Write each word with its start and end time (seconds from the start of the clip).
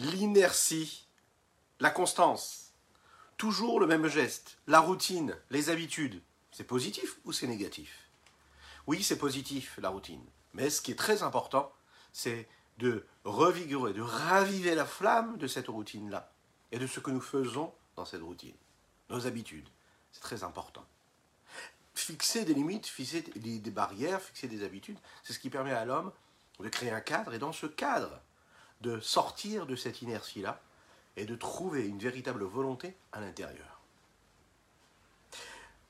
l'inertie, 0.00 1.06
la 1.78 1.90
constance, 1.90 2.72
toujours 3.36 3.80
le 3.80 3.86
même 3.86 4.08
geste, 4.08 4.58
la 4.66 4.80
routine, 4.80 5.36
les 5.50 5.70
habitudes, 5.70 6.20
c'est 6.52 6.64
positif 6.64 7.18
ou 7.24 7.32
c'est 7.32 7.46
négatif? 7.46 8.08
Oui, 8.86 9.02
c'est 9.02 9.18
positif, 9.18 9.78
la 9.80 9.90
routine. 9.90 10.24
Mais 10.54 10.70
ce 10.70 10.80
qui 10.80 10.90
est 10.90 10.98
très 10.98 11.22
important, 11.22 11.72
c'est 12.12 12.48
de 12.78 13.06
revigorer, 13.24 13.92
de 13.92 14.00
raviver 14.00 14.74
la 14.74 14.86
flamme 14.86 15.36
de 15.36 15.46
cette 15.46 15.68
routine-là 15.68 16.32
et 16.72 16.78
de 16.78 16.86
ce 16.86 17.00
que 17.00 17.10
nous 17.10 17.20
faisons 17.20 17.72
dans 17.96 18.04
cette 18.04 18.22
routine, 18.22 18.56
nos 19.10 19.26
habitudes. 19.26 19.68
C'est 20.12 20.20
très 20.22 20.42
important. 20.44 20.84
Fixer 21.94 22.44
des 22.44 22.54
limites, 22.54 22.86
fixer 22.86 23.22
des 23.22 23.70
barrières, 23.70 24.22
fixer 24.22 24.48
des 24.48 24.64
habitudes, 24.64 24.98
c'est 25.22 25.34
ce 25.34 25.38
qui 25.38 25.50
permet 25.50 25.72
à 25.72 25.84
l'homme 25.84 26.12
de 26.58 26.68
créer 26.68 26.90
un 26.90 27.00
cadre 27.00 27.34
et 27.34 27.38
dans 27.38 27.52
ce 27.52 27.66
cadre, 27.66 28.20
de 28.80 29.00
sortir 29.00 29.66
de 29.66 29.76
cette 29.76 30.02
inertie-là 30.02 30.60
et 31.16 31.24
de 31.24 31.34
trouver 31.36 31.86
une 31.86 31.98
véritable 31.98 32.44
volonté 32.44 32.94
à 33.12 33.20
l'intérieur. 33.20 33.80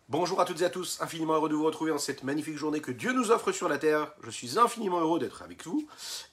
Bonjour 0.09 0.41
à 0.41 0.45
toutes 0.45 0.61
et 0.63 0.65
à 0.65 0.71
tous, 0.71 1.01
infiniment 1.01 1.35
heureux 1.35 1.49
de 1.49 1.55
vous 1.55 1.65
retrouver 1.65 1.93
en 1.93 1.99
cette 1.99 2.25
magnifique 2.25 2.57
journée 2.57 2.81
que 2.81 2.91
Dieu 2.91 3.13
nous 3.13 3.31
offre 3.31 3.53
sur 3.53 3.69
la 3.69 3.79
terre. 3.79 4.13
Je 4.25 4.31
suis 4.31 4.59
infiniment 4.59 4.99
heureux 4.99 5.21
d'être 5.21 5.43
avec 5.43 5.65
vous 5.65 5.87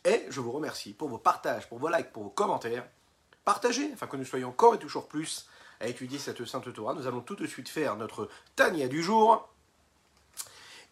et 0.04 0.26
je 0.30 0.40
vous 0.40 0.52
remercie 0.52 0.94
pour 0.94 1.10
vos 1.10 1.20
partages, 1.20 1.70
pour 1.70 1.78
vos 1.78 1.88
likes, 1.88 2.12
pour 2.12 2.24
vos 2.24 2.30
commentaires. 2.30 2.88
Partagez 3.46 3.94
afin 3.94 4.08
que 4.08 4.18
nous 4.18 4.26
soyons 4.26 4.50
encore 4.50 4.74
et 4.74 4.80
toujours 4.80 5.08
plus 5.08 5.48
à 5.80 5.88
étudier 5.88 6.18
cette 6.18 6.44
sainte 6.46 6.74
Torah. 6.74 6.96
Nous 6.96 7.06
allons 7.06 7.22
tout 7.22 7.36
de 7.36 7.46
suite 7.46 7.70
faire 7.70 7.96
notre 7.98 8.30
Tania 8.56 8.88
du 8.88 9.04
jour. 9.04 9.48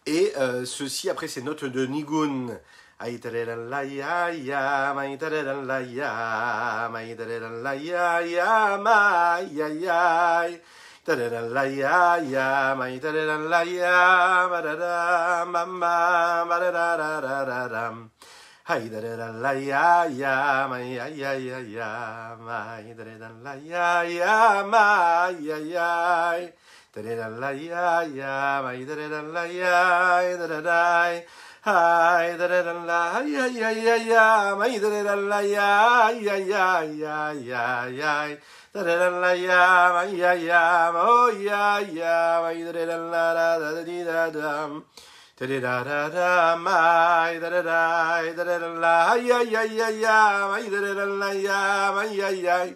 Et 0.06 0.32
euh, 0.36 0.64
ceci 0.64 1.10
après 1.10 1.26
ces 1.26 1.42
notes 1.42 1.64
de 1.64 1.86
Nigun. 1.86 2.56
Ay 2.98 3.20
tareran 3.20 3.68
la 3.68 3.84
ya 3.84 4.32
ya, 4.32 4.94
may 4.96 5.18
tareran 5.20 5.68
la 5.68 5.84
ya, 5.84 6.88
may 6.88 7.12
tareran 7.12 7.60
la 7.62 7.76
ya 7.76 8.24
ya, 8.24 8.80
may 8.80 9.52
ya 9.52 9.68
ya. 9.68 10.48
Tareran 11.04 11.52
la 11.52 11.64
ya 11.68 12.16
ya, 12.24 12.72
may 12.74 12.96
tareran 12.98 13.52
la 13.52 13.60
ya, 13.68 14.48
marara, 14.48 15.44
mama, 15.44 16.48
marara, 16.48 17.20
rararam. 17.20 18.08
Hay 18.64 18.88
tareran 18.88 19.42
la 19.44 19.52
ya 19.52 20.08
ya, 20.08 20.66
may 20.66 20.96
ya 20.96 21.04
ya 21.12 21.36
ya 21.36 21.60
ya, 21.60 21.90
may 22.40 22.96
tareran 22.96 23.44
la 23.44 23.54
ya 23.60 24.08
ya, 24.08 24.64
may 24.64 25.36
ya 25.44 25.58
ya. 25.60 25.92
Tareran 26.96 27.40
la 27.44 27.50
ya 27.52 28.08
ya, 28.08 28.62
may 28.64 28.80
tareran 28.88 29.36
la 29.36 29.44
ya, 29.44 29.84
tareran 30.40 31.20
Ay, 31.68 32.36
da 32.38 32.46
da 32.46 32.62
da 32.62 32.72
la, 32.86 33.20
ya 33.26 33.46
ya 33.46 33.70
ya 33.70 33.96
ya, 33.96 34.54
may 34.54 34.78
da 34.78 34.88
da 34.88 35.02
da 35.02 35.14
la, 35.16 35.40
ya 35.40 36.10
ya 36.10 36.36
ya 36.38 36.82
ya 36.84 37.32
ya 37.34 37.86
ya, 37.90 38.38
da 38.72 38.82
da 38.84 38.96
da 38.96 39.10
la, 39.10 39.32
ya, 39.34 40.04
ya 40.04 40.32
ya, 40.34 40.92
oh 40.94 41.28
ya 41.34 41.80
ya, 41.80 42.40
may 42.44 42.62
da 42.62 42.70
da 42.70 42.86
da 42.86 42.96
la, 43.10 43.34
da 43.34 43.58
da 43.58 43.82
da 43.82 43.82
da 43.82 44.30
dum. 44.30 44.84
Da 45.36 45.46
da 45.46 45.58
da 45.58 45.82
da 45.82 46.08
da, 46.08 46.56
may 46.56 47.40
da 47.40 47.50
da 47.50 47.62
da, 47.62 48.22
da 48.22 48.44
da 48.44 48.58
da 48.60 48.68
la, 48.78 49.14
ya 49.16 49.40
ya 49.42 49.62
ya 49.64 49.88
ya, 49.90 50.48
may 50.52 50.70
da 50.70 50.78
da 50.80 50.94
da 50.94 51.04
la, 51.04 51.30
ya, 51.32 51.92
may 51.96 52.14
ya 52.14 52.28
ya. 52.30 52.66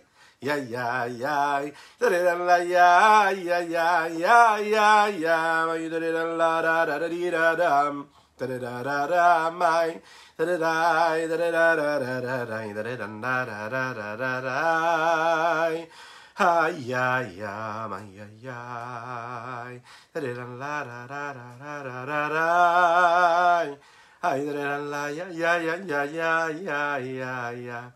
Ya 0.43 0.57
ya 0.57 1.05
ya, 1.07 1.61
da 2.01 2.09
da 2.09 2.19
da 2.25 2.35
la 2.35 2.57
ya 2.57 3.31
ya 3.31 3.59
ya 3.61 4.09
ya 4.09 4.59
ya 4.59 5.07
ya, 5.07 5.79
da 5.79 6.01
da 6.01 6.11
da 6.11 6.25
la 6.35 6.61
da 6.63 6.85
da 6.87 6.99
da 6.99 7.55
da 7.55 7.55
dum. 7.55 8.09
Da 8.41 8.47
da 8.47 8.59
da 8.59 8.83
da 8.83 9.07
da 9.07 9.51
my 9.51 10.01
da 10.39 10.45
da 10.47 10.57
da 10.57 11.29
da 11.29 11.37
da 11.37 11.59
da 11.61 12.21
da 12.21 12.21
da 12.21 12.45
da 12.47 12.97
da 12.97 12.97
da 12.97 13.45
da 13.45 13.69
da 13.69 13.93
da 13.93 14.17
da 14.17 14.41
da 14.41 15.87
Hi 16.37 16.71
ya 16.89 17.21
ya 17.21 17.87
my 17.87 18.01
ya 18.17 18.25
ya 18.41 19.77
da 20.15 20.21
da 20.21 20.45
la 20.57 20.85
da 20.89 21.07
da 21.07 21.33
da 21.37 21.53
da 21.61 21.83
da 21.85 22.07
da 22.07 22.29
da 22.33 23.77
Hi 24.23 24.39
da 24.47 24.53
da 24.55 24.79
la 24.89 25.09
ya 25.09 25.27
ya 25.29 25.53
ya 25.61 25.77
ya 25.85 26.05
ya 26.09 26.49
ya 26.49 26.97
ya 26.97 27.51
ya 27.53 27.93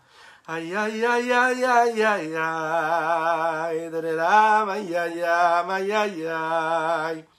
Ay 0.47 0.77
ay 0.77 1.07
ay 1.07 1.33
ay 1.33 1.65
ay 1.65 2.05
ay 2.05 2.37
ay 2.37 3.89
da 3.91 4.01
da 4.03 4.13
da 4.13 4.77
ya 4.77 5.05
ya 5.09 5.79
ya 5.81 6.05
ya 6.05 7.34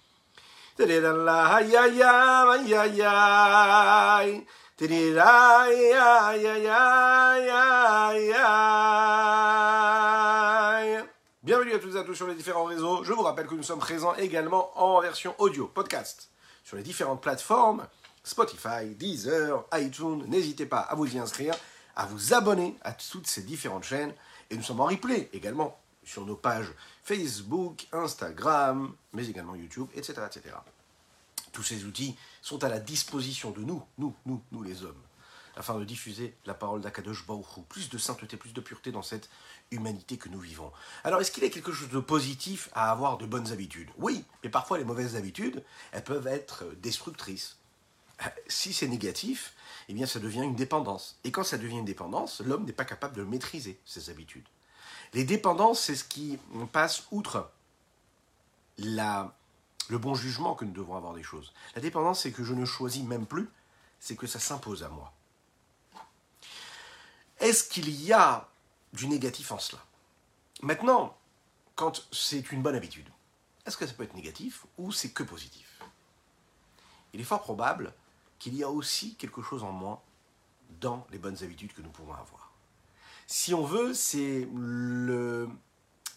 Bienvenue 11.44 11.74
à 11.74 11.80
toutes 11.80 11.96
et 11.96 11.97
à 11.97 12.03
tous 12.03 12.16
sur 12.16 12.28
les 12.28 12.35
différents 12.35 12.66
réseaux. 12.66 13.06
Je 13.06 13.14
vous 13.14 13.22
rappelle 13.22 13.47
que 13.47 13.56
nous 13.56 13.64
sommes 13.64 13.80
présents 13.80 14.16
également 14.16 14.78
en 14.78 15.00
version 15.00 15.34
audio, 15.38 15.68
podcast, 15.68 16.30
sur 16.66 16.75
les 16.75 16.84
différentes 16.84 17.22
plateformes 17.22 17.88
Spotify, 18.25 18.96
Deezer, 19.00 19.64
iTunes. 19.75 20.25
N'hésitez 20.28 20.66
pas 20.66 20.80
à 20.80 20.96
vous 20.96 21.16
y 21.16 21.18
inscrire, 21.18 21.56
à 21.96 22.06
vous 22.06 22.34
abonner 22.34 22.75
à 22.81 22.91
toutes 22.91 23.28
ces 23.28 23.44
différentes 23.44 23.85
chaînes. 23.85 24.14
Et 24.50 24.58
nous 24.58 24.64
sommes 24.64 24.81
en 24.81 24.88
replay 24.88 25.30
également 25.31 25.80
sur 26.03 26.25
nos 26.25 26.35
pages 26.35 26.74
Facebook, 27.06 27.86
Instagram, 27.92 28.92
mais 29.14 29.28
également 29.28 29.54
YouTube, 29.54 29.88
etc., 29.94 30.24
etc. 30.26 30.56
Tous 31.52 31.62
ces 31.62 31.86
outils 31.86 32.16
sont 32.42 32.64
à 32.64 32.68
la 32.68 32.80
disposition 32.80 33.52
de 33.52 33.62
nous, 33.62 33.84
nous, 34.00 34.16
nous, 34.26 34.42
nous 34.52 34.64
les 34.64 34.84
hommes, 34.84 35.04
afin 35.56 35.78
de 35.78 35.86
diffuser 35.86 36.36
la 36.48 36.56
parole 36.56 36.82
d'Akadosh 36.82 37.28
Baruch 37.28 37.64
plus 37.70 37.92
de 37.92 38.00
sainteté, 38.00 38.38
plus 38.38 38.54
de 38.54 38.60
pureté 38.60 38.92
dans 38.92 39.04
cette 39.04 39.30
humanité 39.70 40.18
que 40.18 40.30
nous 40.30 40.40
vivons. 40.40 40.72
Alors, 41.04 41.22
est-ce 41.22 41.32
qu'il 41.32 41.44
y 41.44 41.46
a 41.46 41.52
quelque 41.52 41.72
chose 41.72 41.90
de 41.90 42.00
positif 42.00 42.70
à 42.74 42.90
avoir 42.90 43.20
de 43.20 43.28
bonnes 43.28 43.52
habitudes? 43.52 43.92
Oui, 44.00 44.26
mais 44.44 44.50
parfois 44.50 44.80
les 44.80 44.84
mauvaises 44.84 45.16
habitudes, 45.16 45.64
elles 45.92 46.04
peuvent 46.04 46.28
être 46.28 46.66
destructrices. 46.82 47.58
Si 48.48 48.74
c'est 48.74 48.88
négatif, 48.88 49.54
eh 49.90 49.94
bien 49.94 50.08
ça 50.08 50.20
devient 50.20 50.42
une 50.42 50.56
dépendance. 50.56 51.20
Et 51.24 51.32
quand 51.32 51.44
ça 51.44 51.60
devient 51.60 51.78
une 51.78 51.86
dépendance, 51.86 52.42
l'homme 52.42 52.66
n'est 52.66 52.74
pas 52.74 52.86
capable 52.86 53.16
de 53.16 53.24
maîtriser 53.24 53.80
ses 53.86 54.10
habitudes. 54.10 54.48
Les 55.16 55.24
dépendances, 55.24 55.80
c'est 55.80 55.96
ce 55.96 56.03
qui 56.03 56.38
passe 56.74 57.08
outre 57.09 57.50
le 58.78 59.98
bon 59.98 60.14
jugement 60.14 60.56
que 60.56 60.66
nous 60.66 60.74
devons 60.74 60.98
avoir 60.98 61.14
des 61.14 61.24
choses. 61.24 61.53
La 61.74 61.81
dépendance, 61.81 62.22
c'est 62.22 62.34
que 62.34 62.44
je 62.44 62.53
ne 62.53 62.66
choisis 62.66 63.03
même 63.06 63.26
plus, 63.26 63.50
c'est 64.02 64.18
que 64.18 64.28
ça 64.28 64.40
s'impose 64.40 64.84
à 64.84 64.90
moi. 64.90 65.14
Est-ce 67.40 67.64
qu'il 67.70 67.90
y 67.90 68.12
a 68.12 68.50
du 68.92 69.08
négatif 69.08 69.53
en 69.53 69.58
cela? 69.58 69.81
Maintenant, 70.62 71.18
quand 71.76 72.06
c'est 72.12 72.52
une 72.52 72.62
bonne 72.62 72.76
habitude, 72.76 73.09
est-ce 73.66 73.78
que 73.78 73.88
ça 73.88 73.94
peut 73.94 74.03
être 74.03 74.16
négatif 74.16 74.66
ou 74.78 74.92
c'est 74.92 75.12
que 75.12 75.24
positif? 75.24 75.82
Il 77.14 77.22
est 77.22 77.26
fort 77.26 77.42
probable 77.42 77.94
qu'il 78.38 78.53
y 78.56 78.64
a 78.64 78.70
aussi 78.70 79.16
quelque 79.16 79.42
chose 79.42 79.64
en 79.64 79.72
moi 79.72 80.03
dans 80.82 81.08
les 81.12 81.20
bonnes 81.20 81.42
habitudes 81.42 81.74
que 81.74 81.82
nous 81.82 81.90
pouvons 81.90 82.14
avoir 82.14 82.52
si 83.28 83.53
on 83.53 83.63
veut, 83.63 83.94
c'est 83.94 84.47
le, 84.53 85.50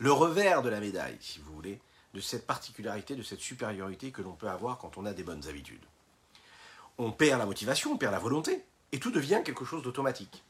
revers 0.01 0.63
de 0.63 0.69
la 0.69 0.81
médaille, 0.81 1.17
si 1.21 1.41
vous 1.41 1.53
voulez, 1.53 1.81
de 2.15 2.21
cette 2.21 2.47
particularité, 2.47 3.17
de 3.17 3.23
cette 3.23 3.41
supériorité 3.41 4.11
que 4.11 4.23
l'on 4.23 4.33
peut 4.33 4.49
avoir 4.49 4.79
quand 4.79 4.99
on 4.99 5.07
a 5.07 5.13
des 5.13 5.23
bonnes 5.23 5.47
habitudes. 5.49 5.85
On 6.99 7.13
perd 7.13 7.39
la 7.39 7.47
motivation, 7.47 7.93
on 7.93 7.97
perd 7.97 8.13
la 8.13 8.19
volonté, 8.19 8.65
et 8.93 8.99
tout 8.99 9.11
devient 9.11 9.43
quelque 9.45 9.65
chose 9.65 9.83
d'automatique. 9.83 10.43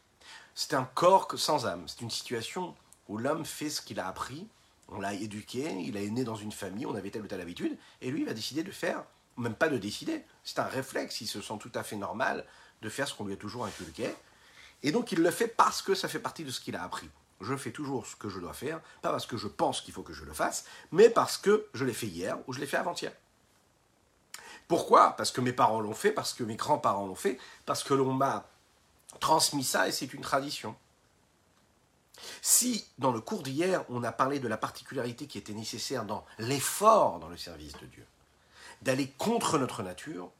C'est 0.54 0.74
un 0.74 0.84
corps 0.84 1.28
sans 1.36 1.66
âme, 1.66 1.84
c'est 1.86 2.00
une 2.00 2.10
situation 2.10 2.74
où 3.08 3.18
l'homme 3.18 3.44
fait 3.44 3.70
ce 3.70 3.80
qu'il 3.80 4.00
a 4.00 4.08
appris, 4.08 4.46
on 4.88 5.00
l'a 5.00 5.14
éduqué, 5.14 5.70
il 5.80 5.96
est 5.96 6.10
né 6.10 6.24
dans 6.24 6.34
une 6.34 6.52
famille, 6.52 6.86
on 6.86 6.94
avait 6.94 7.10
telle 7.10 7.22
ou 7.22 7.26
telle 7.26 7.40
habitude, 7.40 7.76
et 8.00 8.10
lui 8.10 8.20
il 8.20 8.26
va 8.26 8.34
décider 8.34 8.62
de 8.62 8.70
faire, 8.70 9.04
même 9.36 9.54
pas 9.54 9.68
de 9.68 9.78
décider, 9.78 10.24
c'est 10.42 10.58
un 10.58 10.64
réflexe, 10.64 11.20
il 11.20 11.26
se 11.26 11.40
sent 11.40 11.58
tout 11.60 11.72
à 11.74 11.82
fait 11.82 11.96
normal 11.96 12.44
de 12.82 12.88
faire 12.88 13.06
ce 13.06 13.14
qu'on 13.14 13.26
lui 13.26 13.34
a 13.34 13.36
toujours 13.36 13.64
inculqué, 13.64 14.14
et 14.82 14.92
donc 14.92 15.12
il 15.12 15.22
le 15.22 15.30
fait 15.30 15.48
parce 15.48 15.82
que 15.82 15.94
ça 15.94 16.08
fait 16.08 16.18
partie 16.18 16.44
de 16.44 16.50
ce 16.50 16.60
qu'il 16.60 16.76
a 16.76 16.82
appris. 16.82 17.08
Je 17.40 17.56
fais 17.56 17.70
toujours 17.70 18.06
ce 18.06 18.16
que 18.16 18.28
je 18.28 18.40
dois 18.40 18.52
faire, 18.52 18.80
pas 19.00 19.10
parce 19.10 19.26
que 19.26 19.36
je 19.36 19.46
pense 19.46 19.80
qu'il 19.80 19.94
faut 19.94 20.02
que 20.02 20.12
je 20.12 20.24
le 20.24 20.32
fasse, 20.32 20.64
mais 20.90 21.08
parce 21.08 21.36
que 21.38 21.66
je 21.72 21.84
l'ai 21.84 21.92
fait 21.92 22.06
hier 22.06 22.36
ou 22.46 22.52
je 22.52 22.60
l'ai 22.60 22.66
fait 22.66 22.76
avant-hier. 22.76 23.12
Pourquoi? 24.66 25.16
Parce 25.16 25.30
que 25.30 25.40
mes 25.40 25.52
parents 25.52 25.80
l'ont 25.80 25.94
fait, 25.94 26.12
parce 26.12 26.34
que 26.34 26.44
mes 26.44 26.56
grands-parents 26.56 27.06
l'ont 27.06 27.14
fait, 27.14 27.38
parce 27.64 27.82
que 27.82 27.94
l'on 27.94 28.12
m'a 28.12 28.48
transmis 29.20 29.64
ça 29.64 29.88
et 29.88 29.92
c'est 29.92 30.12
une 30.12 30.20
tradition. 30.20 30.76
Si, 32.42 32.86
dans 32.98 33.12
le 33.12 33.20
cours 33.20 33.42
d'hier, 33.42 33.84
on 33.88 34.02
a 34.02 34.12
parlé 34.12 34.40
de 34.40 34.48
la 34.48 34.56
particularité 34.56 35.26
qui 35.26 35.38
était 35.38 35.54
nécessaire 35.54 36.04
dans 36.04 36.24
l'effort 36.38 37.20
dans 37.20 37.28
le 37.28 37.36
service 37.36 37.74
de 37.74 37.86
Dieu, 37.86 38.06
d'aller 38.82 39.08
contre 39.16 39.58
notre 39.58 39.82
nature, 39.82 40.30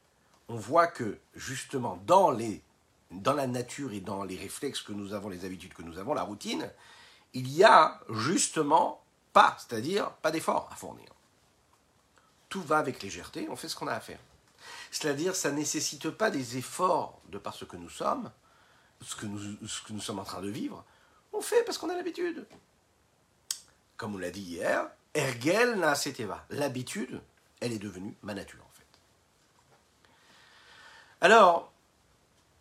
on 0.49 0.55
voit 0.55 0.87
que, 0.87 1.17
justement, 1.35 1.97
dans 2.05 2.31
les 2.31 2.61
dans 3.11 3.33
la 3.33 3.47
nature 3.47 3.93
et 3.93 3.99
dans 3.99 4.23
les 4.23 4.37
réflexes 4.37 4.81
que 4.81 4.91
nous 4.91 5.13
avons, 5.13 5.29
les 5.29 5.45
habitudes 5.45 5.73
que 5.73 5.81
nous 5.81 5.97
avons, 5.97 6.13
la 6.13 6.23
routine, 6.23 6.69
il 7.33 7.51
y 7.51 7.63
a 7.63 7.99
justement 8.09 9.03
pas, 9.33 9.57
c'est-à-dire 9.59 10.11
pas 10.11 10.31
d'effort 10.31 10.69
à 10.71 10.75
fournir. 10.75 11.09
Tout 12.49 12.61
va 12.61 12.77
avec 12.77 13.01
légèreté, 13.01 13.47
on 13.49 13.55
fait 13.55 13.69
ce 13.69 13.75
qu'on 13.75 13.87
a 13.87 13.93
à 13.93 13.99
faire. 13.99 14.19
C'est-à-dire, 14.91 15.35
ça 15.35 15.51
ne 15.51 15.57
nécessite 15.57 16.09
pas 16.09 16.31
des 16.31 16.57
efforts 16.57 17.21
de 17.29 17.37
par 17.37 17.53
ce 17.53 17.65
que 17.65 17.77
nous 17.77 17.89
sommes, 17.89 18.31
ce 19.01 19.15
que 19.15 19.25
nous, 19.25 19.99
sommes 19.99 20.19
en 20.19 20.23
train 20.23 20.41
de 20.41 20.49
vivre, 20.49 20.83
On 21.31 21.41
fait 21.41 21.63
parce 21.63 21.77
qu'on 21.77 21.89
a 21.89 21.95
l'habitude. 21.95 22.45
Comme 23.97 24.15
on 24.15 24.17
l'a 24.17 24.31
dit 24.31 24.41
hier, 24.41 24.89
Ergel 25.13 25.75
na 25.75 25.95
seteva. 25.95 26.45
L'habitude, 26.49 27.21
elle 27.59 27.71
est 27.71 27.79
devenue 27.79 28.15
ma 28.23 28.33
nature 28.33 28.63
en 28.63 28.71
fait. 28.73 28.85
Alors, 31.21 31.71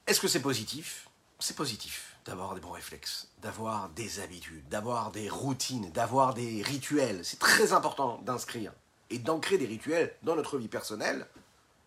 est-ce 0.08 0.20
que 0.20 0.28
c'est 0.28 0.40
positif? 0.40 1.08
C'est 1.38 1.54
positif 1.54 2.16
d'avoir 2.24 2.54
des 2.54 2.60
bons 2.60 2.72
réflexes, 2.72 3.28
d'avoir 3.42 3.90
des 3.90 4.20
habitudes, 4.20 4.66
d'avoir 4.68 5.12
des 5.12 5.28
routines, 5.28 5.90
d'avoir 5.92 6.32
des 6.32 6.62
rituels. 6.62 7.24
C'est 7.24 7.38
très 7.38 7.74
important 7.74 8.18
d'inscrire 8.24 8.72
et 9.10 9.18
d'ancrer 9.18 9.58
des 9.58 9.66
rituels 9.66 10.14
dans 10.22 10.34
notre 10.34 10.56
vie 10.56 10.68
personnelle, 10.68 11.26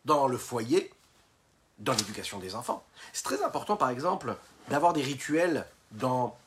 dans 0.05 0.27
le 0.27 0.37
foyer, 0.37 0.93
dans 1.79 1.93
l'éducation 1.93 2.37
des 2.37 2.53
enfants. 2.53 2.85
C'est 3.11 3.23
très 3.23 3.43
important, 3.43 3.75
par 3.75 3.89
exemple, 3.89 4.35
d'avoir 4.69 4.93
des 4.93 5.01
rituels 5.01 5.65
dans 5.91 6.37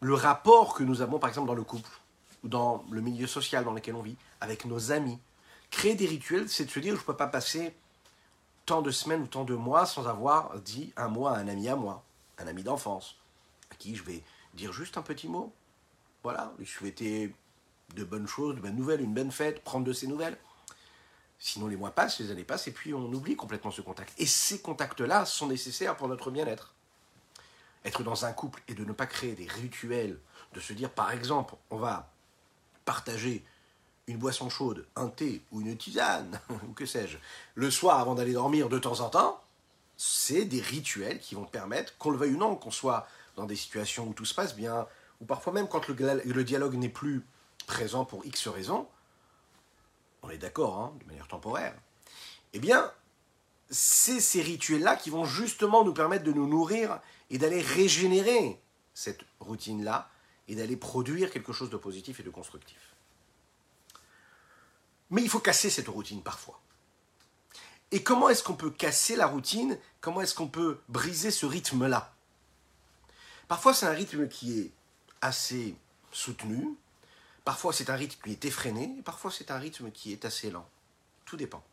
le 0.00 0.14
rapport 0.14 0.74
que 0.74 0.82
nous 0.82 1.00
avons, 1.00 1.20
par 1.20 1.28
exemple, 1.28 1.46
dans 1.46 1.54
le 1.54 1.62
couple, 1.62 1.90
ou 2.42 2.48
dans 2.48 2.84
le 2.90 3.00
milieu 3.00 3.28
social 3.28 3.64
dans 3.64 3.72
lequel 3.72 3.94
on 3.94 4.02
vit, 4.02 4.16
avec 4.40 4.64
nos 4.64 4.90
amis. 4.90 5.18
Créer 5.70 5.94
des 5.94 6.06
rituels, 6.06 6.48
c'est 6.48 6.64
de 6.64 6.70
se 6.70 6.80
dire, 6.80 6.94
je 6.94 7.00
ne 7.00 7.04
peux 7.04 7.16
pas 7.16 7.28
passer 7.28 7.72
tant 8.68 8.82
de 8.82 8.90
semaines 8.90 9.22
ou 9.22 9.26
tant 9.26 9.44
de 9.44 9.54
mois 9.54 9.86
sans 9.86 10.08
avoir 10.08 10.60
dit 10.60 10.92
un 10.98 11.08
mot 11.08 11.26
à 11.26 11.38
un 11.38 11.48
ami 11.48 11.70
à 11.70 11.74
moi, 11.74 12.04
un 12.36 12.46
ami 12.46 12.62
d'enfance, 12.62 13.16
à 13.72 13.74
qui 13.76 13.96
je 13.96 14.02
vais 14.02 14.22
dire 14.52 14.74
juste 14.74 14.98
un 14.98 15.02
petit 15.02 15.26
mot. 15.26 15.54
Voilà, 16.22 16.52
lui 16.58 16.66
souhaiter 16.66 17.34
de 17.94 18.04
bonnes 18.04 18.26
choses, 18.26 18.56
de 18.56 18.60
bonnes 18.60 18.76
nouvelles, 18.76 19.00
une 19.00 19.14
bonne 19.14 19.32
fête, 19.32 19.64
prendre 19.64 19.86
de 19.86 19.92
ses 19.94 20.06
nouvelles. 20.06 20.36
Sinon, 21.38 21.66
les 21.66 21.76
mois 21.76 21.92
passent, 21.92 22.20
les 22.20 22.30
années 22.30 22.44
passent, 22.44 22.68
et 22.68 22.72
puis 22.72 22.92
on 22.92 23.10
oublie 23.10 23.36
complètement 23.36 23.70
ce 23.70 23.80
contact. 23.80 24.12
Et 24.20 24.26
ces 24.26 24.60
contacts-là 24.60 25.24
sont 25.24 25.46
nécessaires 25.46 25.96
pour 25.96 26.08
notre 26.08 26.30
bien-être. 26.30 26.74
Être 27.86 28.02
dans 28.02 28.26
un 28.26 28.34
couple 28.34 28.62
et 28.68 28.74
de 28.74 28.84
ne 28.84 28.92
pas 28.92 29.06
créer 29.06 29.32
des 29.32 29.46
rituels, 29.46 30.18
de 30.52 30.60
se 30.60 30.74
dire, 30.74 30.90
par 30.90 31.10
exemple, 31.10 31.54
on 31.70 31.78
va 31.78 32.12
partager 32.84 33.42
une 34.08 34.16
boisson 34.16 34.48
chaude, 34.48 34.86
un 34.96 35.08
thé 35.08 35.42
ou 35.52 35.60
une 35.60 35.76
tisane, 35.76 36.40
ou 36.68 36.72
que 36.72 36.86
sais-je, 36.86 37.18
le 37.54 37.70
soir 37.70 38.00
avant 38.00 38.14
d'aller 38.14 38.32
dormir 38.32 38.68
de 38.68 38.78
temps 38.78 39.00
en 39.00 39.10
temps, 39.10 39.40
c'est 39.96 40.44
des 40.44 40.60
rituels 40.60 41.20
qui 41.20 41.34
vont 41.34 41.44
permettre, 41.44 41.96
qu'on 41.98 42.10
le 42.10 42.18
veuille 42.18 42.34
ou 42.34 42.38
non, 42.38 42.56
qu'on 42.56 42.70
soit 42.70 43.06
dans 43.36 43.44
des 43.44 43.56
situations 43.56 44.08
où 44.08 44.14
tout 44.14 44.24
se 44.24 44.34
passe 44.34 44.56
bien, 44.56 44.86
ou 45.20 45.24
parfois 45.24 45.52
même 45.52 45.68
quand 45.68 45.88
le, 45.88 46.44
dialogue 46.44 46.74
n'est 46.74 46.88
plus 46.88 47.24
présent 47.66 48.04
pour 48.04 48.24
X 48.24 48.48
raisons, 48.48 48.88
on 50.22 50.30
est 50.30 50.38
d'accord, 50.38 50.78
hein, 50.78 50.94
de 51.00 51.06
manière 51.06 51.28
temporaire, 51.28 51.74
eh 52.54 52.60
bien, 52.60 52.90
c'est 53.70 54.20
ces 54.20 54.40
rituels-là 54.40 54.96
qui 54.96 55.10
vont 55.10 55.24
justement 55.24 55.84
nous 55.84 55.92
permettre 55.92 56.24
de 56.24 56.32
nous 56.32 56.46
nourrir 56.46 57.00
et 57.30 57.38
d'aller 57.38 57.60
régénérer 57.60 58.60
cette 58.94 59.20
routine-là 59.40 60.08
et 60.48 60.54
d'aller 60.54 60.76
produire 60.76 61.30
quelque 61.30 61.52
chose 61.52 61.70
de 61.70 61.76
positif 61.76 62.20
et 62.20 62.22
de 62.22 62.30
constructif. 62.30 62.96
Mais 65.10 65.22
il 65.22 65.28
faut 65.28 65.40
casser 65.40 65.70
cette 65.70 65.88
routine 65.88 66.22
parfois. 66.22 66.60
Et 67.90 68.02
comment 68.02 68.28
est-ce 68.28 68.42
qu'on 68.42 68.54
peut 68.54 68.70
casser 68.70 69.16
la 69.16 69.26
routine? 69.26 69.78
Comment 70.00 70.20
est-ce 70.20 70.34
qu'on 70.34 70.48
peut 70.48 70.80
briser 70.88 71.30
ce 71.30 71.46
rythme-là? 71.46 72.12
Parfois 73.48 73.72
c'est 73.72 73.86
un 73.86 73.92
rythme 73.92 74.28
qui 74.28 74.60
est 74.60 74.70
assez 75.22 75.74
soutenu, 76.12 76.76
parfois 77.44 77.72
c'est 77.72 77.88
un 77.88 77.94
rythme 77.94 78.20
qui 78.22 78.32
est 78.32 78.44
effréné, 78.44 78.94
et 78.98 79.02
parfois 79.02 79.30
c'est 79.30 79.50
un 79.50 79.58
rythme 79.58 79.90
qui 79.90 80.12
est 80.12 80.24
assez 80.26 80.50
lent. 80.50 80.68
Tout 81.24 81.36
dépend. 81.36 81.64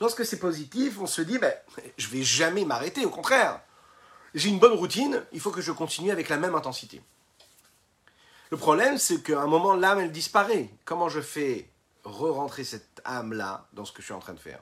Lorsque 0.00 0.24
c'est 0.24 0.38
positif, 0.38 0.98
on 1.00 1.06
se 1.06 1.22
dit, 1.22 1.38
ben, 1.38 1.54
je 1.96 2.08
vais 2.08 2.22
jamais 2.22 2.64
m'arrêter, 2.64 3.04
au 3.06 3.10
contraire. 3.10 3.60
J'ai 4.34 4.50
une 4.50 4.58
bonne 4.58 4.74
routine, 4.74 5.24
il 5.32 5.40
faut 5.40 5.50
que 5.50 5.62
je 5.62 5.72
continue 5.72 6.10
avec 6.10 6.28
la 6.28 6.36
même 6.36 6.54
intensité. 6.54 7.02
Le 8.50 8.56
problème, 8.56 8.98
c'est 8.98 9.22
qu'à 9.22 9.40
un 9.40 9.46
moment, 9.46 9.74
l'âme, 9.74 10.00
elle 10.00 10.12
disparaît. 10.12 10.70
Comment 10.84 11.08
je 11.08 11.20
fais 11.20 11.68
re-rentrer 12.04 12.64
cette 12.64 13.00
âme-là 13.04 13.68
dans 13.72 13.84
ce 13.84 13.92
que 13.92 14.00
je 14.00 14.06
suis 14.06 14.14
en 14.14 14.20
train 14.20 14.34
de 14.34 14.38
faire 14.38 14.60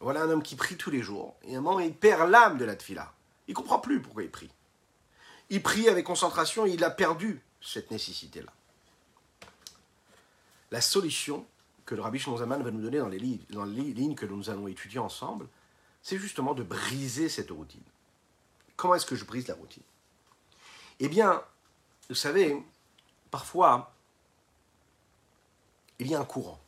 Voilà 0.00 0.22
un 0.22 0.30
homme 0.30 0.42
qui 0.42 0.56
prie 0.56 0.76
tous 0.76 0.90
les 0.90 1.02
jours, 1.02 1.36
et 1.42 1.54
à 1.54 1.58
un 1.58 1.60
moment, 1.60 1.80
il 1.80 1.94
perd 1.94 2.30
l'âme 2.30 2.58
de 2.58 2.64
la 2.64 2.76
tfila. 2.76 3.12
Il 3.48 3.54
comprend 3.54 3.78
plus 3.78 4.00
pourquoi 4.00 4.22
il 4.22 4.30
prie. 4.30 4.50
Il 5.50 5.62
prie 5.62 5.88
avec 5.88 6.04
concentration, 6.04 6.66
et 6.66 6.70
il 6.70 6.84
a 6.84 6.90
perdu 6.90 7.42
cette 7.60 7.90
nécessité-là. 7.90 8.52
La 10.70 10.80
solution, 10.80 11.46
que 11.84 11.94
le 11.94 12.02
Rabbi 12.02 12.18
Shlomo 12.18 12.38
va 12.38 12.46
nous 12.46 12.80
donner 12.80 12.98
dans 12.98 13.08
les, 13.08 13.40
dans 13.50 13.64
les 13.64 13.92
lignes 13.92 14.14
que 14.14 14.26
nous 14.26 14.48
allons 14.48 14.68
étudier 14.68 14.98
ensemble, 14.98 15.46
c'est 16.02 16.18
justement 16.18 16.54
de 16.54 16.62
briser 16.62 17.28
cette 17.28 17.50
routine. 17.50 17.82
Comment 18.76 18.94
est-ce 18.94 19.06
que 19.06 19.16
je 19.16 19.24
brise 19.24 19.46
la 19.48 19.54
routine? 19.54 19.82
Eh 20.98 21.08
bien, 21.08 21.42
vous 22.08 22.14
savez, 22.14 22.56
parfois, 23.30 23.94
il 26.02 26.10
y 26.10 26.14
a 26.14 26.20
un 26.20 26.24
courant. 26.24 26.60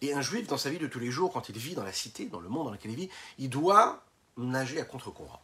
Et 0.00 0.12
un 0.12 0.20
juif, 0.20 0.46
dans 0.46 0.58
sa 0.58 0.70
vie 0.70 0.78
de 0.78 0.86
tous 0.86 1.00
les 1.00 1.10
jours, 1.10 1.32
quand 1.32 1.48
il 1.48 1.58
vit 1.58 1.74
dans 1.74 1.82
la 1.82 1.92
cité, 1.92 2.26
dans 2.26 2.40
le 2.40 2.48
monde 2.48 2.66
dans 2.66 2.72
lequel 2.72 2.92
il 2.92 2.96
vit, 2.96 3.10
il 3.38 3.50
doit 3.50 4.04
nager 4.36 4.80
à 4.80 4.84
contre-courant. 4.84 5.42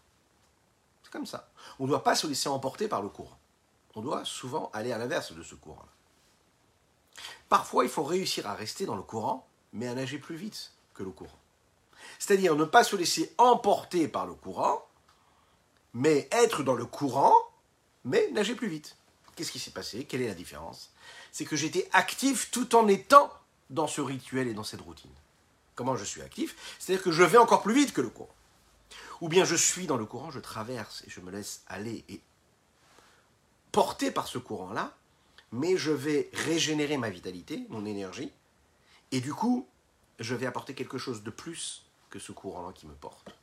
C'est 1.03 1.11
comme 1.13 1.27
ça. 1.27 1.51
On 1.79 1.85
ne 1.85 1.89
doit 1.89 2.05
pas 2.05 2.15
se 2.15 2.27
laisser 2.27 2.49
emporter 2.49 2.87
par 2.87 3.03
le 3.03 3.09
courant. 3.09 3.39
On 3.97 4.01
doit 4.01 4.25
souvent 4.25 4.71
aller 4.73 4.93
à 4.93 4.99
l'inverse 4.99 5.33
de 5.33 5.43
ce 5.43 5.55
courant-là. 5.55 5.93
Parfois, 7.49 7.85
il 7.85 7.91
faut 7.91 8.05
réussir 8.05 8.47
à 8.47 8.55
rester 8.55 8.87
dans 8.87 8.97
le 8.97 9.03
courant, 9.03 9.47
mais 9.73 9.89
à 9.89 9.95
nager 9.95 10.19
plus 10.19 10.37
vite 10.37 10.73
que 10.95 11.03
le 11.03 11.11
courant. 11.11 11.39
C'est-à-dire 12.19 12.55
ne 12.55 12.65
pas 12.65 12.85
se 12.85 12.97
laisser 12.97 13.35
emporter 13.39 14.09
par 14.09 14.27
le 14.27 14.35
courant, 14.35 14.87
mais 15.93 16.29
être 16.33 16.63
dans 16.63 16.75
le 16.75 16.87
courant, 16.87 17.35
mais 18.05 18.31
nager 18.33 18.55
plus 18.55 18.69
vite. 18.69 18.97
Qu'est-ce 19.35 19.53
qui 19.53 19.59
s'est 19.59 19.73
passé? 19.73 20.05
Quelle 20.05 20.23
est 20.23 20.29
la 20.29 20.35
différence? 20.35 20.93
C'est 21.33 21.45
que 21.45 21.57
j'étais 21.57 21.89
actif 21.93 22.51
tout 22.51 22.75
en 22.77 22.89
étant 22.89 23.33
dans 23.71 23.87
ce 23.87 24.01
rituel 24.01 24.49
et 24.49 24.55
dans 24.55 24.65
cette 24.65 24.81
routine. 24.81 25.11
Comment 25.75 25.97
je 25.97 26.05
suis 26.05 26.23
actif? 26.23 26.77
C'est-à-dire 26.79 27.03
que 27.03 27.13
je 27.13 27.23
vais 27.23 27.39
encore 27.39 27.63
plus 27.63 27.75
vite 27.75 27.93
que 27.93 28.01
le 28.01 28.11
courant. 28.11 28.35
Ou 29.21 29.29
bien 29.29 29.45
je 29.45 29.57
suis 29.57 29.87
dans 29.87 29.97
le 29.97 30.05
courant, 30.05 30.31
je 30.31 30.41
traverse 30.41 31.03
et 31.07 31.11
je 31.11 31.21
me 31.21 31.31
laisse 31.31 31.63
aller 31.67 32.05
et 32.09 32.21
porter 33.73 34.11
par 34.11 34.29
ce 34.29 34.39
courant-là, 34.39 34.97
mais 35.51 35.77
je 35.77 35.91
vais 35.91 36.31
régénérer 36.33 36.97
ma 36.97 37.11
vitalité, 37.11 37.67
mon 37.71 37.87
énergie, 37.87 38.33
et 39.11 39.21
du 39.21 39.35
coup, 39.35 39.67
je 40.21 40.35
vais 40.35 40.47
apporter 40.47 40.75
quelque 40.75 40.99
chose 40.99 41.23
de 41.23 41.31
plus 41.31 41.87
que 42.11 42.19
ce 42.19 42.33
courant-là 42.33 42.73
qui 42.73 42.87
me 42.87 42.95
porte. 42.95 43.35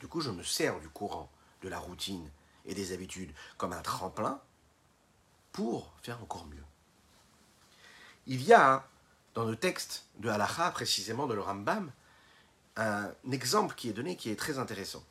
Du 0.00 0.08
coup, 0.08 0.20
je 0.20 0.30
me 0.30 0.42
sers 0.42 0.80
du 0.80 0.88
courant, 0.88 1.30
de 1.62 1.68
la 1.68 1.78
routine 1.78 2.30
et 2.66 2.74
des 2.74 2.92
habitudes 2.92 3.32
comme 3.56 3.72
un 3.72 3.82
tremplin 3.82 4.40
pour 5.52 5.92
faire 6.02 6.22
encore 6.22 6.46
mieux. 6.46 6.64
Il 8.26 8.42
y 8.42 8.52
a 8.52 8.88
dans 9.34 9.44
le 9.44 9.56
texte 9.56 10.06
de 10.18 10.28
Halacha, 10.28 10.70
précisément 10.70 11.26
de 11.26 11.34
le 11.34 11.40
Rambam, 11.40 11.90
un 12.76 13.12
exemple 13.30 13.74
qui 13.74 13.88
est 13.88 13.92
donné 13.92 14.16
qui 14.16 14.30
est 14.30 14.36
très 14.36 14.58
intéressant. 14.58 15.04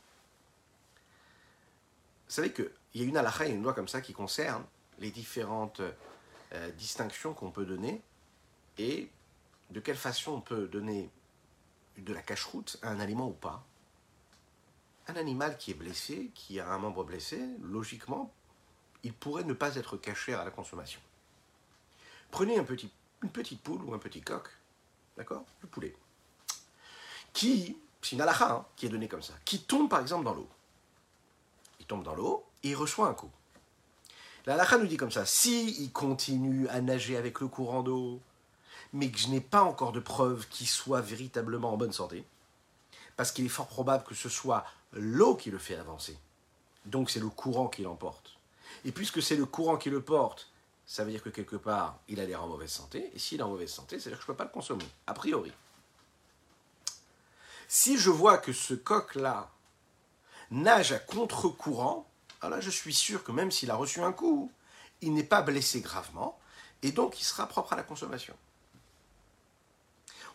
Vous 2.27 2.33
savez 2.33 2.51
qu'il 2.51 2.71
y 2.95 3.01
a 3.01 3.05
une 3.05 3.17
Halacha 3.17 3.47
et 3.47 3.51
une 3.51 3.63
loi 3.63 3.73
comme 3.73 3.87
ça 3.87 4.01
qui 4.01 4.13
concerne 4.13 4.63
les 4.99 5.11
différentes 5.11 5.81
euh, 6.53 6.71
distinction 6.71 7.33
qu'on 7.33 7.49
peut 7.49 7.65
donner 7.65 8.01
et 8.77 9.09
de 9.71 9.79
quelle 9.79 9.97
façon 9.97 10.33
on 10.33 10.41
peut 10.41 10.67
donner 10.67 11.09
de 11.97 12.13
la 12.13 12.21
cache-route 12.21 12.77
à 12.83 12.89
un 12.89 12.99
aliment 12.99 13.27
ou 13.27 13.33
pas. 13.33 13.65
Un 15.07 15.15
animal 15.15 15.57
qui 15.57 15.71
est 15.71 15.75
blessé, 15.75 16.31
qui 16.35 16.59
a 16.59 16.69
un 16.71 16.77
membre 16.77 17.03
blessé, 17.03 17.41
logiquement, 17.61 18.31
il 19.01 19.13
pourrait 19.13 19.43
ne 19.43 19.53
pas 19.53 19.75
être 19.75 19.97
caché 19.97 20.33
à 20.33 20.45
la 20.45 20.51
consommation. 20.51 21.01
Prenez 22.29 22.57
un 22.57 22.63
petit, 22.63 22.91
une 23.23 23.29
petite 23.29 23.61
poule 23.61 23.81
ou 23.83 23.93
un 23.93 23.99
petit 23.99 24.21
coq, 24.21 24.47
d'accord 25.17 25.43
Le 25.61 25.67
poulet, 25.67 25.95
qui, 27.33 27.77
c'est 28.01 28.15
une 28.15 28.21
halakha 28.21 28.51
hein, 28.51 28.65
qui 28.75 28.85
est 28.85 28.89
donnée 28.89 29.07
comme 29.07 29.21
ça, 29.21 29.33
qui 29.45 29.61
tombe 29.61 29.89
par 29.89 30.01
exemple 30.01 30.25
dans 30.25 30.33
l'eau. 30.33 30.47
Il 31.79 31.85
tombe 31.85 32.03
dans 32.03 32.15
l'eau 32.15 32.45
et 32.63 32.75
reçoit 32.75 33.07
un 33.07 33.13
coup. 33.13 33.31
La 34.45 34.77
nous 34.77 34.87
dit 34.87 34.97
comme 34.97 35.11
ça, 35.11 35.25
si 35.25 35.71
il 35.81 35.91
continue 35.91 36.67
à 36.67 36.81
nager 36.81 37.15
avec 37.15 37.39
le 37.39 37.47
courant 37.47 37.81
d'eau, 37.81 38.19
mais 38.91 39.09
que 39.09 39.17
je 39.17 39.29
n'ai 39.29 39.41
pas 39.41 39.63
encore 39.63 39.93
de 39.93 40.01
preuves 40.01 40.47
qu'il 40.49 40.67
soit 40.67 41.01
véritablement 41.01 41.73
en 41.73 41.77
bonne 41.77 41.93
santé, 41.93 42.25
parce 43.15 43.31
qu'il 43.31 43.45
est 43.45 43.49
fort 43.49 43.67
probable 43.67 44.03
que 44.03 44.15
ce 44.15 44.27
soit 44.27 44.65
l'eau 44.91 45.35
qui 45.35 45.49
le 45.49 45.57
fait 45.57 45.75
avancer. 45.75 46.17
Donc 46.85 47.09
c'est 47.09 47.21
le 47.21 47.29
courant 47.29 47.69
qui 47.69 47.83
l'emporte. 47.83 48.37
Et 48.83 48.91
puisque 48.91 49.21
c'est 49.21 49.37
le 49.37 49.45
courant 49.45 49.77
qui 49.77 49.89
le 49.89 50.01
porte, 50.01 50.52
ça 50.85 51.03
veut 51.03 51.11
dire 51.11 51.23
que 51.23 51.29
quelque 51.29 51.55
part, 51.55 51.99
il 52.07 52.19
a 52.19 52.25
l'air 52.25 52.43
en 52.43 52.47
mauvaise 52.47 52.71
santé. 52.71 53.11
Et 53.13 53.19
s'il 53.19 53.39
est 53.39 53.43
en 53.43 53.49
mauvaise 53.49 53.71
santé, 53.71 53.99
c'est-à-dire 53.99 54.19
que 54.19 54.25
je 54.25 54.31
ne 54.31 54.33
peux 54.33 54.37
pas 54.37 54.43
le 54.43 54.49
consommer, 54.49 54.85
a 55.07 55.13
priori. 55.13 55.51
Si 57.67 57.97
je 57.97 58.09
vois 58.09 58.37
que 58.37 58.53
ce 58.53 58.73
coq-là 58.73 59.49
nage 60.51 60.91
à 60.91 60.99
contre-courant, 60.99 62.07
alors 62.41 62.57
là, 62.57 62.61
je 62.61 62.69
suis 62.69 62.93
sûr 62.93 63.23
que 63.23 63.31
même 63.31 63.51
s'il 63.51 63.71
a 63.71 63.75
reçu 63.75 64.01
un 64.01 64.11
coup, 64.11 64.51
il 65.01 65.13
n'est 65.13 65.23
pas 65.23 65.41
blessé 65.41 65.81
gravement, 65.81 66.37
et 66.81 66.91
donc 66.91 67.19
il 67.19 67.23
sera 67.23 67.47
propre 67.47 67.73
à 67.73 67.75
la 67.75 67.83
consommation. 67.83 68.35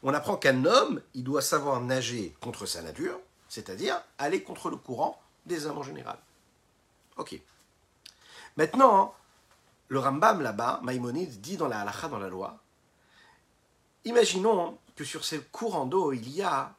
On 0.03 0.15
apprend 0.15 0.37
qu'un 0.37 0.65
homme, 0.65 1.03
il 1.15 1.25
doit 1.25 1.43
savoir 1.43 1.81
nager 1.81 2.35
contre 2.41 2.67
sa 2.67 2.83
nature, 2.83 3.21
c'est-à-dire 3.49 4.01
aller 4.19 4.43
contre 4.43 4.71
le 4.71 4.77
courant 4.77 5.21
des 5.47 5.67
hommes 5.67 5.79
en 5.79 5.83
général. 5.83 6.19
Ok. 7.17 7.41
Maintenant, 8.57 9.15
le 9.89 9.99
Rambam 9.99 10.43
là-bas, 10.43 10.81
Maïmonide, 10.83 11.41
dit 11.41 11.57
dans 11.57 11.69
la 11.69 11.81
halakha, 11.81 12.09
dans 12.09 12.19
la 12.19 12.29
loi, 12.29 12.59
imaginons 14.05 14.79
que 14.97 15.05
sur 15.05 15.25
ces 15.25 15.41
courants 15.41 15.87
d'eau, 15.87 16.13
il 16.13 16.29
y 16.29 16.43
a 16.43 16.75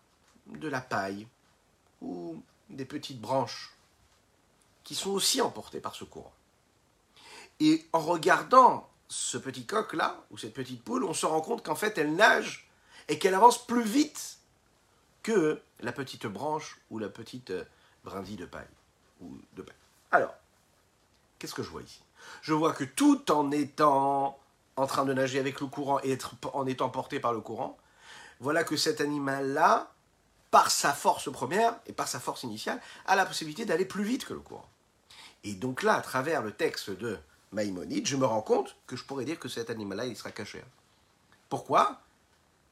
de 0.47 0.67
la 0.67 0.81
paille 0.81 1.27
ou 2.01 2.41
des 2.69 2.85
petites 2.85 3.19
branches 3.19 3.71
qui 4.83 4.95
sont 4.95 5.11
aussi 5.11 5.41
emportées 5.41 5.79
par 5.79 5.95
ce 5.95 6.03
courant. 6.03 6.33
Et 7.59 7.85
en 7.93 7.99
regardant 7.99 8.89
ce 9.07 9.37
petit 9.37 9.65
coq-là, 9.65 10.23
ou 10.31 10.37
cette 10.37 10.53
petite 10.53 10.83
poule, 10.83 11.03
on 11.03 11.13
se 11.13 11.25
rend 11.25 11.41
compte 11.41 11.63
qu'en 11.63 11.75
fait, 11.75 11.97
elle 11.97 12.15
nage 12.15 12.69
et 13.07 13.19
qu'elle 13.19 13.33
avance 13.33 13.65
plus 13.65 13.83
vite 13.83 14.37
que 15.23 15.61
la 15.81 15.91
petite 15.91 16.25
branche 16.27 16.79
ou 16.89 16.99
la 16.99 17.09
petite 17.09 17.51
brindille 18.03 18.37
de 18.37 18.45
paille. 18.45 18.67
Ou 19.21 19.37
de 19.53 19.63
paille. 19.63 19.75
Alors, 20.11 20.33
qu'est-ce 21.37 21.53
que 21.53 21.63
je 21.63 21.69
vois 21.69 21.81
ici? 21.81 22.01
Je 22.41 22.53
vois 22.53 22.73
que 22.73 22.83
tout 22.83 23.31
en 23.31 23.51
étant 23.51 24.39
en 24.75 24.87
train 24.87 25.05
de 25.05 25.13
nager 25.13 25.39
avec 25.39 25.59
le 25.59 25.67
courant 25.67 25.99
et 26.03 26.11
être, 26.11 26.35
en 26.53 26.65
étant 26.65 26.89
porté 26.89 27.19
par 27.19 27.33
le 27.33 27.41
courant, 27.41 27.77
voilà 28.39 28.63
que 28.63 28.77
cet 28.77 29.01
animal-là, 29.01 29.91
par 30.51 30.71
sa 30.71 30.93
force 30.93 31.31
première 31.31 31.75
et 31.85 31.93
par 31.93 32.07
sa 32.07 32.19
force 32.19 32.43
initiale, 32.43 32.81
a 33.05 33.15
la 33.15 33.25
possibilité 33.25 33.65
d'aller 33.65 33.85
plus 33.85 34.03
vite 34.03 34.25
que 34.25 34.33
le 34.33 34.39
courant. 34.39 34.69
Et 35.43 35.53
donc 35.53 35.83
là, 35.83 35.95
à 35.95 36.01
travers 36.01 36.41
le 36.41 36.51
texte 36.51 36.89
de 36.89 37.17
Maïmonide, 37.51 38.07
je 38.07 38.15
me 38.15 38.25
rends 38.25 38.41
compte 38.41 38.75
que 38.87 38.95
je 38.95 39.03
pourrais 39.03 39.25
dire 39.25 39.39
que 39.39 39.49
cet 39.49 39.69
animal-là, 39.69 40.05
il 40.05 40.15
sera 40.15 40.31
caché. 40.31 40.63
Pourquoi? 41.49 42.01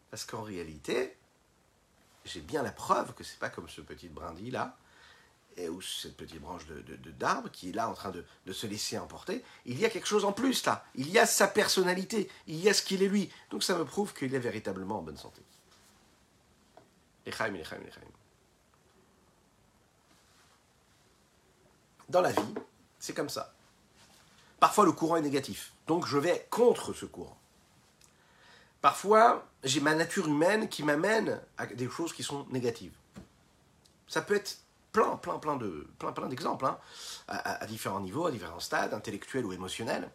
Parce 0.09 0.25
qu'en 0.25 0.43
réalité, 0.43 1.17
j'ai 2.25 2.41
bien 2.41 2.63
la 2.63 2.71
preuve 2.71 3.13
que 3.13 3.23
c'est 3.23 3.39
pas 3.39 3.49
comme 3.49 3.67
ce 3.67 3.81
petit 3.81 4.07
brindille 4.07 4.51
là, 4.51 4.77
et, 5.57 5.69
ou 5.69 5.81
cette 5.81 6.15
petite 6.15 6.39
branche 6.39 6.63
d'arbre 7.19 7.49
de, 7.49 7.53
qui 7.53 7.69
est 7.69 7.73
là 7.73 7.89
en 7.89 7.93
train 7.93 8.11
de, 8.11 8.23
de, 8.45 8.53
se 8.53 8.67
laisser 8.67 8.97
emporter. 8.97 9.43
Il 9.65 9.79
y 9.79 9.85
a 9.85 9.89
quelque 9.89 10.07
chose 10.07 10.23
en 10.23 10.31
plus 10.31 10.65
là. 10.65 10.85
Il 10.95 11.09
y 11.09 11.19
a 11.19 11.25
sa 11.25 11.47
personnalité. 11.47 12.29
Il 12.45 12.57
y 12.57 12.69
a 12.69 12.73
ce 12.73 12.83
qu'il 12.83 13.03
est 13.03 13.07
lui. 13.07 13.29
Donc 13.49 13.63
ça 13.63 13.75
me 13.75 13.83
prouve 13.83 14.13
qu'il 14.13 14.33
est 14.33 14.39
véritablement 14.39 14.99
en 14.99 15.01
bonne 15.01 15.17
santé. 15.17 15.41
Dans 22.07 22.21
la 22.21 22.31
vie, 22.31 22.53
c'est 22.99 23.13
comme 23.13 23.29
ça. 23.29 23.53
Parfois 24.59 24.85
le 24.85 24.93
courant 24.93 25.17
est 25.17 25.21
négatif. 25.21 25.73
Donc 25.87 26.07
je 26.07 26.17
vais 26.17 26.47
contre 26.49 26.93
ce 26.93 27.05
courant. 27.05 27.37
Parfois, 28.81 29.45
j'ai 29.63 29.81
ma 29.81 29.95
nature 29.95 30.27
humaine 30.27 30.69
qui 30.69 30.83
m'amène 30.83 31.41
à 31.57 31.65
des 31.65 31.89
choses 31.89 32.13
qui 32.13 32.23
sont 32.23 32.45
négatives. 32.49 32.95
Ça 34.07 34.21
peut 34.21 34.35
être 34.35 34.59
plein, 34.97 35.15
plein, 35.17 35.37
plein 35.37 35.55
de, 35.57 35.87
plein, 35.99 36.11
plein 36.11 36.27
d'exemples, 36.27 36.65
hein, 36.65 36.79
à, 37.27 37.67
différents 37.67 37.99
niveaux, 37.99 38.25
à 38.25 38.31
différents 38.31 38.59
stades, 38.59 38.95
intellectuels 38.95 39.45
ou 39.45 39.53
émotionnels. 39.53 40.09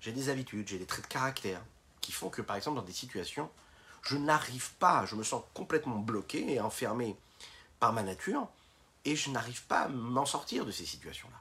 J'ai 0.00 0.12
des 0.12 0.30
habitudes, 0.30 0.66
j'ai 0.66 0.78
des 0.78 0.86
traits 0.86 1.04
de 1.04 1.12
caractère 1.12 1.60
qui 2.00 2.12
font 2.12 2.30
que, 2.30 2.40
par 2.40 2.56
exemple, 2.56 2.76
dans 2.76 2.84
des 2.84 2.94
situations, 2.94 3.50
je 4.00 4.16
n'arrive 4.16 4.72
pas, 4.76 5.04
je 5.04 5.16
me 5.16 5.22
sens 5.22 5.42
complètement 5.52 5.98
bloqué 5.98 6.54
et 6.54 6.60
enfermé 6.60 7.14
par 7.78 7.92
ma 7.92 8.02
nature, 8.02 8.48
et 9.04 9.16
je 9.16 9.28
n'arrive 9.28 9.66
pas 9.66 9.80
à 9.80 9.88
m'en 9.88 10.24
sortir 10.24 10.64
de 10.64 10.70
ces 10.70 10.86
situations-là. 10.86 11.38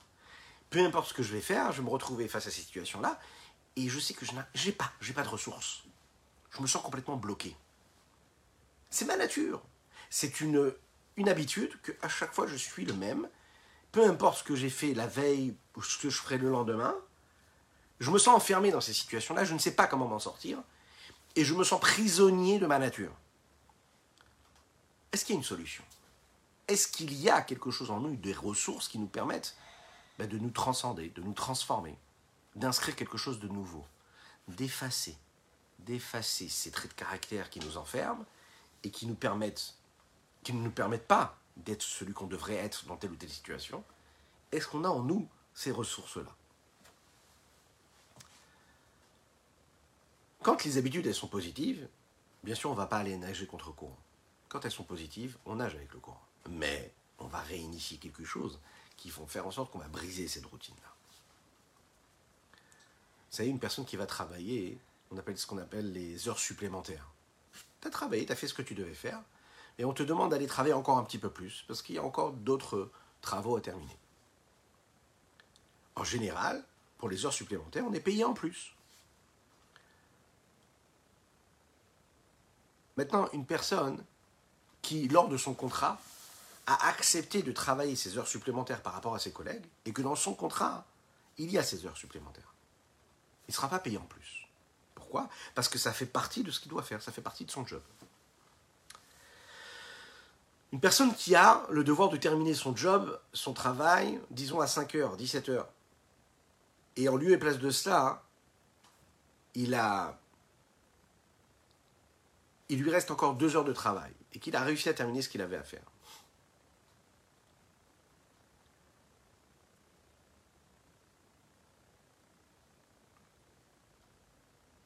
Peu 0.70 0.86
importe 0.86 1.08
ce 1.08 1.14
que 1.14 1.24
je 1.24 1.32
vais 1.32 1.42
faire, 1.42 1.72
je 1.72 1.78
vais 1.78 1.86
me 1.86 1.92
retrouver 1.92 2.28
face 2.28 2.48
à 2.48 2.52
ces 2.52 2.62
situations-là, 2.62 3.18
et 3.78 3.88
je 3.88 4.00
sais 4.00 4.14
que 4.14 4.26
je 4.26 4.34
n'ai 4.34 4.72
pas, 4.74 4.92
j'ai 5.00 5.14
pas 5.14 5.24
de 5.24 5.30
ressources. 5.30 5.84
Je 6.52 6.62
me 6.62 6.68
sens 6.68 6.84
complètement 6.84 7.16
bloqué. 7.16 7.56
C'est 8.90 9.06
ma 9.06 9.16
nature. 9.16 9.62
C'est 10.10 10.42
une 10.42 10.74
une 11.18 11.30
habitude 11.30 11.80
que 11.82 11.92
à 12.02 12.10
chaque 12.10 12.34
fois 12.34 12.48
je 12.48 12.56
suis 12.56 12.86
le 12.86 12.94
même, 12.94 13.28
peu 13.92 14.06
importe 14.06 14.40
ce 14.40 14.44
que 14.44 14.56
j'ai 14.56 14.70
fait 14.70 14.94
la 14.94 15.08
veille 15.08 15.56
ou 15.76 15.82
ce 15.82 15.98
que 15.98 16.10
je 16.10 16.18
ferai 16.18 16.38
le 16.38 16.50
lendemain, 16.50 16.96
je 18.00 18.12
me 18.12 18.18
sens 18.18 18.36
enfermé 18.36 18.72
dans 18.72 18.82
ces 18.82 18.94
situations-là, 18.94 19.46
je 19.46 19.54
ne 19.54 19.60
sais 19.60 19.72
pas 19.72 19.88
comment 19.88 20.08
m'en 20.08 20.20
sortir, 20.20 20.62
et 21.36 21.46
je 21.46 21.54
me 21.54 21.64
sens 21.64 21.80
prisonnier 21.80 22.60
de 22.60 22.66
ma 22.66 22.80
nature. 22.80 23.12
Est-ce 25.12 25.24
qu'il 25.24 25.36
y 25.36 25.38
a 25.38 25.40
une 25.40 25.46
solution? 25.46 25.84
Est-ce 26.68 26.88
qu'il 26.88 27.14
y 27.14 27.30
a 27.30 27.42
quelque 27.42 27.72
chose 27.72 27.92
en 27.92 28.00
nous, 28.00 28.16
des 28.16 28.34
ressources 28.34 28.88
qui 28.88 29.00
nous 29.00 29.08
permettent 29.08 29.56
ben, 30.18 30.28
de 30.28 30.38
nous 30.38 30.50
transcender, 30.50 31.10
de 31.10 31.22
nous 31.22 31.34
transformer, 31.34 31.98
d'inscrire 32.56 32.96
quelque 32.96 33.18
chose 33.18 33.40
de 33.40 33.48
nouveau, 33.48 33.86
d'effacer, 34.48 35.16
d'effacer 35.80 36.50
ces 36.50 36.72
traits 36.72 36.92
de 36.92 36.96
caractère 36.96 37.50
qui 37.50 37.60
nous 37.60 37.78
enferment 37.78 38.26
et 38.84 38.90
qui 38.90 39.06
nous 39.06 39.16
permettent 39.16 39.76
qui 40.46 40.54
ne 40.54 40.62
nous 40.62 40.72
permettent 40.72 41.08
pas 41.08 41.38
d'être 41.58 41.82
celui 41.82 42.14
qu'on 42.14 42.28
devrait 42.28 42.56
être 42.56 42.86
dans 42.86 42.96
telle 42.96 43.12
ou 43.12 43.16
telle 43.16 43.32
situation, 43.32 43.84
est-ce 44.52 44.68
qu'on 44.68 44.86
a 44.86 44.90
en 44.90 45.02
nous 45.02 45.28
ces 45.54 45.72
ressources-là? 45.72 46.34
Quand 50.44 50.64
les 50.64 50.78
habitudes 50.78 51.08
elles 51.08 51.16
sont 51.16 51.28
positives, 51.28 51.90
bien 52.44 52.54
sûr 52.54 52.70
on 52.70 52.74
ne 52.74 52.78
va 52.78 52.86
pas 52.86 52.98
aller 52.98 53.18
nager 53.18 53.48
contre 53.48 53.74
courant. 53.74 53.98
Quand 54.48 54.64
elles 54.64 54.72
sont 54.72 54.84
positives, 54.84 55.36
on 55.46 55.56
nage 55.56 55.74
avec 55.74 55.92
le 55.92 56.00
courant. 56.00 56.22
Mais 56.48 56.94
on 57.18 57.26
va 57.26 57.40
réinitier 57.40 57.98
quelque 57.98 58.24
chose 58.24 58.60
qui 58.96 59.10
vont 59.10 59.26
faire 59.26 59.48
en 59.48 59.52
sorte 59.52 59.72
qu'on 59.72 59.80
va 59.80 59.88
briser 59.88 60.28
cette 60.28 60.46
routine-là. 60.46 60.94
Vous 63.32 63.38
savez, 63.38 63.50
une 63.50 63.60
personne 63.60 63.86
qui 63.86 63.98
va 63.98 64.06
travailler, 64.06 64.78
on 65.10 65.18
appelle 65.18 65.38
ce 65.38 65.48
qu'on 65.48 65.58
appelle 65.58 65.92
les 65.92 66.30
heures 66.30 66.40
supplémentaires. 66.40 67.10
Tu 67.82 67.88
as 67.88 67.92
travaillé, 67.92 68.28
tu 68.28 68.32
as 68.32 68.36
fait 68.36 68.48
ce 68.48 68.54
que 68.54 68.62
tu 68.62 68.76
devais 68.76 68.94
faire, 68.94 69.22
et 69.78 69.86
on 69.86 69.94
te 69.94 70.04
demande 70.04 70.32
d'aller 70.32 70.48
travailler 70.48 70.74
encore 70.74 70.98
un 70.98 71.04
petit 71.04 71.18
peu 71.18 71.30
plus, 71.30 71.64
parce 71.68 71.82
qu'il 71.82 71.96
y 71.96 71.98
a 71.98 72.04
encore 72.04 72.32
d'autres 72.32 72.90
travaux 73.22 73.58
à 73.58 73.62
terminer. 73.62 73.98
En 75.96 76.04
général, 76.04 76.64
pour 76.98 77.10
les 77.10 77.26
heures 77.26 77.34
supplémentaires, 77.34 77.86
on 77.88 77.94
est 77.94 78.00
payé 78.00 78.24
en 78.24 78.34
plus. 78.34 78.74
Maintenant, 82.98 83.30
une 83.34 83.46
personne 83.46 84.04
qui, 84.82 85.08
lors 85.08 85.28
de 85.28 85.38
son 85.38 85.54
contrat, 85.54 86.00
a 86.68 86.88
accepté 86.88 87.44
de 87.44 87.52
travailler 87.52 87.96
ses 87.96 88.18
heures 88.18 88.28
supplémentaires 88.28 88.82
par 88.82 88.94
rapport 88.94 89.16
à 89.16 89.20
ses 89.20 89.32
collègues, 89.32 89.66
et 89.86 89.94
que 89.94 90.02
dans 90.02 90.16
son 90.16 90.34
contrat, 90.34 90.86
il 91.38 91.52
y 91.52 91.58
a 91.58 91.64
ces 91.64 91.86
heures 91.86 91.98
supplémentaires. 91.98 92.54
Il 93.48 93.52
ne 93.52 93.56
sera 93.56 93.70
pas 93.70 93.80
payé 93.80 93.98
en 93.98 94.06
plus. 94.06 94.48
Pourquoi? 94.96 95.30
Parce 95.54 95.68
que 95.68 95.78
ça 95.78 95.94
fait 95.94 96.06
partie 96.06 96.44
de 96.44 96.52
ce 96.52 96.60
qu'il 96.60 96.70
doit 96.70 96.84
faire, 96.84 97.02
ça 97.02 97.12
fait 97.12 97.22
partie 97.22 97.46
de 97.46 97.52
son 97.52 97.66
job. 97.66 97.82
Une 100.72 100.80
personne 100.80 101.14
qui 101.14 101.36
a 101.36 101.66
le 101.70 101.84
devoir 101.84 102.10
de 102.10 102.18
terminer 102.18 102.54
son 102.54 102.76
job, 102.76 103.20
son 103.34 103.54
travail, 103.54 104.20
disons 104.32 104.60
à 104.60 104.66
5h, 104.66 105.18
17h, 105.18 105.66
et 106.98 107.10
en 107.10 107.16
lieu 107.16 107.32
et 107.32 107.38
place 107.38 107.60
de 107.60 107.70
cela, 107.70 108.24
il 109.54 109.74
a. 109.74 110.20
Il 112.68 112.82
lui 112.82 112.90
reste 112.90 113.12
encore 113.12 113.36
deux 113.36 113.56
heures 113.56 113.64
de 113.64 113.74
travail 113.74 114.12
et 114.34 114.40
qu'il 114.40 114.56
a 114.56 114.62
réussi 114.62 114.90
à 114.90 114.94
terminer 114.94 115.22
ce 115.22 115.30
qu'il 115.30 115.42
avait 115.42 115.58
à 115.58 115.64
faire. 115.64 115.84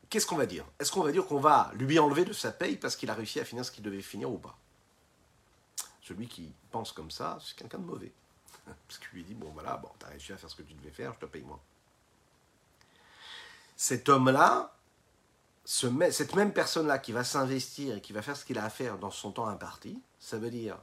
Qu'est-ce 0.10 0.26
qu'on 0.26 0.36
va 0.36 0.48
dire? 0.48 0.66
Est-ce 0.80 0.92
qu'on 0.92 1.04
va 1.04 1.12
dire 1.12 1.26
qu'on 1.26 1.40
va 1.40 1.72
lui 1.76 2.00
enlever 2.00 2.26
de 2.26 2.34
sa 2.34 2.52
paye 2.52 2.78
parce 2.78 2.96
qu'il 2.96 3.10
a 3.12 3.14
réussi 3.14 3.40
à 3.40 3.46
finir 3.46 3.64
ce 3.64 3.72
qu'il 3.72 3.84
devait 3.84 4.02
finir 4.02 4.32
ou 4.32 4.40
pas? 4.40 4.58
Celui 6.10 6.28
qui 6.28 6.52
pense 6.72 6.92
comme 6.92 7.12
ça, 7.12 7.38
c'est 7.42 7.56
quelqu'un 7.56 7.78
de 7.78 7.86
mauvais. 7.86 8.12
Parce 8.66 8.98
qu'il 9.00 9.10
lui 9.14 9.24
dit, 9.24 9.36
bon 9.36 9.50
voilà, 9.54 9.78
bon, 9.78 9.90
as 10.04 10.10
réussi 10.10 10.34
à 10.34 10.38
faire 10.38 10.50
ce 10.50 10.56
que 10.56 10.64
tu 10.64 10.74
devais 10.74 10.92
faire, 10.92 11.14
je 11.14 11.20
te 11.20 11.26
paye 11.26 11.44
moi. 11.44 11.60
Cet 13.76 14.10
homme-là, 14.10 14.76
ce, 15.66 15.88
cette 16.12 16.36
même 16.36 16.52
personne-là 16.52 16.98
qui 16.98 17.12
va 17.12 17.24
s'investir 17.24 17.98
et 17.98 18.02
qui 18.02 18.12
va 18.12 18.24
faire 18.24 18.36
ce 18.36 18.44
qu'il 18.44 18.58
a 18.58 18.66
à 18.66 18.70
faire 18.70 18.98
dans 18.98 19.12
son 19.12 19.32
temps 19.32 19.48
imparti, 19.48 20.02
ça 20.20 20.40
veut 20.40 20.50
dire, 20.50 20.80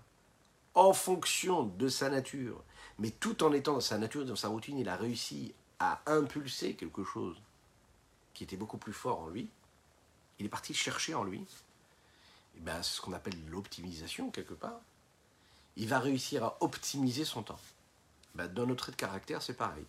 en 0.75 0.93
fonction 0.93 1.65
de 1.65 1.89
sa 1.89 2.09
nature, 2.09 2.63
mais 2.99 3.11
tout 3.11 3.43
en 3.43 3.53
étant 3.53 3.75
dans 3.75 3.81
sa 3.81 3.99
nature, 3.99 4.25
dans 4.25 4.37
sa 4.37 4.49
routine, 4.49 4.79
il 4.79 4.89
a 4.89 4.97
réussi 4.97 5.55
à 5.81 6.01
impulser 6.07 6.75
quelque 6.75 7.03
chose 7.03 7.37
qui 8.33 8.45
était 8.45 8.57
beaucoup 8.57 8.79
plus 8.79 8.93
fort 8.93 9.21
en 9.21 9.29
lui. 9.29 9.49
Il 10.39 10.47
est 10.47 10.51
parti 10.51 10.73
chercher 10.73 11.15
en 11.15 11.25
lui. 11.25 11.45
Et 12.57 12.61
ben, 12.61 12.81
c'est 12.83 12.97
ce 12.97 13.01
qu'on 13.01 13.13
appelle 13.13 13.37
l'optimisation 13.51 14.31
quelque 14.31 14.55
part 14.55 14.81
il 15.77 15.89
va 15.89 15.99
réussir 15.99 16.45
à 16.45 16.57
optimiser 16.61 17.25
son 17.25 17.43
temps. 17.43 17.59
Bah, 18.35 18.49
dans 18.49 18.67
notre 18.67 18.85
trait 18.85 18.93
de 18.93 18.97
caractère, 18.97 19.43
c'est 19.43 19.55
pareil. 19.55 19.85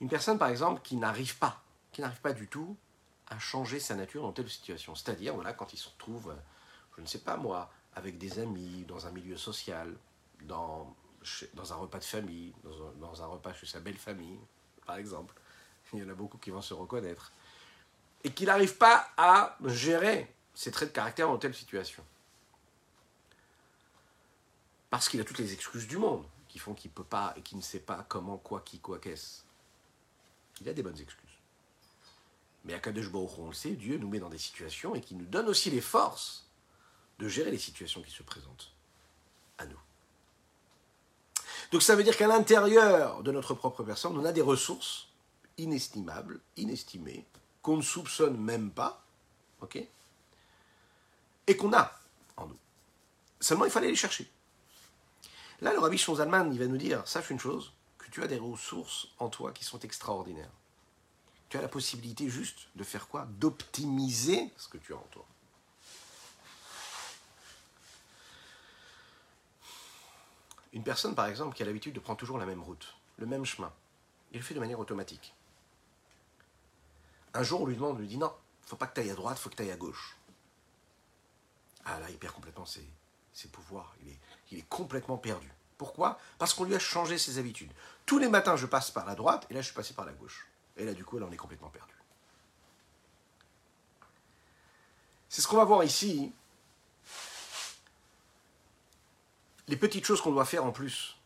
Une 0.00 0.08
personne, 0.08 0.38
par 0.38 0.48
exemple, 0.48 0.80
qui 0.82 0.96
n'arrive 0.96 1.38
pas, 1.38 1.62
qui 1.92 2.00
n'arrive 2.00 2.20
pas 2.20 2.32
du 2.32 2.46
tout 2.48 2.76
à 3.28 3.38
changer 3.38 3.80
sa 3.80 3.94
nature 3.94 4.22
dans 4.22 4.32
telle 4.32 4.50
situation. 4.50 4.94
C'est-à-dire, 4.94 5.34
voilà, 5.34 5.52
quand 5.52 5.72
il 5.72 5.78
se 5.78 5.88
retrouve, 5.88 6.34
je 6.96 7.02
ne 7.02 7.06
sais 7.06 7.20
pas 7.20 7.36
moi, 7.36 7.70
avec 7.94 8.18
des 8.18 8.38
amis, 8.38 8.84
dans 8.86 9.06
un 9.06 9.10
milieu 9.10 9.36
social, 9.36 9.94
dans, 10.42 10.94
un 11.70 11.74
repas 11.74 11.98
de 11.98 12.04
famille, 12.04 12.52
dans 12.64 12.88
un, 12.88 12.92
dans 13.00 13.22
un 13.22 13.26
repas 13.26 13.54
chez 13.54 13.66
sa 13.66 13.80
belle 13.80 13.96
famille, 13.96 14.38
par 14.84 14.96
exemple. 14.96 15.34
Il 15.92 16.00
y 16.00 16.02
en 16.02 16.08
a 16.08 16.14
beaucoup 16.14 16.38
qui 16.38 16.50
vont 16.50 16.62
se 16.62 16.74
reconnaître. 16.74 17.32
Et 18.24 18.32
qu'il 18.32 18.46
n'arrive 18.46 18.76
pas 18.76 19.08
à 19.16 19.56
gérer 19.64 20.34
ses 20.54 20.70
traits 20.70 20.90
de 20.90 20.94
caractère 20.94 21.28
dans 21.28 21.38
telle 21.38 21.54
situation 21.54 22.02
parce 24.94 25.08
qu'il 25.08 25.20
a 25.20 25.24
toutes 25.24 25.38
les 25.38 25.52
excuses 25.52 25.88
du 25.88 25.98
monde, 25.98 26.24
qui 26.46 26.60
font 26.60 26.72
qu'il 26.72 26.88
peut 26.88 27.02
pas 27.02 27.34
et 27.36 27.42
qu'il 27.42 27.58
ne 27.58 27.62
sait 27.64 27.80
pas 27.80 28.06
comment, 28.08 28.36
quoi, 28.36 28.60
qui, 28.60 28.78
quoi, 28.78 29.00
qu'est-ce. 29.00 29.42
Il 30.60 30.68
a 30.68 30.72
des 30.72 30.84
bonnes 30.84 31.00
excuses. 31.00 31.36
Mais 32.64 32.74
à 32.74 32.78
Baruch 32.78 33.38
on 33.40 33.48
le 33.48 33.54
sait, 33.54 33.72
Dieu 33.72 33.98
nous 33.98 34.06
met 34.06 34.20
dans 34.20 34.28
des 34.28 34.38
situations 34.38 34.94
et 34.94 35.00
qui 35.00 35.16
nous 35.16 35.24
donne 35.24 35.48
aussi 35.48 35.68
les 35.68 35.80
forces 35.80 36.46
de 37.18 37.26
gérer 37.26 37.50
les 37.50 37.58
situations 37.58 38.02
qui 38.02 38.12
se 38.12 38.22
présentent 38.22 38.70
à 39.58 39.66
nous. 39.66 39.80
Donc 41.72 41.82
ça 41.82 41.96
veut 41.96 42.04
dire 42.04 42.16
qu'à 42.16 42.28
l'intérieur 42.28 43.24
de 43.24 43.32
notre 43.32 43.54
propre 43.54 43.82
personne, 43.82 44.16
on 44.16 44.24
a 44.24 44.30
des 44.30 44.42
ressources 44.42 45.08
inestimables, 45.58 46.38
inestimées, 46.56 47.26
qu'on 47.62 47.78
ne 47.78 47.82
soupçonne 47.82 48.36
même 48.36 48.70
pas, 48.70 49.02
ok 49.60 49.76
Et 51.48 51.56
qu'on 51.56 51.72
a 51.72 51.98
en 52.36 52.46
nous. 52.46 52.58
Seulement, 53.40 53.64
il 53.64 53.72
fallait 53.72 53.88
les 53.88 53.96
chercher. 53.96 54.30
Là, 55.64 55.72
le 55.72 55.78
rabbi 55.78 55.96
Shonzalman, 55.96 56.52
il 56.52 56.58
va 56.58 56.66
nous 56.66 56.76
dire, 56.76 57.08
sache 57.08 57.30
une 57.30 57.40
chose, 57.40 57.72
que 57.96 58.10
tu 58.10 58.22
as 58.22 58.26
des 58.26 58.36
ressources 58.36 59.08
en 59.18 59.30
toi 59.30 59.50
qui 59.50 59.64
sont 59.64 59.78
extraordinaires. 59.78 60.52
Tu 61.48 61.56
as 61.56 61.62
la 61.62 61.68
possibilité 61.68 62.28
juste 62.28 62.68
de 62.76 62.84
faire 62.84 63.08
quoi? 63.08 63.26
D'optimiser 63.38 64.52
ce 64.58 64.68
que 64.68 64.76
tu 64.76 64.92
as 64.92 64.96
en 64.96 65.06
toi. 65.10 65.24
Une 70.74 70.84
personne, 70.84 71.14
par 71.14 71.28
exemple, 71.28 71.56
qui 71.56 71.62
a 71.62 71.66
l'habitude 71.66 71.94
de 71.94 72.00
prendre 72.00 72.18
toujours 72.18 72.36
la 72.36 72.44
même 72.44 72.62
route, 72.62 72.94
le 73.16 73.24
même 73.24 73.46
chemin, 73.46 73.72
il 74.32 74.38
le 74.40 74.44
fait 74.44 74.52
de 74.52 74.60
manière 74.60 74.80
automatique. 74.80 75.32
Un 77.32 77.42
jour, 77.42 77.62
on 77.62 77.66
lui 77.66 77.76
demande, 77.76 77.96
on 77.96 78.00
lui 78.00 78.08
dit 78.08 78.18
non, 78.18 78.34
faut 78.66 78.76
pas 78.76 78.86
que 78.86 78.96
tu 78.96 79.00
ailles 79.00 79.12
à 79.12 79.14
droite, 79.14 79.38
il 79.38 79.42
faut 79.42 79.48
que 79.48 79.56
tu 79.56 79.62
ailles 79.62 79.70
à 79.70 79.78
gauche. 79.78 80.14
Ah 81.86 81.98
là, 82.00 82.10
il 82.10 82.18
perd 82.18 82.34
complètement 82.34 82.66
ses, 82.66 82.86
pouvoirs. 83.50 83.94
Il 84.02 84.10
est, 84.10 84.18
il 84.50 84.58
est 84.58 84.68
complètement 84.68 85.16
perdu. 85.16 85.50
Pourquoi? 85.78 86.18
Parce 86.38 86.54
qu'on 86.54 86.64
lui 86.64 86.74
a 86.74 86.78
changé 86.78 87.18
ses 87.18 87.38
habitudes. 87.38 87.70
Tous 88.06 88.18
les 88.18 88.28
matins, 88.28 88.56
je 88.56 88.66
passe 88.66 88.90
par 88.90 89.06
la 89.06 89.14
droite, 89.14 89.46
et 89.50 89.54
là, 89.54 89.60
je 89.60 89.66
suis 89.66 89.74
passé 89.74 89.94
par 89.94 90.04
la 90.04 90.12
gauche. 90.12 90.46
Et 90.76 90.84
là, 90.84 90.94
du 90.94 91.04
coup, 91.04 91.18
là, 91.18 91.26
on 91.28 91.32
est 91.32 91.36
complètement 91.36 91.68
perdu. 91.68 91.92
C'est 95.28 95.42
ce 95.42 95.48
qu'on 95.48 95.56
va 95.56 95.64
voir 95.64 95.82
ici. 95.82 96.32
Les 99.66 99.76
petites 99.76 100.04
choses 100.04 100.20
qu'on 100.20 100.30
doit 100.30 100.44
faire 100.44 100.64
en 100.64 100.72
plus, 100.72 101.16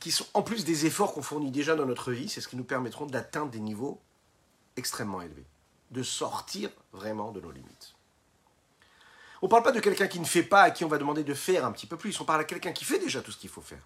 qui 0.00 0.10
sont 0.10 0.26
en 0.34 0.42
plus 0.42 0.64
des 0.64 0.86
efforts 0.86 1.14
qu'on 1.14 1.22
fournit 1.22 1.50
déjà 1.50 1.74
dans 1.76 1.86
notre 1.86 2.12
vie, 2.12 2.28
c'est 2.28 2.40
ce 2.40 2.48
qui 2.48 2.56
nous 2.56 2.64
permettront 2.64 3.06
d'atteindre 3.06 3.50
des 3.50 3.60
niveaux 3.60 4.00
extrêmement 4.76 5.22
élevés, 5.22 5.46
de 5.90 6.02
sortir 6.02 6.70
vraiment 6.92 7.30
de 7.30 7.40
nos 7.40 7.52
limites. 7.52 7.94
On 9.42 9.46
ne 9.46 9.50
parle 9.50 9.64
pas 9.64 9.72
de 9.72 9.80
quelqu'un 9.80 10.06
qui 10.06 10.20
ne 10.20 10.24
fait 10.24 10.44
pas, 10.44 10.62
à 10.62 10.70
qui 10.70 10.84
on 10.84 10.88
va 10.88 10.98
demander 10.98 11.24
de 11.24 11.34
faire 11.34 11.66
un 11.66 11.72
petit 11.72 11.88
peu 11.88 11.96
plus, 11.96 12.18
on 12.20 12.24
parle 12.24 12.40
à 12.40 12.44
quelqu'un 12.44 12.72
qui 12.72 12.84
fait 12.84 13.00
déjà 13.00 13.20
tout 13.20 13.32
ce 13.32 13.38
qu'il 13.38 13.50
faut 13.50 13.60
faire, 13.60 13.82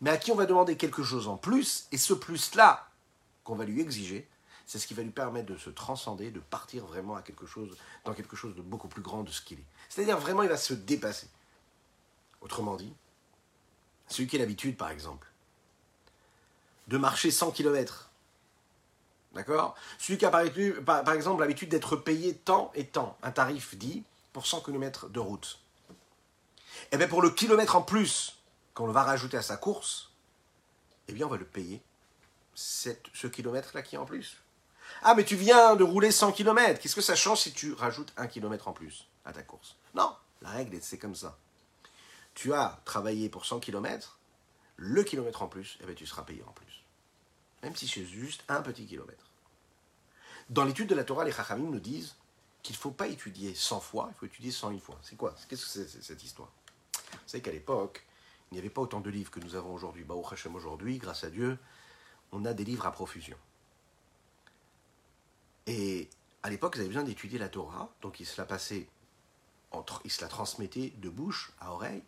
mais 0.00 0.10
à 0.10 0.16
qui 0.16 0.32
on 0.32 0.34
va 0.34 0.44
demander 0.44 0.76
quelque 0.76 1.04
chose 1.04 1.28
en 1.28 1.36
plus, 1.36 1.86
et 1.92 1.98
ce 1.98 2.12
plus-là 2.12 2.88
qu'on 3.44 3.54
va 3.54 3.64
lui 3.64 3.80
exiger, 3.80 4.28
c'est 4.66 4.80
ce 4.80 4.88
qui 4.88 4.94
va 4.94 5.04
lui 5.04 5.10
permettre 5.10 5.46
de 5.46 5.56
se 5.56 5.70
transcender, 5.70 6.32
de 6.32 6.40
partir 6.40 6.84
vraiment 6.84 7.14
à 7.14 7.22
quelque 7.22 7.46
chose, 7.46 7.76
dans 8.04 8.12
quelque 8.12 8.34
chose 8.34 8.56
de 8.56 8.62
beaucoup 8.62 8.88
plus 8.88 9.02
grand 9.02 9.22
de 9.22 9.30
ce 9.30 9.40
qu'il 9.40 9.60
est. 9.60 9.64
C'est-à-dire 9.88 10.18
vraiment, 10.18 10.42
il 10.42 10.48
va 10.48 10.56
se 10.56 10.74
dépasser. 10.74 11.28
Autrement 12.40 12.74
dit, 12.74 12.92
celui 14.08 14.26
qui 14.26 14.36
a 14.36 14.38
l'habitude, 14.40 14.76
par 14.76 14.90
exemple, 14.90 15.28
de 16.88 16.98
marcher 16.98 17.30
100 17.30 17.52
km, 17.52 18.10
d'accord? 19.32 19.76
Celui 19.98 20.18
qui 20.18 20.24
a 20.24 20.30
par, 20.30 21.04
par 21.04 21.14
exemple 21.14 21.40
l'habitude 21.40 21.68
d'être 21.68 21.94
payé 21.94 22.34
tant 22.34 22.72
et 22.74 22.86
tant, 22.86 23.16
un 23.22 23.30
tarif 23.30 23.76
dit, 23.76 24.02
pour 24.32 24.46
100 24.46 24.62
km 24.62 25.08
de 25.08 25.20
route. 25.20 25.60
Et 26.84 26.86
eh 26.92 26.96
bien 26.96 27.08
pour 27.08 27.22
le 27.22 27.30
kilomètre 27.30 27.76
en 27.76 27.82
plus 27.82 28.38
qu'on 28.74 28.88
va 28.88 29.02
rajouter 29.02 29.36
à 29.36 29.42
sa 29.42 29.56
course, 29.56 30.12
eh 31.08 31.12
bien 31.12 31.26
on 31.26 31.30
va 31.30 31.36
le 31.36 31.44
payer 31.44 31.82
ce 32.54 33.26
kilomètre-là 33.26 33.82
qui 33.82 33.94
est 33.94 33.98
en 33.98 34.04
plus. 34.04 34.42
Ah, 35.02 35.14
mais 35.14 35.24
tu 35.24 35.36
viens 35.36 35.74
de 35.76 35.84
rouler 35.84 36.10
100 36.10 36.32
km. 36.32 36.80
Qu'est-ce 36.80 36.94
que 36.94 37.00
ça 37.00 37.16
change 37.16 37.40
si 37.40 37.52
tu 37.52 37.72
rajoutes 37.72 38.12
un 38.16 38.26
kilomètre 38.26 38.68
en 38.68 38.72
plus 38.72 39.08
à 39.24 39.32
ta 39.32 39.42
course? 39.42 39.76
Non, 39.94 40.14
la 40.42 40.50
règle, 40.50 40.78
c'est 40.82 40.98
comme 40.98 41.14
ça. 41.14 41.38
Tu 42.34 42.52
as 42.52 42.80
travaillé 42.84 43.28
pour 43.28 43.44
100 43.46 43.60
km, 43.60 44.18
le 44.76 45.02
kilomètre 45.02 45.42
en 45.42 45.48
plus, 45.48 45.78
eh 45.82 45.86
bien, 45.86 45.94
tu 45.94 46.06
seras 46.06 46.22
payé 46.22 46.42
en 46.46 46.52
plus. 46.52 46.82
Même 47.62 47.76
si 47.76 47.86
c'est 47.86 48.04
juste 48.04 48.42
un 48.48 48.62
petit 48.62 48.86
kilomètre. 48.86 49.26
Dans 50.50 50.64
l'étude 50.64 50.88
de 50.88 50.94
la 50.94 51.04
Torah, 51.04 51.24
les 51.24 51.32
Chachamim 51.32 51.70
nous 51.70 51.80
disent 51.80 52.16
qu'il 52.62 52.76
ne 52.76 52.80
faut 52.80 52.90
pas 52.90 53.08
étudier 53.08 53.54
100 53.54 53.80
fois, 53.80 54.08
il 54.12 54.14
faut 54.18 54.26
étudier 54.26 54.50
101 54.50 54.78
fois. 54.78 54.98
C'est 55.02 55.16
quoi? 55.16 55.34
Qu'est-ce 55.48 55.64
que 55.64 55.86
c'est 55.86 56.02
cette 56.02 56.22
histoire? 56.22 56.50
Vous 57.12 57.18
savez 57.26 57.42
qu'à 57.42 57.52
l'époque, 57.52 58.06
il 58.50 58.54
n'y 58.54 58.60
avait 58.60 58.70
pas 58.70 58.82
autant 58.82 59.00
de 59.00 59.10
livres 59.10 59.30
que 59.30 59.40
nous 59.40 59.54
avons 59.56 59.74
aujourd'hui. 59.74 60.04
Bah, 60.04 60.14
au 60.14 60.26
Hachem 60.26 60.54
aujourd'hui, 60.54 60.98
grâce 60.98 61.24
à 61.24 61.30
Dieu, 61.30 61.58
on 62.30 62.44
a 62.44 62.54
des 62.54 62.64
livres 62.64 62.86
à 62.86 62.92
profusion. 62.92 63.36
Et 65.66 66.08
à 66.42 66.50
l'époque, 66.50 66.74
ils 66.76 66.80
avaient 66.80 66.88
besoin 66.88 67.04
d'étudier 67.04 67.38
la 67.38 67.48
Torah, 67.48 67.92
donc 68.00 68.20
ils 68.20 68.26
se 68.26 68.40
la 68.40 68.46
passaient, 68.46 68.88
ils 70.04 70.10
se 70.10 70.20
la 70.20 70.28
transmettaient 70.28 70.90
de 70.96 71.08
bouche 71.08 71.52
à 71.60 71.72
oreille. 71.72 72.02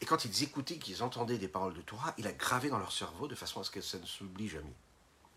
Et 0.00 0.06
quand 0.06 0.24
ils 0.24 0.42
écoutaient, 0.42 0.78
qu'ils 0.78 1.02
entendaient 1.02 1.38
des 1.38 1.48
paroles 1.48 1.74
de 1.74 1.82
Torah, 1.82 2.14
il 2.18 2.26
a 2.26 2.32
gravé 2.32 2.68
dans 2.68 2.78
leur 2.78 2.92
cerveau 2.92 3.28
de 3.28 3.34
façon 3.34 3.60
à 3.60 3.64
ce 3.64 3.70
que 3.70 3.80
ça 3.80 3.98
ne 3.98 4.06
s'oublie 4.06 4.48
jamais. 4.48 4.74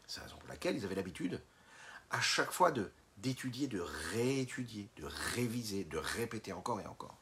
C'est 0.07 0.19
la 0.19 0.25
raison 0.25 0.37
pour 0.37 0.49
laquelle 0.49 0.75
ils 0.75 0.85
avaient 0.85 0.95
l'habitude, 0.95 1.41
à 2.09 2.19
chaque 2.21 2.51
fois, 2.51 2.71
de 2.71 2.91
d'étudier, 3.17 3.67
de 3.67 3.79
réétudier, 3.79 4.89
de 4.97 5.05
réviser, 5.05 5.83
de 5.83 5.97
répéter 5.97 6.53
encore 6.53 6.79
et 6.81 6.85
encore. 6.85 7.17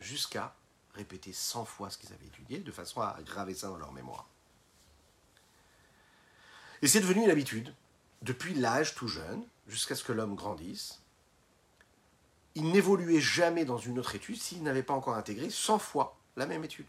Jusqu'à 0.00 0.54
répéter 0.94 1.32
100 1.32 1.64
fois 1.64 1.90
ce 1.90 1.98
qu'ils 1.98 2.12
avaient 2.12 2.26
étudié, 2.26 2.58
de 2.58 2.72
façon 2.72 3.00
à 3.00 3.16
graver 3.22 3.54
ça 3.54 3.68
dans 3.68 3.76
leur 3.76 3.92
mémoire. 3.92 4.28
Et 6.82 6.88
c'est 6.88 7.00
devenu 7.00 7.24
une 7.24 7.30
habitude, 7.30 7.74
depuis 8.22 8.54
l'âge 8.54 8.94
tout 8.94 9.08
jeune, 9.08 9.44
jusqu'à 9.66 9.94
ce 9.94 10.04
que 10.04 10.12
l'homme 10.12 10.34
grandisse. 10.34 11.00
Il 12.54 12.70
n'évoluait 12.70 13.20
jamais 13.20 13.64
dans 13.64 13.78
une 13.78 13.98
autre 13.98 14.14
étude 14.14 14.40
s'il 14.40 14.62
n'avait 14.62 14.82
pas 14.82 14.94
encore 14.94 15.14
intégré 15.14 15.50
100 15.50 15.78
fois 15.78 16.18
la 16.36 16.46
même 16.46 16.64
étude. 16.64 16.88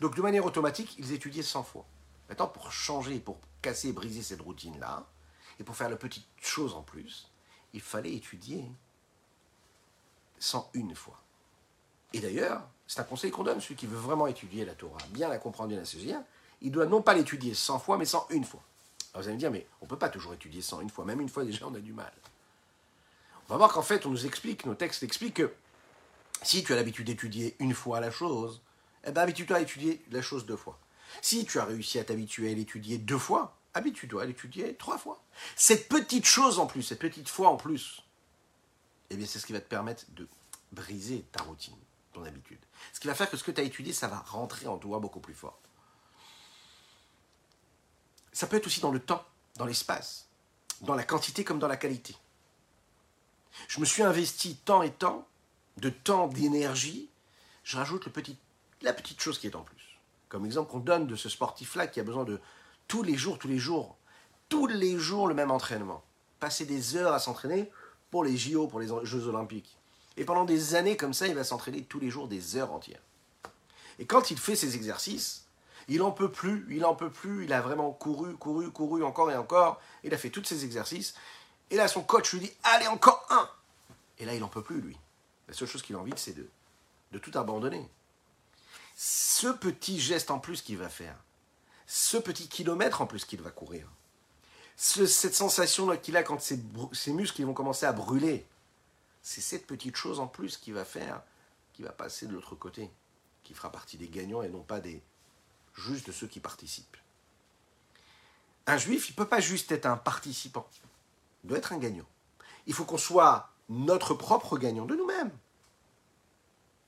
Donc 0.00 0.16
de 0.16 0.22
manière 0.22 0.44
automatique, 0.44 0.96
ils 0.98 1.12
étudiaient 1.12 1.42
100 1.42 1.62
fois. 1.64 1.86
Maintenant, 2.28 2.48
pour 2.48 2.72
changer, 2.72 3.18
pour 3.18 3.38
casser 3.62 3.92
briser 3.92 4.22
cette 4.22 4.40
routine-là, 4.40 5.06
et 5.60 5.62
pour 5.62 5.76
faire 5.76 5.90
la 5.90 5.96
petite 5.96 6.26
chose 6.40 6.74
en 6.74 6.82
plus, 6.82 7.28
il 7.74 7.82
fallait 7.82 8.14
étudier 8.14 8.64
101 10.38 10.94
fois. 10.94 11.20
Et 12.14 12.20
d'ailleurs, 12.20 12.66
c'est 12.86 13.00
un 13.00 13.04
conseil 13.04 13.30
qu'on 13.30 13.44
donne, 13.44 13.60
celui 13.60 13.76
qui 13.76 13.86
veut 13.86 13.98
vraiment 13.98 14.26
étudier 14.26 14.64
la 14.64 14.74
Torah, 14.74 14.98
bien 15.10 15.28
la 15.28 15.38
comprendre, 15.38 15.68
bien 15.68 15.78
la 15.78 15.84
saisir, 15.84 16.18
il 16.62 16.72
doit 16.72 16.86
non 16.86 17.02
pas 17.02 17.14
l'étudier 17.14 17.54
100 17.54 17.78
fois, 17.78 17.98
mais 17.98 18.06
101 18.06 18.42
fois. 18.42 18.62
Alors 19.12 19.22
vous 19.22 19.28
allez 19.28 19.34
me 19.34 19.38
dire, 19.40 19.50
mais 19.50 19.66
on 19.80 19.84
ne 19.84 19.90
peut 19.90 19.98
pas 19.98 20.08
toujours 20.08 20.32
étudier 20.32 20.62
101 20.62 20.88
fois, 20.88 21.04
même 21.04 21.20
une 21.20 21.28
fois 21.28 21.44
déjà 21.44 21.66
on 21.66 21.74
a 21.74 21.80
du 21.80 21.92
mal. 21.92 22.12
On 23.48 23.52
va 23.52 23.58
voir 23.58 23.72
qu'en 23.72 23.82
fait, 23.82 24.06
on 24.06 24.10
nous 24.10 24.26
explique, 24.26 24.64
nos 24.64 24.74
textes 24.74 25.02
expliquent 25.02 25.36
que 25.36 25.52
si 26.42 26.64
tu 26.64 26.72
as 26.72 26.76
l'habitude 26.76 27.06
d'étudier 27.06 27.54
une 27.58 27.74
fois 27.74 28.00
la 28.00 28.10
chose, 28.10 28.62
eh 29.04 29.12
bien 29.12 29.22
habitue-toi 29.22 29.58
à 29.58 29.60
étudier 29.60 30.02
la 30.10 30.22
chose 30.22 30.46
deux 30.46 30.56
fois. 30.56 30.78
Si 31.20 31.44
tu 31.44 31.58
as 31.58 31.64
réussi 31.64 31.98
à 31.98 32.04
t'habituer 32.04 32.50
à 32.50 32.54
l'étudier 32.54 32.96
deux 32.96 33.18
fois, 33.18 33.59
habitue-toi 33.74 34.22
à 34.22 34.26
l'étudier 34.26 34.74
trois 34.76 34.98
fois. 34.98 35.22
Cette 35.56 35.88
petite 35.88 36.24
chose 36.24 36.58
en 36.58 36.66
plus, 36.66 36.82
cette 36.82 36.98
petite 36.98 37.28
fois 37.28 37.48
en 37.50 37.56
plus, 37.56 38.02
eh 39.10 39.16
bien 39.16 39.26
c'est 39.26 39.38
ce 39.38 39.46
qui 39.46 39.52
va 39.52 39.60
te 39.60 39.68
permettre 39.68 40.04
de 40.10 40.28
briser 40.72 41.24
ta 41.32 41.42
routine, 41.42 41.76
ton 42.12 42.24
habitude. 42.24 42.60
Ce 42.92 43.00
qui 43.00 43.08
va 43.08 43.14
faire 43.14 43.30
que 43.30 43.36
ce 43.36 43.44
que 43.44 43.50
tu 43.50 43.60
as 43.60 43.64
étudié, 43.64 43.92
ça 43.92 44.08
va 44.08 44.18
rentrer 44.18 44.66
en 44.66 44.78
toi 44.78 44.98
beaucoup 44.98 45.20
plus 45.20 45.34
fort. 45.34 45.58
Ça 48.32 48.46
peut 48.46 48.56
être 48.56 48.66
aussi 48.66 48.80
dans 48.80 48.92
le 48.92 49.00
temps, 49.00 49.24
dans 49.56 49.66
l'espace, 49.66 50.28
dans 50.82 50.94
la 50.94 51.02
quantité 51.02 51.44
comme 51.44 51.58
dans 51.58 51.68
la 51.68 51.76
qualité. 51.76 52.16
Je 53.68 53.80
me 53.80 53.84
suis 53.84 54.02
investi 54.02 54.56
tant 54.56 54.82
et 54.82 54.92
tant, 54.92 55.26
de 55.76 55.90
temps, 55.90 56.28
d'énergie, 56.28 57.10
je 57.64 57.76
rajoute 57.76 58.06
le 58.06 58.12
petit, 58.12 58.36
la 58.82 58.92
petite 58.92 59.20
chose 59.20 59.38
qui 59.38 59.46
est 59.46 59.56
en 59.56 59.62
plus. 59.62 59.98
Comme 60.28 60.46
exemple 60.46 60.70
qu'on 60.70 60.78
donne 60.78 61.06
de 61.06 61.16
ce 61.16 61.28
sportif-là 61.28 61.88
qui 61.88 61.98
a 62.00 62.04
besoin 62.04 62.24
de 62.24 62.40
tous 62.90 63.04
les 63.04 63.16
jours, 63.16 63.38
tous 63.38 63.46
les 63.46 63.60
jours, 63.60 63.96
tous 64.48 64.66
les 64.66 64.98
jours 64.98 65.28
le 65.28 65.34
même 65.34 65.52
entraînement. 65.52 66.02
Passer 66.40 66.66
des 66.66 66.96
heures 66.96 67.12
à 67.12 67.20
s'entraîner 67.20 67.70
pour 68.10 68.24
les 68.24 68.36
JO, 68.36 68.66
pour 68.66 68.80
les 68.80 68.88
Jeux 69.04 69.28
Olympiques. 69.28 69.78
Et 70.16 70.24
pendant 70.24 70.44
des 70.44 70.74
années 70.74 70.96
comme 70.96 71.14
ça, 71.14 71.28
il 71.28 71.36
va 71.36 71.44
s'entraîner 71.44 71.84
tous 71.84 72.00
les 72.00 72.10
jours 72.10 72.26
des 72.26 72.56
heures 72.56 72.72
entières. 72.72 72.98
Et 74.00 74.06
quand 74.06 74.32
il 74.32 74.38
fait 74.40 74.56
ses 74.56 74.74
exercices, 74.74 75.44
il 75.86 75.98
n'en 75.98 76.10
peut 76.10 76.32
plus, 76.32 76.66
il 76.68 76.80
n'en 76.80 76.96
peut 76.96 77.10
plus, 77.10 77.44
il 77.44 77.52
a 77.52 77.60
vraiment 77.60 77.92
couru, 77.92 78.34
couru, 78.34 78.72
couru 78.72 79.04
encore 79.04 79.30
et 79.30 79.36
encore, 79.36 79.80
il 80.02 80.12
a 80.12 80.18
fait 80.18 80.30
tous 80.30 80.42
ses 80.42 80.64
exercices, 80.64 81.14
et 81.70 81.76
là 81.76 81.86
son 81.86 82.02
coach 82.02 82.32
lui 82.32 82.40
dit, 82.40 82.52
allez 82.64 82.88
encore 82.88 83.24
un 83.30 83.48
Et 84.18 84.24
là 84.24 84.34
il 84.34 84.40
n'en 84.40 84.48
peut 84.48 84.64
plus, 84.64 84.80
lui. 84.80 84.96
La 85.46 85.54
seule 85.54 85.68
chose 85.68 85.82
qu'il 85.82 85.94
a 85.94 86.00
envie, 86.00 86.12
c'est 86.16 86.36
de, 86.36 86.48
de 87.12 87.18
tout 87.20 87.38
abandonner. 87.38 87.88
Ce 88.96 89.46
petit 89.46 90.00
geste 90.00 90.32
en 90.32 90.40
plus 90.40 90.60
qu'il 90.60 90.76
va 90.76 90.88
faire, 90.88 91.14
ce 91.92 92.18
petit 92.18 92.46
kilomètre 92.46 93.00
en 93.00 93.06
plus 93.06 93.24
qu'il 93.24 93.42
va 93.42 93.50
courir, 93.50 93.84
cette 94.76 95.34
sensation 95.34 95.96
qu'il 95.96 96.16
a 96.16 96.22
quand 96.22 96.40
ses, 96.40 96.56
muscles 97.08 97.42
vont 97.42 97.52
commencer 97.52 97.84
à 97.84 97.92
brûler, 97.92 98.46
c'est 99.22 99.40
cette 99.40 99.66
petite 99.66 99.96
chose 99.96 100.20
en 100.20 100.28
plus 100.28 100.56
qu'il 100.56 100.72
va 100.72 100.84
faire, 100.84 101.20
qui 101.72 101.82
va 101.82 101.90
passer 101.90 102.28
de 102.28 102.32
l'autre 102.32 102.54
côté, 102.54 102.88
qui 103.42 103.54
fera 103.54 103.72
partie 103.72 103.96
des 103.96 104.06
gagnants 104.06 104.42
et 104.42 104.48
non 104.48 104.62
pas 104.62 104.78
des 104.78 105.02
juste 105.74 106.06
de 106.06 106.12
ceux 106.12 106.28
qui 106.28 106.38
participent. 106.38 106.96
Un 108.68 108.76
juif, 108.76 109.08
il 109.08 109.12
ne 109.12 109.16
peut 109.16 109.28
pas 109.28 109.40
juste 109.40 109.72
être 109.72 109.86
un 109.86 109.96
participant. 109.96 110.68
Il 111.42 111.48
doit 111.48 111.58
être 111.58 111.72
un 111.72 111.78
gagnant. 111.78 112.06
Il 112.66 112.72
faut 112.72 112.84
qu'on 112.84 112.98
soit 112.98 113.50
notre 113.68 114.14
propre 114.14 114.58
gagnant 114.58 114.86
de 114.86 114.94
nous-mêmes. 114.94 115.32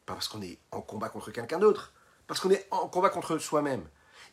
Pas 0.06 0.14
parce 0.14 0.28
qu'on 0.28 0.42
est 0.42 0.58
en 0.70 0.80
combat 0.80 1.08
contre 1.08 1.32
quelqu'un 1.32 1.58
d'autre, 1.58 1.92
parce 2.28 2.38
qu'on 2.38 2.50
est 2.50 2.68
en 2.70 2.86
combat 2.86 3.10
contre 3.10 3.38
soi-même. 3.38 3.84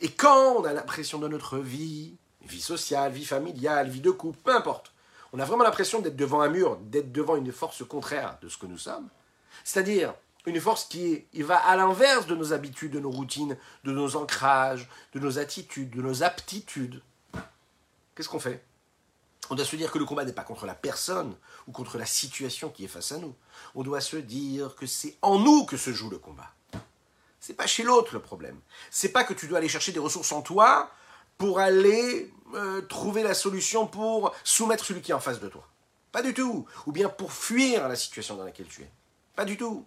Et 0.02 0.10
quand 0.10 0.56
on 0.58 0.64
a 0.64 0.74
l'impression 0.74 1.20
de 1.20 1.28
notre 1.28 1.58
vie, 1.58 2.16
vie 2.44 2.62
sociale, 2.62 3.12
vie 3.12 3.26
familiale, 3.26 3.90
vie 3.90 4.02
de 4.02 4.12
couple, 4.12 4.40
peu 4.44 4.56
importe, 4.56 4.94
on 5.34 5.40
a 5.40 5.46
vraiment 5.46 5.64
l'impression 5.64 6.00
d'être 6.00 6.16
devant 6.16 6.42
un 6.42 6.50
mur, 6.50 6.78
d'être 6.78 7.12
devant 7.12 7.36
une 7.36 7.52
force 7.52 7.86
contraire 7.86 8.38
de 8.42 8.50
ce 8.50 8.58
que 8.58 8.66
nous 8.66 8.78
sommes, 8.78 9.10
c'est-à-dire 9.64 10.14
une 10.46 10.60
force 10.60 10.86
qui 10.86 11.26
va 11.36 11.58
à 11.58 11.76
l'inverse 11.76 12.26
de 12.26 12.36
nos 12.36 12.54
habitudes, 12.54 12.94
de 12.94 13.00
nos 13.00 13.12
routines, 13.12 13.58
de 13.84 13.92
nos 13.92 14.16
ancrages, 14.16 14.90
de 15.14 15.20
nos 15.20 15.38
attitudes, 15.38 15.92
de 15.92 16.02
nos 16.02 16.24
aptitudes. 16.24 17.02
Qu'est-ce 18.16 18.30
qu'on 18.30 18.40
fait? 18.40 18.64
On 19.50 19.56
doit 19.56 19.66
se 19.66 19.76
dire 19.76 19.92
que 19.92 20.00
le 20.00 20.06
combat 20.06 20.26
n'est 20.26 20.34
pas 20.34 20.44
contre 20.44 20.66
la 20.66 20.76
personne 20.76 21.36
ou 21.68 21.72
contre 21.72 21.98
la 21.98 22.06
situation 22.06 22.70
qui 22.70 22.86
est 22.86 22.88
face 22.88 23.12
à 23.12 23.18
nous. 23.18 23.36
On 23.76 23.84
doit 23.84 24.02
se 24.02 24.18
dire 24.18 24.76
que 24.76 24.86
c'est 24.86 25.18
en 25.22 25.40
nous 25.40 25.66
que 25.66 25.78
se 25.78 25.92
joue 25.92 26.10
le 26.10 26.20
combat. 26.20 26.54
C'est 27.40 27.54
pas 27.54 27.68
chez 27.68 27.84
l'autre 27.84 28.14
le 28.14 28.22
problème. 28.22 28.60
C'est 28.92 29.10
pas 29.10 29.24
que 29.24 29.34
tu 29.34 29.48
dois 29.48 29.60
aller 29.60 29.70
chercher 29.70 29.92
des 29.92 30.00
ressources 30.00 30.32
en 30.32 30.42
toi 30.42 30.92
pour 31.38 31.60
aller 31.60 32.34
euh, 32.54 32.82
trouver 32.82 33.24
la 33.24 33.34
solution 33.34 33.88
pour 33.88 34.36
soumettre 34.44 34.86
celui 34.86 35.02
qui 35.02 35.12
est 35.12 35.16
en 35.16 35.20
face 35.20 35.40
de 35.40 35.48
toi. 35.48 35.66
Pas 36.12 36.22
du 36.22 36.34
tout. 36.34 36.66
Ou 36.86 36.92
bien 36.92 37.10
pour 37.10 37.32
fuir 37.32 37.88
la 37.88 37.96
situation 37.96 38.36
dans 38.36 38.44
laquelle 38.44 38.68
tu 38.68 38.82
es. 38.82 38.92
Pas 39.36 39.46
du 39.46 39.58
tout. 39.58 39.86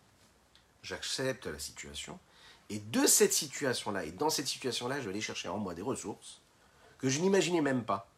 J'accepte 0.83 1.47
la 1.47 1.59
situation. 1.59 2.19
Et 2.71 2.79
de 2.79 3.07
cette 3.07 3.35
situation-là, 3.35 4.05
et 4.05 4.13
dans 4.13 4.31
cette 4.31 4.49
situation-là, 4.49 4.99
je 4.99 5.05
vais 5.05 5.11
aller 5.11 5.21
chercher 5.21 5.49
en 5.49 5.59
moi 5.59 5.75
des 5.75 5.83
ressources 5.83 6.41
que 6.99 7.09
je 7.09 7.21
n'imaginais 7.21 7.61
même 7.61 7.85
pas. 7.85 8.09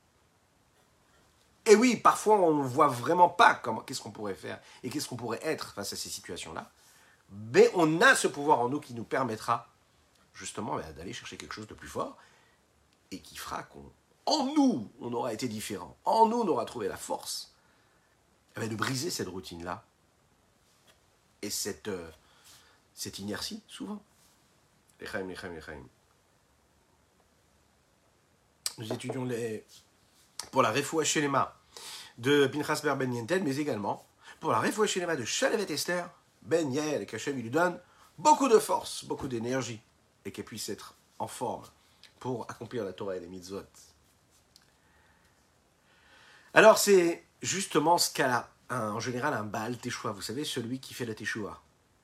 Et 1.66 1.74
oui, 1.74 1.96
parfois 1.96 2.36
on 2.36 2.62
ne 2.62 2.62
voit 2.62 2.88
vraiment 2.88 3.28
pas 3.28 3.54
comment, 3.54 3.80
qu'est-ce 3.80 4.00
qu'on 4.00 4.10
pourrait 4.10 4.34
faire 4.34 4.60
et 4.82 4.90
qu'est-ce 4.90 5.08
qu'on 5.08 5.16
pourrait 5.16 5.40
être 5.42 5.72
face 5.72 5.92
à 5.94 5.96
ces 5.96 6.10
situations-là. 6.10 6.70
Mais 7.52 7.70
on 7.74 8.00
a 8.00 8.14
ce 8.14 8.28
pouvoir 8.28 8.60
en 8.60 8.68
nous 8.68 8.80
qui 8.80 8.94
nous 8.94 9.04
permettra 9.04 9.68
justement 10.34 10.76
bah, 10.76 10.92
d'aller 10.92 11.12
chercher 11.12 11.36
quelque 11.36 11.54
chose 11.54 11.66
de 11.66 11.74
plus 11.74 11.88
fort 11.88 12.16
et 13.10 13.20
qui 13.20 13.36
fera 13.36 13.62
qu'en 13.64 14.46
nous, 14.54 14.90
on 15.00 15.12
aura 15.12 15.32
été 15.32 15.48
différent. 15.48 15.96
En 16.04 16.28
nous, 16.28 16.38
on 16.38 16.48
aura 16.48 16.64
trouvé 16.64 16.88
la 16.88 16.96
force 16.96 17.54
eh 18.56 18.60
ben, 18.60 18.68
de 18.68 18.76
briser 18.76 19.10
cette 19.10 19.28
routine-là 19.28 19.84
et 21.42 21.50
cette, 21.50 21.88
euh, 21.88 22.10
inertie, 23.18 23.62
souvent. 23.68 24.02
Nous 28.78 28.92
étudions 28.92 29.28
pour 30.50 30.62
la 30.62 30.72
Refoua 30.72 31.04
Shelema 31.04 31.56
de 32.18 32.46
Pinchas 32.46 32.80
Ber 32.82 32.96
Ben 32.96 33.12
Yentel, 33.12 33.42
mais 33.42 33.56
également 33.56 34.06
pour 34.40 34.52
la 34.52 34.60
Refoua 34.60 34.86
de 34.86 35.24
Shalevet 35.24 35.72
Esther, 35.72 36.08
Ben 36.44 36.72
Yael, 36.72 37.02
et 37.02 37.06
qu'Hachem 37.06 37.36
lui 37.36 37.50
donne 37.50 37.78
beaucoup 38.18 38.48
de 38.48 38.58
force, 38.58 39.04
beaucoup 39.04 39.28
d'énergie, 39.28 39.80
et 40.24 40.32
qu'elle 40.32 40.44
puisse 40.44 40.68
être 40.68 40.94
en 41.18 41.26
forme 41.26 41.64
pour 42.20 42.50
accomplir 42.50 42.84
la 42.84 42.92
Torah 42.92 43.16
et 43.16 43.20
les 43.20 43.28
mitzvot. 43.28 43.62
Alors 46.54 46.78
c'est 46.78 47.24
justement 47.42 47.98
ce 47.98 48.12
qu'a 48.12 48.48
en 48.70 49.00
général 49.00 49.34
un 49.34 49.44
Baal 49.44 49.76
Teshua, 49.76 50.12
vous 50.12 50.22
savez, 50.22 50.44
celui 50.44 50.80
qui 50.80 50.94
fait 50.94 51.04
la 51.04 51.14
Teshua. 51.14 51.60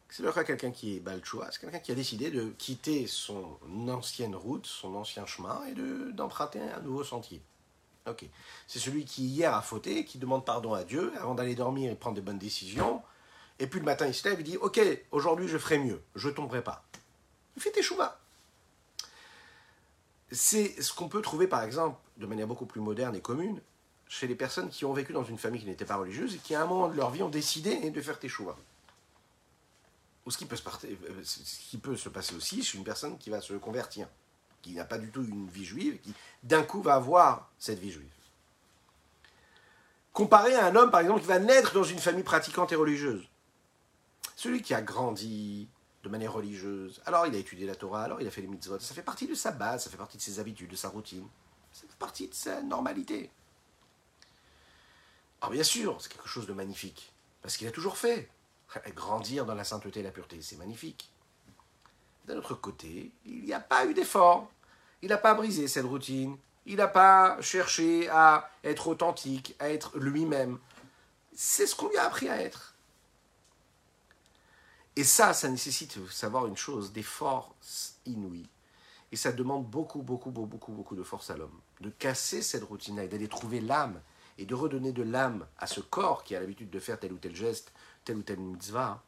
C'est 0.09 0.23
le 0.23 0.33
cas 0.33 0.43
quelqu'un 0.43 0.73
qui 0.73 0.97
est 0.97 1.01
Baal 1.01 1.21
Teshua, 1.21 1.49
c'est 1.53 1.61
quelqu'un 1.61 1.79
qui 1.79 1.93
a 1.93 1.95
décidé 1.95 2.31
de 2.31 2.51
quitter 2.59 3.07
son 3.07 3.59
ancienne 3.89 4.35
route, 4.35 4.67
son 4.67 4.95
ancien 4.97 5.25
chemin, 5.25 5.63
et 5.67 5.75
d'emprunter 6.13 6.61
un 6.61 6.81
nouveau 6.81 7.05
sentier. 7.05 7.41
Ok. 8.07 8.25
C'est 8.67 8.79
celui 8.79 9.05
qui 9.05 9.25
hier 9.25 9.55
a 9.55 9.63
fauté, 9.63 10.05
qui 10.05 10.19
demande 10.19 10.45
pardon 10.45 10.75
à 10.75 10.85
Dieu 10.85 11.13
avant 11.19 11.35
d'aller 11.35 11.55
dormir 11.55 11.93
et 11.93 11.95
prendre 11.95 12.17
des 12.17 12.23
bonnes 12.23 12.39
décisions. 12.39 13.03
Et 13.61 13.67
puis 13.67 13.79
le 13.79 13.85
matin, 13.85 14.07
il 14.07 14.15
se 14.15 14.29
lève 14.29 14.41
et 14.41 14.43
dit 14.43 14.57
Ok, 14.57 14.81
aujourd'hui 15.13 15.47
je 15.47 15.59
ferai 15.59 15.79
mieux, 15.79 16.03
je 16.15 16.29
tomberai 16.29 16.65
pas. 16.65 16.85
Il 17.57 17.63
fait 17.63 17.83
chouvas. 17.83 18.19
C'est 20.33 20.81
ce 20.81 20.93
qu'on 20.93 21.09
peut 21.09 21.23
trouver 21.23 21.47
par 21.47 21.63
exemple 21.63 21.99
de 22.17 22.27
manière 22.27 22.47
beaucoup 22.47 22.67
plus 22.67 22.81
moderne 22.81 23.15
et 23.15 23.21
commune 23.21 23.61
chez 24.09 24.27
les 24.27 24.35
personnes 24.35 24.71
qui 24.71 24.85
ont 24.85 24.93
vécu 24.93 25.13
dans 25.13 25.25
une 25.25 25.39
famille 25.39 25.61
qui 25.61 25.67
n'était 25.67 25.85
pas 25.85 25.97
religieuse 25.97 26.35
et 26.35 26.39
qui 26.39 26.55
à 26.55 26.63
un 26.63 26.67
moment 26.67 26.89
de 26.89 26.97
leur 26.97 27.11
vie 27.11 27.23
ont 27.23 27.29
décidé 27.29 27.91
de 27.91 28.01
faire 28.01 28.19
chouvas. 28.29 28.57
Ou 30.27 30.31
ce 30.31 30.39
qui, 30.39 30.47
peut 30.47 30.57
se 30.57 30.63
euh, 30.69 31.23
ce 31.23 31.71
qui 31.71 31.79
peut 31.79 31.97
se 31.97 32.09
passer 32.09 32.35
aussi 32.35 32.63
chez 32.63 32.79
une 32.79 32.85
personne 32.85 33.19
qui 33.19 33.31
va 33.31 33.41
se 33.41 33.55
convertir 33.55 34.07
qui 34.63 34.75
n'a 34.75 34.85
pas 34.85 34.99
du 34.99 35.11
tout 35.11 35.23
une 35.23 35.49
vie 35.49 35.65
juive, 35.65 35.99
qui 36.01 36.15
d'un 36.43 36.63
coup 36.63 36.83
va 36.83 36.95
avoir 36.95 37.49
cette 37.59 37.79
vie 37.79 37.91
juive. 37.91 38.11
Comparé 40.13 40.55
à 40.55 40.67
un 40.67 40.77
homme, 40.77 40.91
par 40.91 41.01
exemple, 41.01 41.21
qui 41.21 41.27
va 41.27 41.39
naître 41.39 41.73
dans 41.73 41.85
une 41.85 41.99
famille 41.99 42.25
pratiquante 42.25 42.73
et 42.73 42.77
religieuse. 42.77 43.27
Celui 44.41 44.63
qui 44.63 44.73
a 44.73 44.81
grandi 44.81 45.69
de 46.03 46.09
manière 46.09 46.33
religieuse, 46.33 47.03
alors 47.05 47.27
il 47.27 47.35
a 47.35 47.37
étudié 47.37 47.67
la 47.67 47.75
Torah, 47.75 48.05
alors 48.05 48.23
il 48.23 48.27
a 48.27 48.31
fait 48.31 48.41
les 48.41 48.47
mitzvot, 48.47 48.79
ça 48.79 48.95
fait 48.95 49.03
partie 49.03 49.27
de 49.27 49.35
sa 49.35 49.51
base, 49.51 49.85
ça 49.85 49.91
fait 49.91 49.99
partie 49.99 50.17
de 50.17 50.23
ses 50.23 50.41
habitudes, 50.41 50.71
de 50.71 50.77
sa 50.77 50.89
routine, 50.89 51.29
ça 51.75 51.83
fait 51.83 51.99
partie 51.99 52.27
de 52.27 52.33
sa 52.33 52.63
normalité. 52.63 53.31
Alors 55.43 55.53
bien 55.53 55.63
sûr, 55.63 56.01
c'est 56.01 56.11
quelque 56.11 56.27
chose 56.27 56.47
de 56.47 56.55
magnifique, 56.55 57.13
parce 57.43 57.59
qu'il 57.59 57.69
a 57.69 57.71
toujours 57.71 57.99
fait. 57.99 58.31
Grandir 58.95 59.45
dans 59.45 59.55
la 59.55 59.63
sainteté 59.63 60.01
et 60.01 60.03
la 60.03 60.11
pureté, 60.11 60.41
c'est 60.41 60.57
magnifique. 60.57 61.13
D'un 62.25 62.39
autre 62.39 62.55
côté, 62.55 63.13
il 63.27 63.45
n'y 63.45 63.53
a 63.53 63.61
pas 63.61 63.85
eu 63.85 63.93
d'effort. 63.93 64.51
Il 65.03 65.11
n'a 65.11 65.19
pas 65.19 65.35
brisé 65.35 65.69
cette 65.69 65.85
routine. 65.85 66.39
Il 66.65 66.77
n'a 66.77 66.89
pas 66.89 67.37
cherché 67.43 68.09
à 68.09 68.51
être 68.65 68.89
authentique, 68.89 69.55
à 69.59 69.69
être 69.69 69.99
lui-même. 69.99 70.59
C'est 71.35 71.67
ce 71.67 71.77
qu'on 71.77 71.91
lui 71.91 71.99
a 71.99 72.07
appris 72.07 72.31
à 72.31 72.41
être. 72.41 72.70
Et 74.97 75.05
ça, 75.05 75.33
ça 75.33 75.49
nécessite 75.49 75.99
de 75.99 76.07
savoir 76.09 76.47
une 76.47 76.57
chose, 76.57 76.93
des 76.93 77.03
forces 77.03 77.99
inouïes. 78.07 78.49
Et 79.13 79.17
ça 79.17 79.33
demande 79.33 79.67
beaucoup, 79.67 80.03
beaucoup, 80.03 80.31
beaucoup, 80.31 80.47
beaucoup, 80.47 80.73
beaucoup 80.73 80.97
de 80.97 81.03
force 81.03 81.31
à 81.31 81.37
l'homme. 81.37 81.59
De 81.81 81.91
casser 81.91 82.43
cette 82.43 82.65
routine-là 82.65 83.05
et 83.05 83.09
d'aller 83.09 83.29
trouver 83.29 83.61
l'âme 83.61 84.01
et 84.39 84.47
de 84.47 84.55
redonner 84.55 84.93
de 84.93 85.03
l'âme 85.03 85.47
à 85.59 85.67
ce 85.67 85.81
corps 85.81 86.25
qui 86.25 86.35
a 86.35 86.41
l'habitude 86.41 86.71
de 86.71 86.81
faire 86.81 86.99
tel 86.99 87.13
ou 87.13 87.19
tel 87.19 87.35
geste, 87.35 87.73
tel 88.05 88.17
ou 88.17 88.23
tel 88.23 88.39
mitzvah. 88.39 89.03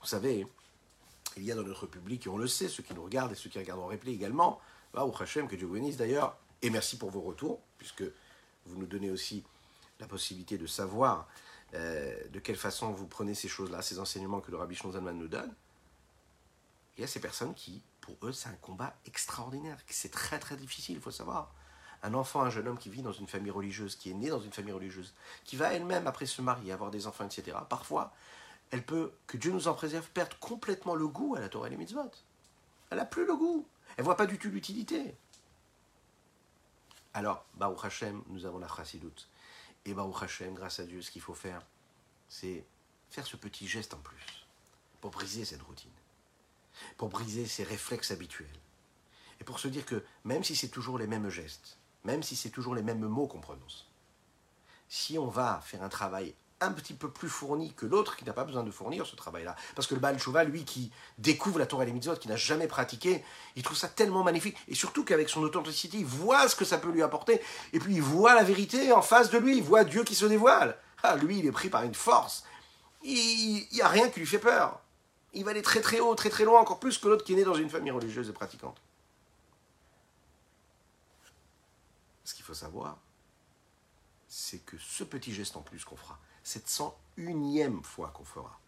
Vous 0.00 0.06
savez, 0.06 0.46
il 1.36 1.44
y 1.44 1.52
a 1.52 1.54
dans 1.54 1.62
notre 1.62 1.86
public, 1.86 2.26
et 2.26 2.28
on 2.28 2.38
le 2.38 2.46
sait, 2.46 2.68
ceux 2.68 2.82
qui 2.82 2.94
nous 2.94 3.02
regardent 3.02 3.32
et 3.32 3.34
ceux 3.34 3.50
qui 3.50 3.58
regardent 3.58 3.80
en 3.80 3.86
replay 3.86 4.12
également, 4.12 4.60
au 4.94 5.12
Hachem, 5.20 5.46
que 5.46 5.56
Dieu 5.56 5.66
vous 5.66 5.74
bénisse 5.74 5.96
d'ailleurs, 5.96 6.36
et 6.62 6.70
merci 6.70 6.96
pour 6.96 7.10
vos 7.10 7.20
retours, 7.20 7.60
puisque 7.76 8.02
vous 8.66 8.78
nous 8.78 8.86
donnez 8.86 9.10
aussi 9.10 9.44
la 10.00 10.06
possibilité 10.06 10.58
de 10.58 10.66
savoir 10.66 11.28
euh, 11.74 12.16
de 12.30 12.38
quelle 12.38 12.56
façon 12.56 12.90
vous 12.92 13.06
prenez 13.06 13.34
ces 13.34 13.48
choses-là, 13.48 13.82
ces 13.82 13.98
enseignements 13.98 14.40
que 14.40 14.50
le 14.50 14.56
Rabbi 14.56 14.74
Zalman 14.76 15.12
nous 15.12 15.28
donne. 15.28 15.52
Il 16.96 17.02
y 17.02 17.04
a 17.04 17.06
ces 17.06 17.20
personnes 17.20 17.54
qui, 17.54 17.82
pour 18.00 18.16
eux, 18.22 18.32
c'est 18.32 18.48
un 18.48 18.56
combat 18.60 18.94
extraordinaire, 19.06 19.76
c'est 19.88 20.10
très 20.10 20.38
très 20.38 20.56
difficile, 20.56 20.96
il 20.96 21.00
faut 21.00 21.10
savoir. 21.10 21.52
Un 22.02 22.14
enfant, 22.14 22.42
un 22.42 22.50
jeune 22.50 22.68
homme 22.68 22.78
qui 22.78 22.90
vit 22.90 23.02
dans 23.02 23.12
une 23.12 23.26
famille 23.26 23.50
religieuse, 23.50 23.96
qui 23.96 24.10
est 24.10 24.14
né 24.14 24.28
dans 24.30 24.40
une 24.40 24.52
famille 24.52 24.72
religieuse, 24.72 25.14
qui 25.44 25.56
va 25.56 25.72
elle-même, 25.72 26.06
après 26.06 26.26
se 26.26 26.40
marier, 26.40 26.72
avoir 26.72 26.90
des 26.90 27.06
enfants, 27.06 27.26
etc., 27.26 27.56
parfois, 27.68 28.12
elle 28.70 28.84
peut, 28.84 29.12
que 29.26 29.36
Dieu 29.36 29.50
nous 29.52 29.68
en 29.68 29.74
préserve, 29.74 30.08
perdre 30.10 30.38
complètement 30.38 30.94
le 30.94 31.08
goût 31.08 31.34
à 31.36 31.40
la 31.40 31.48
Torah 31.48 31.66
et 31.66 31.70
les 31.70 31.76
mitzvot. 31.76 32.10
Elle 32.90 32.98
n'a 32.98 33.04
plus 33.04 33.26
le 33.26 33.36
goût. 33.36 33.66
Elle 33.96 34.04
voit 34.04 34.16
pas 34.16 34.26
du 34.26 34.38
tout 34.38 34.48
l'utilité. 34.48 35.14
Alors, 37.14 37.44
Baruch 37.54 37.84
Hashem, 37.84 38.22
nous 38.28 38.46
avons 38.46 38.58
la 38.58 38.68
chassidoute. 38.68 39.28
Et 39.84 39.94
Baruch 39.94 40.22
Hashem, 40.22 40.54
grâce 40.54 40.80
à 40.80 40.84
Dieu, 40.84 41.02
ce 41.02 41.10
qu'il 41.10 41.22
faut 41.22 41.34
faire, 41.34 41.62
c'est 42.28 42.64
faire 43.10 43.26
ce 43.26 43.36
petit 43.36 43.66
geste 43.66 43.94
en 43.94 43.98
plus 43.98 44.46
pour 45.00 45.10
briser 45.10 45.44
cette 45.44 45.62
routine, 45.62 45.92
pour 46.96 47.08
briser 47.08 47.46
ces 47.46 47.64
réflexes 47.64 48.10
habituels. 48.10 48.48
Et 49.40 49.44
pour 49.44 49.60
se 49.60 49.68
dire 49.68 49.86
que 49.86 50.04
même 50.24 50.42
si 50.42 50.56
c'est 50.56 50.68
toujours 50.68 50.98
les 50.98 51.06
mêmes 51.06 51.30
gestes, 51.30 51.78
même 52.04 52.22
si 52.22 52.36
c'est 52.36 52.50
toujours 52.50 52.74
les 52.74 52.82
mêmes 52.82 53.06
mots 53.06 53.28
qu'on 53.28 53.40
prononce, 53.40 53.88
si 54.88 55.18
on 55.18 55.28
va 55.28 55.60
faire 55.60 55.82
un 55.82 55.88
travail 55.88 56.34
un 56.60 56.72
petit 56.72 56.94
peu 56.94 57.10
plus 57.10 57.28
fourni 57.28 57.72
que 57.74 57.86
l'autre 57.86 58.16
qui 58.16 58.24
n'a 58.24 58.32
pas 58.32 58.44
besoin 58.44 58.62
de 58.62 58.70
fournir 58.70 59.06
ce 59.06 59.16
travail-là. 59.16 59.54
Parce 59.74 59.86
que 59.86 59.94
le 59.94 60.00
Baal 60.00 60.18
Chouva, 60.18 60.44
lui, 60.44 60.64
qui 60.64 60.90
découvre 61.18 61.58
la 61.58 61.66
Torah 61.66 61.84
et 61.84 61.86
les 61.86 61.92
mitzvot, 61.92 62.16
qui 62.16 62.28
n'a 62.28 62.36
jamais 62.36 62.66
pratiqué, 62.66 63.24
il 63.56 63.62
trouve 63.62 63.76
ça 63.76 63.88
tellement 63.88 64.24
magnifique. 64.24 64.56
Et 64.66 64.74
surtout 64.74 65.04
qu'avec 65.04 65.28
son 65.28 65.42
authenticité, 65.42 65.98
il 65.98 66.06
voit 66.06 66.48
ce 66.48 66.56
que 66.56 66.64
ça 66.64 66.78
peut 66.78 66.90
lui 66.90 67.02
apporter. 67.02 67.40
Et 67.72 67.78
puis 67.78 67.94
il 67.94 68.02
voit 68.02 68.34
la 68.34 68.42
vérité 68.42 68.92
en 68.92 69.02
face 69.02 69.30
de 69.30 69.38
lui, 69.38 69.58
il 69.58 69.62
voit 69.62 69.84
Dieu 69.84 70.04
qui 70.04 70.14
se 70.14 70.26
dévoile. 70.26 70.76
Ah, 71.02 71.16
lui, 71.16 71.38
il 71.38 71.46
est 71.46 71.52
pris 71.52 71.68
par 71.68 71.84
une 71.84 71.94
force. 71.94 72.44
Il 73.02 73.66
n'y 73.72 73.80
a 73.80 73.88
rien 73.88 74.08
qui 74.08 74.20
lui 74.20 74.26
fait 74.26 74.38
peur. 74.38 74.80
Il 75.34 75.44
va 75.44 75.52
aller 75.52 75.62
très 75.62 75.80
très 75.80 76.00
haut, 76.00 76.14
très 76.14 76.30
très 76.30 76.44
loin, 76.44 76.60
encore 76.60 76.80
plus 76.80 76.98
que 76.98 77.06
l'autre 77.06 77.24
qui 77.24 77.34
est 77.34 77.36
né 77.36 77.44
dans 77.44 77.54
une 77.54 77.70
famille 77.70 77.90
religieuse 77.90 78.28
et 78.28 78.32
pratiquante. 78.32 78.80
Ce 82.24 82.34
qu'il 82.34 82.44
faut 82.44 82.54
savoir, 82.54 82.98
c'est 84.26 84.58
que 84.58 84.76
ce 84.78 85.04
petit 85.04 85.32
geste 85.32 85.56
en 85.56 85.62
plus 85.62 85.84
qu'on 85.84 85.96
fera, 85.96 86.18
701e 86.48 87.82
fois 87.82 88.08
qu'on 88.08 88.24
fera. 88.24 88.58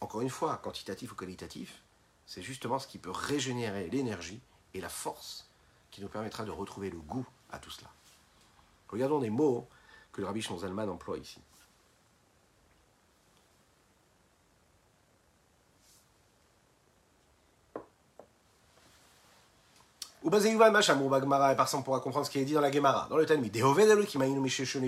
Encore 0.00 0.22
une 0.22 0.30
fois, 0.30 0.56
quantitatif 0.56 1.12
ou 1.12 1.14
qualitatif, 1.14 1.82
c'est 2.26 2.42
justement 2.42 2.78
ce 2.78 2.86
qui 2.86 2.98
peut 2.98 3.10
régénérer 3.10 3.88
l'énergie 3.90 4.40
et 4.72 4.80
la 4.80 4.88
force 4.88 5.46
qui 5.90 6.00
nous 6.00 6.08
permettra 6.08 6.44
de 6.44 6.50
retrouver 6.50 6.90
le 6.90 6.98
goût 6.98 7.26
à 7.50 7.58
tout 7.58 7.70
cela. 7.70 7.90
Regardons 8.88 9.20
les 9.20 9.30
mots 9.30 9.68
que 10.12 10.20
le 10.20 10.26
rabbi 10.26 10.42
Zalman 10.42 10.88
emploie 10.88 11.18
ici. 11.18 11.40
Ou 20.22 20.30
Bagmara, 20.30 21.52
et 21.52 21.56
par 21.56 21.68
ça 21.68 21.76
on 21.76 21.82
pourra 21.82 22.00
comprendre 22.00 22.24
ce 22.24 22.30
qui 22.30 22.38
est 22.38 22.46
dit 22.46 22.54
dans 22.54 22.62
la 22.62 22.72
Gemara, 22.72 23.06
dans 23.10 23.18
le 23.18 23.26
Talmud. 23.26 23.52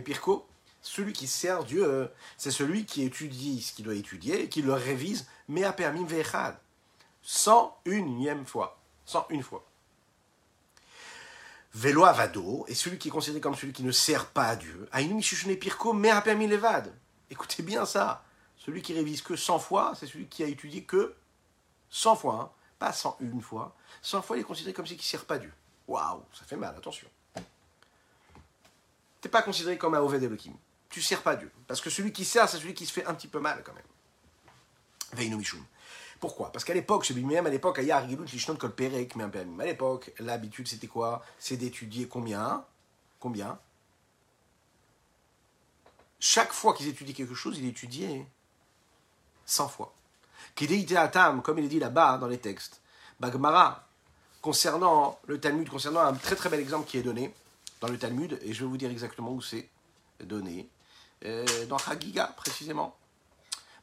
Pirko, 0.02 0.46
celui 0.86 1.12
qui 1.12 1.26
sert 1.26 1.64
Dieu, 1.64 2.08
c'est 2.36 2.52
celui 2.52 2.86
qui 2.86 3.02
étudie 3.02 3.60
ce 3.60 3.72
qu'il 3.72 3.84
doit 3.84 3.94
étudier 3.94 4.42
et 4.42 4.48
qui 4.48 4.62
le 4.62 4.72
révise, 4.72 5.26
mais 5.48 5.64
a 5.64 5.72
permis 5.72 6.04
vechad, 6.04 6.56
une 7.84 8.06
unième 8.06 8.46
fois, 8.46 8.78
sans 9.04 9.26
une 9.30 9.42
fois. 9.42 9.64
Vélo 11.74 12.04
avado 12.04 12.64
est 12.68 12.74
celui 12.74 12.98
qui 12.98 13.08
est 13.08 13.10
considéré 13.10 13.40
comme 13.40 13.56
celui 13.56 13.72
qui 13.72 13.82
ne 13.82 13.90
sert 13.90 14.26
pas 14.26 14.46
à 14.46 14.56
Dieu. 14.56 14.88
Aïnou 14.92 15.20
Pirko, 15.60 15.92
mais 15.92 16.10
a 16.10 16.22
permis 16.22 16.46
levad. 16.46 16.94
Écoutez 17.30 17.62
bien 17.62 17.84
ça. 17.84 18.24
Celui 18.56 18.80
qui 18.80 18.94
révise 18.94 19.22
que 19.22 19.36
100 19.36 19.58
fois, 19.58 19.92
c'est 19.98 20.06
celui 20.06 20.26
qui 20.26 20.42
a 20.42 20.46
étudié 20.46 20.84
que 20.84 21.14
100 21.90 22.16
fois, 22.16 22.34
hein. 22.34 22.50
pas 22.78 22.92
101 22.92 23.40
fois. 23.40 23.74
100 24.02 24.22
fois, 24.22 24.36
il 24.36 24.40
est 24.40 24.44
considéré 24.44 24.72
comme 24.72 24.86
celui 24.86 24.98
qui 24.98 25.06
ne 25.06 25.18
sert 25.18 25.26
pas 25.26 25.38
Dieu. 25.38 25.52
Waouh, 25.88 26.22
ça 26.32 26.44
fait 26.44 26.56
mal, 26.56 26.74
attention. 26.76 27.08
Tu 27.34 27.42
n'es 29.24 29.30
pas 29.30 29.42
considéré 29.42 29.76
comme 29.76 29.94
un. 29.94 30.00
Tu 30.88 31.02
sers 31.02 31.22
pas 31.22 31.36
Dieu. 31.36 31.50
Parce 31.66 31.80
que 31.80 31.90
celui 31.90 32.12
qui 32.12 32.24
sert, 32.24 32.48
c'est 32.48 32.58
celui 32.58 32.74
qui 32.74 32.86
se 32.86 32.92
fait 32.92 33.04
un 33.06 33.14
petit 33.14 33.28
peu 33.28 33.40
mal 33.40 33.62
quand 33.64 33.74
même. 33.74 33.84
Veinu 35.12 35.36
Mishum. 35.36 35.64
Pourquoi? 36.20 36.50
Parce 36.50 36.64
qu'à 36.64 36.72
l'époque, 36.74 37.08
même 37.10 37.46
à 37.46 37.50
l'époque, 37.50 37.78
à 37.78 39.64
l'époque, 39.64 40.12
l'habitude 40.18 40.66
c'était 40.66 40.86
quoi? 40.86 41.22
C'est 41.38 41.56
d'étudier 41.56 42.08
combien? 42.08 42.64
Combien? 43.20 43.58
Chaque 46.18 46.52
fois 46.52 46.72
qu'ils 46.72 46.88
étudiaient 46.88 47.12
quelque 47.12 47.34
chose, 47.34 47.58
ils 47.58 47.66
étudiaient 47.66 48.26
100 49.44 49.68
fois. 49.68 49.92
Comme 50.54 50.68
il 51.58 51.64
est 51.64 51.68
dit 51.68 51.78
là-bas 51.78 52.16
dans 52.16 52.28
les 52.28 52.38
textes, 52.38 52.80
Bagmara, 53.20 53.86
concernant 54.40 55.20
le 55.26 55.38
Talmud, 55.38 55.68
concernant 55.68 56.00
un 56.00 56.14
très 56.14 56.36
très 56.36 56.48
bel 56.48 56.60
exemple 56.60 56.88
qui 56.88 56.96
est 56.96 57.02
donné 57.02 57.34
dans 57.80 57.88
le 57.88 57.98
Talmud, 57.98 58.38
et 58.42 58.54
je 58.54 58.60
vais 58.64 58.70
vous 58.70 58.78
dire 58.78 58.90
exactement 58.90 59.32
où 59.32 59.42
c'est 59.42 59.68
donné, 60.20 60.66
dans 61.68 61.78
Chagiga 61.78 62.26
précisément. 62.36 62.96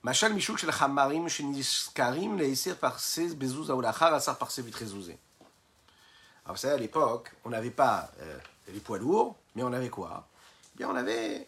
Machal 0.03 0.33
Mishuk 0.33 0.57
shel 0.57 0.71
Chamarim 0.71 1.29
Sheniskarim 1.29 2.37
Leisir 2.37 2.77
Parse 2.77 3.19
Bezuz 3.35 3.69
Aulachar 3.71 4.13
Asar 4.13 4.37
Parse 4.37 4.59
Vitrezuzé. 4.59 5.17
Alors 6.45 6.55
vous 6.55 6.61
savez, 6.61 6.73
à 6.73 6.77
l'époque, 6.77 7.31
on 7.45 7.49
n'avait 7.51 7.69
pas 7.69 8.11
euh, 8.21 8.37
les 8.73 8.81
poids 8.81 8.97
lourds, 8.97 9.37
mais 9.55 9.63
on 9.63 9.71
avait 9.71 9.89
quoi? 9.89 10.27
Eh 10.73 10.77
Bien, 10.79 10.89
on 10.89 10.95
avait 10.95 11.47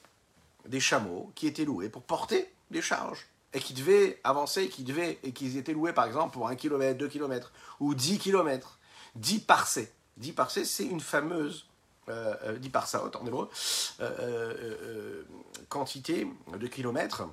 des 0.65 0.79
chameaux 0.79 1.31
qui 1.35 1.47
étaient 1.47 1.65
loués 1.65 1.89
pour 1.89 2.03
porter 2.03 2.49
des 2.71 2.81
charges 2.81 3.27
et 3.53 3.59
qui 3.59 3.73
devaient 3.73 4.19
avancer, 4.23 4.69
qui 4.69 4.83
devaient, 4.83 5.19
et 5.23 5.33
qui 5.33 5.57
étaient 5.57 5.73
loués 5.73 5.93
par 5.93 6.05
exemple 6.05 6.33
pour 6.33 6.47
1 6.47 6.55
km, 6.55 6.97
2 6.97 7.07
km 7.09 7.51
ou 7.79 7.93
10 7.93 8.19
km. 8.19 8.79
10 9.15 9.39
parsées. 9.39 9.91
10 10.17 10.31
parsées, 10.31 10.65
c'est 10.65 10.85
une 10.85 11.01
fameuse, 11.01 11.67
euh, 12.09 12.35
euh, 12.43 12.57
10 12.57 12.69
parsaot 12.69 13.15
en 13.15 13.25
hébreu, 13.25 13.49
euh, 13.99 15.23
quantité 15.69 16.27
de 16.55 16.67
kilomètres 16.67 17.23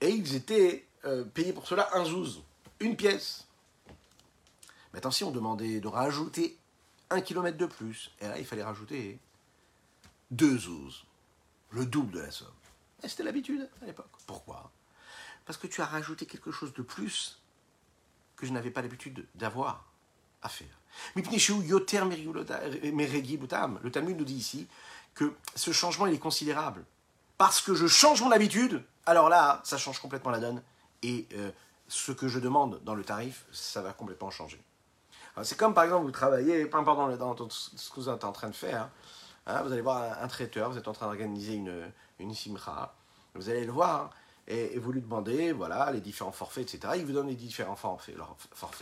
et 0.00 0.10
ils 0.10 0.34
étaient 0.36 0.86
payés 1.34 1.52
pour 1.52 1.66
cela 1.66 1.88
un 1.94 2.04
zouz, 2.04 2.42
une 2.78 2.96
pièce. 2.96 3.48
Maintenant, 4.92 5.10
si 5.10 5.24
on 5.24 5.32
demandait 5.32 5.80
de 5.80 5.88
rajouter 5.88 6.58
un 7.10 7.20
kilomètre 7.20 7.58
de 7.58 7.66
plus, 7.66 8.12
et 8.20 8.28
là, 8.28 8.38
il 8.38 8.44
fallait 8.44 8.62
rajouter 8.62 9.18
deux 10.30 10.58
zouz, 10.58 11.04
le 11.70 11.86
double 11.86 12.12
de 12.12 12.20
la 12.20 12.30
somme. 12.30 12.48
Et 13.02 13.08
c'était 13.08 13.24
l'habitude 13.24 13.68
à 13.82 13.86
l'époque. 13.86 14.10
Pourquoi? 14.26 14.70
Parce 15.44 15.58
que 15.58 15.66
tu 15.66 15.80
as 15.80 15.86
rajouté 15.86 16.26
quelque 16.26 16.52
chose 16.52 16.72
de 16.72 16.82
plus 16.82 17.42
que 18.36 18.46
je 18.46 18.52
n'avais 18.52 18.70
pas 18.70 18.82
l'habitude 18.82 19.26
d'avoir 19.34 19.91
à 20.42 20.48
faire. 20.48 20.68
Le 21.14 21.22
Talmud 23.90 24.18
nous 24.18 24.24
dit 24.24 24.34
ici 24.34 24.66
que 25.14 25.32
ce 25.54 25.72
changement 25.72 26.06
il 26.06 26.14
est 26.14 26.18
considérable. 26.18 26.84
Parce 27.38 27.60
que 27.60 27.74
je 27.74 27.86
change 27.86 28.22
mon 28.22 28.30
habitude, 28.30 28.82
alors 29.06 29.28
là, 29.28 29.60
ça 29.64 29.78
change 29.78 29.98
complètement 29.98 30.30
la 30.30 30.38
donne. 30.38 30.62
Et 31.02 31.26
euh, 31.34 31.50
ce 31.88 32.12
que 32.12 32.28
je 32.28 32.38
demande 32.38 32.80
dans 32.84 32.94
le 32.94 33.02
tarif, 33.02 33.46
ça 33.52 33.82
va 33.82 33.92
complètement 33.92 34.30
changer. 34.30 34.60
C'est 35.42 35.56
comme 35.56 35.74
par 35.74 35.84
exemple, 35.84 36.04
vous 36.04 36.10
travaillez, 36.10 36.66
peu 36.66 36.76
importe 36.76 37.18
dans, 37.18 37.48
ce 37.48 37.90
que 37.90 37.96
vous 37.96 38.10
êtes 38.10 38.24
en 38.24 38.32
train 38.32 38.48
de 38.48 38.54
faire, 38.54 38.90
hein, 39.46 39.62
vous 39.62 39.72
allez 39.72 39.80
voir 39.80 40.22
un, 40.22 40.28
traiteur, 40.28 40.70
vous 40.70 40.76
êtes 40.76 40.88
en 40.88 40.92
train 40.92 41.06
d'organiser 41.06 41.54
une, 41.54 41.90
une 42.18 42.34
simcha, 42.34 42.94
vous 43.34 43.48
allez 43.48 43.64
le 43.64 43.72
voir, 43.72 44.10
et, 44.48 44.78
vous 44.78 44.92
lui 44.92 45.00
demandez, 45.00 45.52
voilà, 45.52 45.90
les 45.92 46.00
différents 46.00 46.32
forfaits, 46.32 46.74
etc. 46.74 46.94
Il 46.96 47.06
vous 47.06 47.12
donne 47.12 47.28
les 47.28 47.36
différents 47.36 47.76
forfaits, 47.76 48.16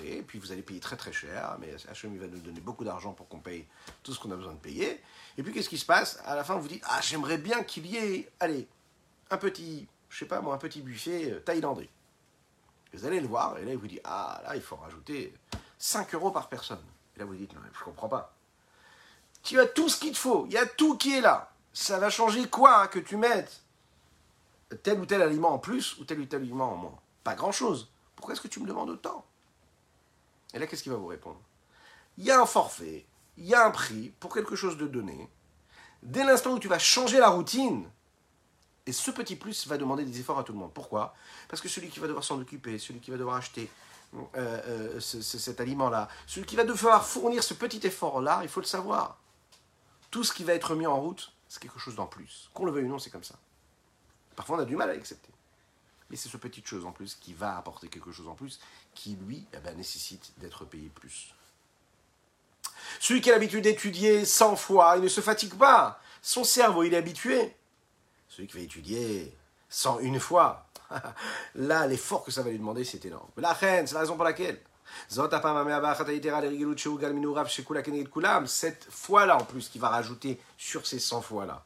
et 0.05 0.23
puis 0.23 0.38
vous 0.38 0.53
allez 0.53 0.62
payer 0.62 0.81
très 0.81 0.96
très 0.96 1.12
cher, 1.12 1.57
mais 1.61 1.68
HM 1.68 2.16
va 2.16 2.27
nous 2.27 2.38
donner 2.38 2.61
beaucoup 2.61 2.85
d'argent 2.85 3.12
pour 3.12 3.29
qu'on 3.29 3.40
paye 3.40 3.66
tout 4.03 4.12
ce 4.12 4.20
qu'on 4.20 4.31
a 4.31 4.37
besoin 4.37 4.55
de 4.55 4.59
payer. 4.59 5.01
Et 5.37 5.42
puis 5.42 5.53
qu'est-ce 5.53 5.68
qui 5.68 5.79
se 5.79 5.87
passe? 5.87 6.20
À 6.25 6.35
la 6.35 6.44
fin, 6.44 6.57
vous 6.57 6.68
dites, 6.68 6.83
ah, 6.88 7.01
j'aimerais 7.03 7.38
bien 7.38 7.62
qu'il 7.62 7.87
y 7.87 7.96
ait, 7.96 8.31
allez, 8.40 8.66
un 9.31 9.37
petit 9.37 9.87
je 10.11 10.18
sais 10.18 10.27
pas 10.27 10.40
moi, 10.40 10.55
un 10.55 10.59
petit 10.59 10.83
buffet 10.83 11.31
euh, 11.31 11.40
thaïlandais. 11.40 11.88
Vous 12.92 13.07
allez 13.07 13.20
le 13.20 13.29
voir, 13.29 13.57
et 13.59 13.64
là, 13.64 13.70
il 13.70 13.79
vous 13.79 13.87
dit, 13.87 14.01
ah, 14.05 14.42
là, 14.44 14.57
il 14.57 14.62
faut 14.62 14.77
rajouter 14.77 15.33
5 15.79 16.12
euros 16.14 16.33
par 16.33 16.49
personne. 16.49 16.83
Et 17.14 17.20
là, 17.20 17.25
vous 17.25 17.37
dites, 17.37 17.55
non, 17.55 17.61
je 17.73 17.85
comprends 17.85 18.09
pas. 18.09 18.35
Tu 19.44 19.59
as 19.61 19.66
tout 19.66 19.88
ce 19.88 19.99
qu'il 19.99 20.12
te 20.12 20.18
faut, 20.18 20.44
il 20.46 20.53
y 20.53 20.59
a 20.59 20.66
tout 20.66 20.96
qui 20.96 21.16
est 21.16 21.20
là. 21.20 21.53
Ça 21.73 21.99
va 22.01 22.11
changer 22.11 22.49
quoi 22.49 22.88
que 22.88 22.99
tu 22.99 23.16
mettes? 23.16 23.62
Tel 24.83 25.00
ou 25.00 25.06
tel 25.06 25.22
aliment 25.22 25.52
en 25.52 25.59
plus 25.59 25.96
ou 25.98 26.04
tel 26.04 26.20
ou 26.20 26.26
tel 26.26 26.42
aliment 26.42 26.72
en 26.72 26.76
moins 26.76 26.98
Pas 27.24 27.35
grand-chose. 27.35 27.90
Pourquoi 28.16 28.35
est-ce 28.35 28.42
que 28.42 28.48
tu 28.48 28.61
me 28.61 28.66
demandes 28.66 28.90
autant? 28.90 29.24
Et 30.54 30.59
là, 30.59 30.66
qu'est-ce 30.66 30.83
qu'il 30.83 30.92
va 30.92 30.98
vous 30.98 31.06
répondre? 31.06 31.40
Il 32.18 32.24
y 32.24 32.30
a 32.30 32.40
un 32.40 32.46
forfait, 32.46 33.06
il 33.38 33.46
y 33.46 33.54
a 33.54 33.66
un 33.66 33.70
prix 33.70 34.12
pour 34.20 34.35
quelque 34.35 34.56
chose 34.56 34.76
de 34.76 34.87
donné. 34.87 35.28
Dès 36.02 36.24
l'instant 36.24 36.52
où 36.52 36.59
tu 36.59 36.68
vas 36.68 36.78
changer 36.78 37.18
la 37.18 37.28
routine, 37.28 37.88
et 38.87 38.92
ce 38.92 39.11
petit 39.11 39.37
plus 39.37 39.66
va 39.66 39.76
demander 39.76 40.04
des 40.04 40.20
efforts 40.20 40.38
à 40.38 40.44
tout 40.44 40.52
le 40.52 40.59
monde. 40.59 40.72
Pourquoi? 40.72 41.14
Parce 41.48 41.62
que 41.62 41.68
celui 41.68 41.88
qui 41.88 42.00
va 42.00 42.06
devoir 42.06 42.24
s'en 42.24 42.40
occuper, 42.40 42.78
celui 42.78 43.00
qui 43.00 43.11
va 43.11 43.18
devoir 43.18 43.37
acheter 43.37 43.70
euh, 44.14 44.96
euh, 44.96 45.00
cet 45.00 45.61
aliment-là, 45.61 46.09
celui 46.26 46.46
qui 46.46 46.56
va 46.56 46.64
devoir 46.64 47.06
fournir 47.06 47.44
ce 47.44 47.54
petit 47.54 47.87
effort-là, 47.87 48.40
il 48.42 48.48
faut 48.48 48.61
le 48.61 48.66
savoir. 48.66 49.18
Tout 50.11 50.24
ce 50.24 50.33
qui 50.33 50.42
va 50.42 50.54
être 50.54 50.74
mis 50.74 50.87
en 50.87 51.00
route, 51.00 51.33
c'est 51.48 51.62
quelque 51.62 51.78
chose 51.78 51.94
d'en 51.94 52.06
plus. 52.06 52.50
Qu'on 52.52 52.64
le 52.64 52.72
veuille 52.72 52.85
ou 52.85 52.88
non, 52.88 52.98
c'est 52.98 53.11
comme 53.11 53.22
ça. 53.22 53.37
Parfois, 54.40 54.57
on 54.57 54.61
a 54.61 54.64
du 54.64 54.74
mal 54.74 54.88
à 54.88 54.94
l'accepter. 54.94 55.29
Mais 56.09 56.16
c'est 56.16 56.31
ce 56.31 56.38
petite 56.38 56.66
chose 56.66 56.87
en 56.87 56.92
plus 56.92 57.14
qui 57.14 57.35
va 57.35 57.59
apporter 57.59 57.88
quelque 57.88 58.11
chose 58.11 58.26
en 58.26 58.35
plus, 58.35 58.59
qui 58.94 59.18
lui 59.26 59.44
eh 59.53 59.59
ben, 59.59 59.76
nécessite 59.76 60.33
d'être 60.38 60.64
payé 60.64 60.90
plus. 60.94 61.35
Celui 63.00 63.20
qui 63.20 63.29
a 63.29 63.35
l'habitude 63.35 63.64
d'étudier 63.64 64.24
100 64.24 64.57
fois, 64.57 64.94
il 64.96 65.03
ne 65.03 65.09
se 65.09 65.20
fatigue 65.20 65.53
pas. 65.57 66.00
Son 66.22 66.42
cerveau, 66.42 66.85
il 66.85 66.94
est 66.94 66.96
habitué. 66.96 67.55
Celui 68.31 68.48
qui 68.48 68.57
va 68.57 68.62
étudier 68.62 69.37
sans 69.68 69.98
une 69.98 70.18
fois, 70.18 70.66
là, 71.55 71.87
l'effort 71.87 72.24
que 72.24 72.31
ça 72.31 72.42
va 72.42 72.48
lui 72.48 72.59
demander, 72.59 72.85
c'est 72.85 73.05
énorme. 73.05 73.29
La 73.37 73.53
reine, 73.53 73.87
c'est 73.87 73.92
la 73.92 74.00
raison 74.00 74.14
pour 74.14 74.24
laquelle. 74.24 74.59
Cette 78.46 78.87
fois-là, 78.88 79.37
en 79.37 79.44
plus, 79.44 79.68
qui 79.68 79.79
va 79.79 79.90
rajouter 79.90 80.40
sur 80.57 80.87
ces 80.87 80.98
100 80.98 81.20
fois-là, 81.20 81.62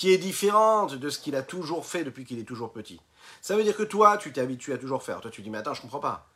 qui 0.00 0.14
est 0.14 0.16
différente 0.16 0.94
de 0.94 1.10
ce 1.10 1.18
qu'il 1.18 1.36
a 1.36 1.42
toujours 1.42 1.84
fait 1.84 2.04
depuis 2.04 2.24
qu'il 2.24 2.38
est 2.38 2.44
toujours 2.44 2.72
petit. 2.72 3.02
Ça 3.42 3.54
veut 3.54 3.62
dire 3.62 3.76
que 3.76 3.82
toi, 3.82 4.16
tu 4.16 4.32
t'es 4.32 4.40
habitué 4.40 4.72
à 4.72 4.78
toujours 4.78 5.02
faire. 5.02 5.20
Toi, 5.20 5.30
tu 5.30 5.42
dis, 5.42 5.50
mais 5.50 5.58
attends, 5.58 5.74
je 5.74 5.82
comprends 5.82 6.00
pas. 6.00 6.26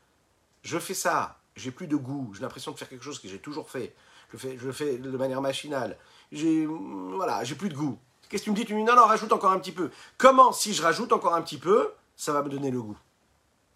Je 0.61 0.79
fais 0.79 0.93
ça, 0.93 1.39
j'ai 1.57 1.71
plus 1.71 1.87
de 1.87 1.97
goût, 1.97 2.31
j'ai 2.35 2.43
l'impression 2.43 2.73
de 2.73 2.77
faire 2.77 2.91
quelque 2.91 3.03
chose 3.03 3.19
que 3.19 3.27
j'ai 3.27 3.39
toujours 3.39 3.71
fait. 3.71 3.95
Je 4.35 4.67
le 4.67 4.73
fais 4.73 4.99
de 4.99 5.17
manière 5.17 5.41
machinale. 5.41 5.97
J'ai, 6.31 6.67
voilà, 6.67 7.43
j'ai 7.43 7.55
plus 7.55 7.71
de 7.71 7.75
goût. 7.75 7.99
Qu'est-ce 8.29 8.43
que 8.43 8.45
tu 8.45 8.51
me 8.51 8.57
dis? 8.57 8.67
Tu 8.67 8.75
me 8.75 8.81
dis 8.81 8.85
non, 8.85 8.97
non, 8.97 9.07
rajoute 9.07 9.33
encore 9.33 9.53
un 9.53 9.59
petit 9.59 9.73
peu. 9.73 9.91
Comment, 10.19 10.53
si 10.53 10.75
je 10.75 10.83
rajoute 10.83 11.15
encore 11.15 11.35
un 11.35 11.41
petit 11.41 11.57
peu, 11.57 11.91
ça 12.17 12.35
va 12.35 12.43
me 12.43 12.51
donner 12.51 12.71
le 12.71 12.83
goût? 12.83 12.99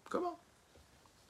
Comment? 0.07 0.37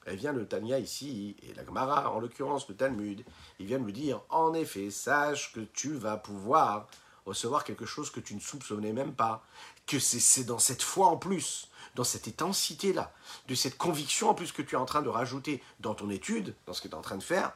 Elle 0.04 0.16
vient 0.16 0.32
le 0.34 0.46
Tania 0.46 0.78
ici, 0.78 1.34
et 1.44 1.54
la 1.54 1.64
Gemara, 1.64 2.10
en 2.12 2.20
l'occurrence 2.20 2.68
le 2.68 2.76
Talmud, 2.76 3.24
il 3.58 3.64
vient 3.64 3.78
me 3.78 3.90
dire 3.90 4.20
en 4.28 4.52
effet, 4.52 4.90
sache 4.90 5.54
que 5.54 5.60
tu 5.60 5.94
vas 5.94 6.18
pouvoir 6.18 6.88
recevoir 7.30 7.64
quelque 7.64 7.86
chose 7.86 8.10
que 8.10 8.20
tu 8.20 8.34
ne 8.34 8.40
soupçonnais 8.40 8.92
même 8.92 9.14
pas, 9.14 9.42
que 9.86 9.98
c'est 9.98 10.44
dans 10.44 10.58
cette 10.58 10.82
foi 10.82 11.06
en 11.08 11.16
plus, 11.16 11.68
dans 11.94 12.04
cette 12.04 12.28
intensité-là, 12.28 13.12
de 13.48 13.54
cette 13.54 13.78
conviction 13.78 14.30
en 14.30 14.34
plus 14.34 14.52
que 14.52 14.62
tu 14.62 14.74
es 14.74 14.78
en 14.78 14.84
train 14.84 15.02
de 15.02 15.08
rajouter 15.08 15.62
dans 15.80 15.94
ton 15.94 16.10
étude, 16.10 16.54
dans 16.66 16.72
ce 16.72 16.82
que 16.82 16.88
tu 16.88 16.94
es 16.94 16.98
en 16.98 17.02
train 17.02 17.16
de 17.16 17.22
faire, 17.22 17.52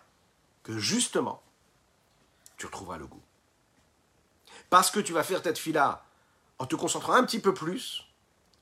que 0.63 0.79
justement, 0.79 1.43
tu 2.57 2.67
retrouveras 2.67 2.97
le 2.97 3.07
goût 3.07 3.23
parce 4.71 4.91
que 4.91 5.01
tu 5.01 5.13
vas 5.13 5.23
faire 5.23 5.41
cette 5.43 5.59
fila 5.59 6.05
en 6.59 6.67
te 6.67 6.75
concentrant 6.75 7.15
un 7.15 7.25
petit 7.25 7.41
peu 7.41 7.55
plus, 7.55 8.07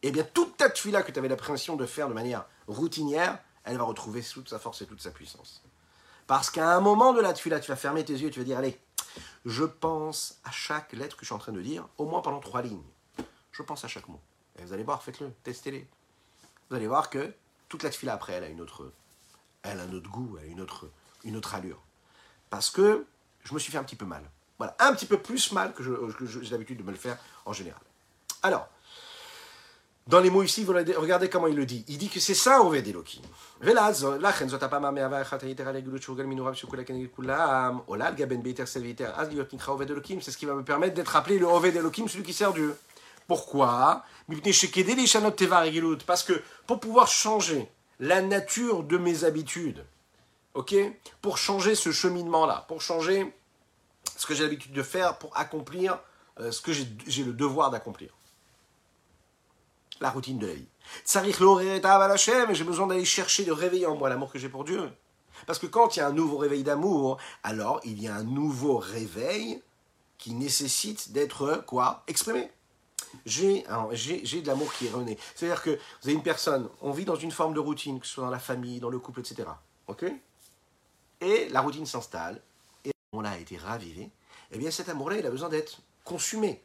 eh 0.03 0.11
bien 0.11 0.25
toute 0.25 0.55
cette 0.59 0.79
fila 0.79 1.03
que 1.03 1.13
tu 1.13 1.19
avais 1.19 1.29
l'impression 1.29 1.77
de 1.77 1.87
faire 1.87 2.09
de 2.09 2.15
manière 2.15 2.45
routinière, 2.67 3.39
elle 3.65 3.79
va 3.79 3.85
retrouver 3.85 4.23
toute 4.23 4.49
sa 4.49 4.59
force 4.59 4.83
et 4.83 4.87
toute 4.87 5.01
sa 5.01 5.11
puissance. 5.11 5.63
Parce 6.27 6.51
qu'à 6.51 6.71
un 6.75 6.81
moment 6.81 7.13
de 7.13 7.21
la 7.21 7.33
tefila, 7.33 7.61
tu 7.61 7.71
vas 7.71 7.77
fermer 7.77 8.05
tes 8.05 8.15
yeux 8.15 8.31
tu 8.31 8.39
vas 8.41 8.45
dire, 8.45 8.59
allez, 8.59 8.79
je 9.45 9.65
pense 9.65 10.41
à 10.45 10.51
chaque 10.51 10.93
lettre 10.93 11.17
que 11.17 11.23
je 11.23 11.27
suis 11.27 11.35
en 11.35 11.39
train 11.39 11.53
de 11.53 11.63
dire, 11.63 11.87
au 11.99 12.07
moins 12.07 12.23
pendant 12.23 12.41
trois 12.41 12.63
lignes. 12.63 12.83
Je 13.53 13.63
pense 13.63 13.85
à 13.85 13.89
chaque 13.89 14.09
mot. 14.09 14.21
Vous 14.59 14.73
allez 14.73 14.85
voir, 14.85 15.03
faites-le, 15.03 15.33
testez-les. 15.43 15.87
Vous 16.71 16.77
allez 16.77 16.87
voir 16.87 17.11
que 17.11 17.33
toute 17.69 17.83
la 17.83 17.91
tefila 17.91 18.15
après, 18.15 18.35
elle 18.35 18.45
a 18.45 18.49
une 18.49 18.61
autre, 18.61 18.93
elle 19.63 19.81
a 19.81 19.83
un 19.83 19.93
autre 19.93 20.11
goût, 20.11 20.37
elle 20.41 20.49
a 20.49 20.51
une 20.51 20.61
autre, 20.61 20.91
une 21.25 21.37
autre 21.37 21.55
allure. 21.55 21.81
Parce 22.51 22.71
que 22.71 23.07
je 23.45 23.55
me 23.55 23.59
suis 23.59 23.73
fait 23.73 23.79
un 23.79 23.85
petit 23.85 23.97
peu 23.97 24.05
mal. 24.05 24.23
Voilà, 24.59 24.77
un 24.79 24.95
petit 24.95 25.07
peu 25.07 25.19
plus 25.19 25.53
mal 25.53 25.75
que 25.75 25.83
j'ai 25.83 26.51
l'habitude 26.51 26.79
de 26.79 26.83
me 26.83 26.93
le 26.93 26.97
faire 26.97 27.19
en 27.45 27.53
général. 27.53 27.83
Alors, 28.43 28.69
dans 30.13 30.21
les 30.21 30.29
mots 30.29 30.43
ici, 30.43 30.67
regardez 30.67 31.31
comment 31.31 31.47
il 31.47 31.57
le 31.57 31.65
dit. 31.65 31.87
Il 31.89 31.97
dit 31.97 32.11
que 32.11 32.21
c'est 32.21 32.35
ça, 32.35 32.61
Oved 32.61 32.87
Elohim. 32.87 33.23
C'est 40.21 40.31
ce 40.31 40.37
qui 40.37 40.45
va 40.45 40.55
me 40.55 40.63
permettre 40.63 40.93
d'être 40.93 41.17
appelé 41.17 41.39
le 41.39 41.47
Oved 41.47 41.75
Elohim, 41.75 42.09
celui 42.09 42.25
qui 42.25 42.35
sert 42.35 42.53
Dieu. 42.53 42.77
Pourquoi? 43.27 44.05
Parce 46.07 46.23
que 46.25 46.43
pour 46.67 46.79
pouvoir 46.79 47.09
changer 47.09 47.67
la 47.99 48.21
nature 48.21 48.83
de 48.83 48.99
mes 48.99 49.25
habitudes, 49.25 49.83
ok? 50.53 50.75
Pour 51.23 51.39
changer 51.39 51.75
ce 51.75 51.91
cheminement-là, 51.91 52.67
pour 52.69 52.83
changer 52.83 53.35
ce 54.19 54.27
que 54.27 54.35
j'ai 54.35 54.43
l'habitude 54.43 54.73
de 54.73 54.83
faire, 54.83 55.17
pour 55.17 55.35
accomplir 55.35 55.99
euh, 56.39 56.51
ce 56.51 56.61
que 56.61 56.75
j'ai 56.75 57.25
le 57.25 57.33
devoir 57.33 57.71
d'accomplir 57.71 58.13
la 60.03 60.11
routine 60.11 60.39
de 60.39 60.47
la 60.47 60.55
vie. 60.55 60.67
j'ai 62.55 62.65
besoin 62.65 62.87
d'aller 62.87 63.05
chercher 63.05 63.45
de 63.45 63.53
réveiller 63.53 63.87
en 63.87 63.97
moi 63.97 64.09
l'amour 64.09 64.31
que 64.31 64.39
j'ai 64.39 64.49
pour 64.49 64.65
Dieu. 64.65 64.91
Parce 65.47 65.59
que 65.59 65.67
quand 65.67 65.97
il 65.97 66.01
y 66.01 66.03
a 66.03 66.09
un 66.09 66.13
nouveau 66.13 66.37
réveil 66.37 66.63
d'amour, 66.63 67.19
alors 67.43 67.81
il 67.85 68.01
y 68.03 68.09
a 68.09 68.15
un 68.15 68.25
nouveau 68.25 68.79
réveil 68.79 69.63
qui 70.19 70.35
nécessite 70.35 71.13
d'être 71.13 71.65
quoi 71.67 72.05
Exprimé. 72.07 72.51
J'ai 73.27 73.63
de 73.63 74.47
l'amour 74.47 74.73
qui 74.75 74.87
est 74.87 74.91
rené. 74.91 75.19
C'est-à-dire 75.35 75.63
que 75.63 75.71
vous 75.71 76.09
avez 76.09 76.13
une 76.15 76.23
personne, 76.23 76.69
on 76.81 76.93
vit 76.93 77.05
dans 77.05 77.17
une 77.17 77.33
forme 77.33 77.55
de 77.55 77.61
routine, 77.61 78.01
que 78.01 78.07
ce 78.07 78.15
soit 78.15 78.25
dans 78.25 78.31
la 78.31 78.39
famille, 78.39 78.81
dans 78.81 78.91
le 78.91 78.99
couple, 78.99 79.21
etc. 79.21 79.49
Ok? 79.87 80.05
Et 81.21 81.49
la 81.51 81.61
routine 81.61 81.87
s'installe, 81.87 82.41
et 82.85 82.93
on 83.13 83.25
a 83.25 83.39
été 83.39 83.57
ravivé. 83.57 84.11
Eh 84.51 84.59
bien 84.59 84.71
cet 84.71 84.89
amour-là, 84.89 85.19
il 85.19 85.27
a 85.27 85.31
besoin 85.31 85.49
d'être 85.49 85.79
consumé, 86.05 86.63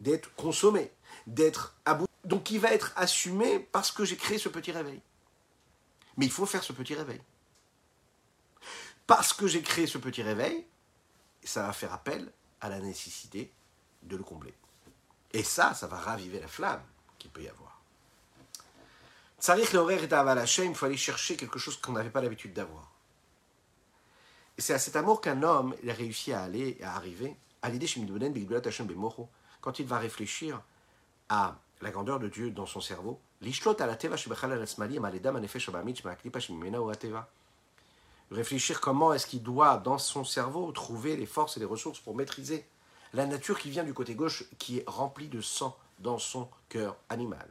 d'être 0.00 0.34
consommé, 0.34 0.90
d'être 1.26 1.76
abouti. 1.84 2.05
Donc 2.26 2.50
il 2.50 2.58
va 2.58 2.72
être 2.72 2.92
assumé 2.96 3.60
parce 3.60 3.92
que 3.92 4.04
j'ai 4.04 4.16
créé 4.16 4.36
ce 4.36 4.48
petit 4.48 4.72
réveil. 4.72 5.00
Mais 6.16 6.26
il 6.26 6.32
faut 6.32 6.44
faire 6.44 6.64
ce 6.64 6.72
petit 6.72 6.94
réveil. 6.94 7.20
Parce 9.06 9.32
que 9.32 9.46
j'ai 9.46 9.62
créé 9.62 9.86
ce 9.86 9.98
petit 9.98 10.22
réveil, 10.22 10.66
ça 11.44 11.62
va 11.62 11.72
faire 11.72 11.92
appel 11.92 12.32
à 12.60 12.68
la 12.68 12.80
nécessité 12.80 13.52
de 14.02 14.16
le 14.16 14.24
combler. 14.24 14.54
Et 15.32 15.44
ça, 15.44 15.72
ça 15.74 15.86
va 15.86 15.98
raviver 15.98 16.40
la 16.40 16.48
flamme 16.48 16.82
qu'il 17.16 17.30
peut 17.30 17.42
y 17.42 17.48
avoir. 17.48 17.80
Tsarich 19.40 19.72
l'horaire 19.72 20.02
est 20.02 20.12
à 20.12 20.44
il 20.64 20.74
faut 20.74 20.86
aller 20.86 20.96
chercher 20.96 21.36
quelque 21.36 21.60
chose 21.60 21.80
qu'on 21.80 21.92
n'avait 21.92 22.10
pas 22.10 22.20
l'habitude 22.20 22.52
d'avoir. 22.52 22.90
Et 24.58 24.62
c'est 24.62 24.74
à 24.74 24.80
cet 24.80 24.96
amour 24.96 25.20
qu'un 25.20 25.44
homme 25.44 25.76
il 25.80 25.90
a 25.90 25.94
réussi 25.94 26.32
à 26.32 26.42
aller, 26.42 26.76
à 26.82 26.96
arriver, 26.96 27.36
à 27.62 27.68
l'idée 27.68 27.86
chez 27.86 28.04
quand 29.60 29.78
il 29.78 29.86
va 29.86 29.98
réfléchir 29.98 30.62
à 31.28 31.60
la 31.80 31.90
grandeur 31.90 32.18
de 32.18 32.28
Dieu 32.28 32.50
dans 32.50 32.66
son 32.66 32.80
cerveau. 32.80 33.20
Réfléchir 38.30 38.80
comment 38.80 39.12
est-ce 39.12 39.26
qu'il 39.26 39.42
doit, 39.42 39.76
dans 39.78 39.98
son 39.98 40.24
cerveau, 40.24 40.72
trouver 40.72 41.16
les 41.16 41.26
forces 41.26 41.56
et 41.56 41.60
les 41.60 41.66
ressources 41.66 42.00
pour 42.00 42.16
maîtriser 42.16 42.66
la 43.12 43.26
nature 43.26 43.58
qui 43.58 43.70
vient 43.70 43.84
du 43.84 43.94
côté 43.94 44.14
gauche, 44.14 44.44
qui 44.58 44.78
est 44.78 44.84
remplie 44.86 45.28
de 45.28 45.40
sang 45.40 45.76
dans 46.00 46.18
son 46.18 46.48
cœur 46.68 46.96
animal. 47.08 47.48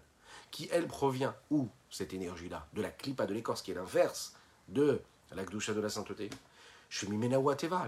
Qui, 0.51 0.69
elle, 0.71 0.87
provient, 0.87 1.35
où 1.49 1.69
cette 1.89 2.13
énergie-là 2.13 2.67
De 2.73 2.81
la 2.81 2.89
clipa 2.89 3.25
de 3.25 3.33
l'écorce, 3.33 3.61
qui 3.61 3.71
est 3.71 3.75
l'inverse 3.75 4.35
de 4.67 5.01
la 5.31 5.43
gdoucha 5.43 5.73
de 5.73 5.81
la 5.81 5.89
sainteté? 5.89 6.29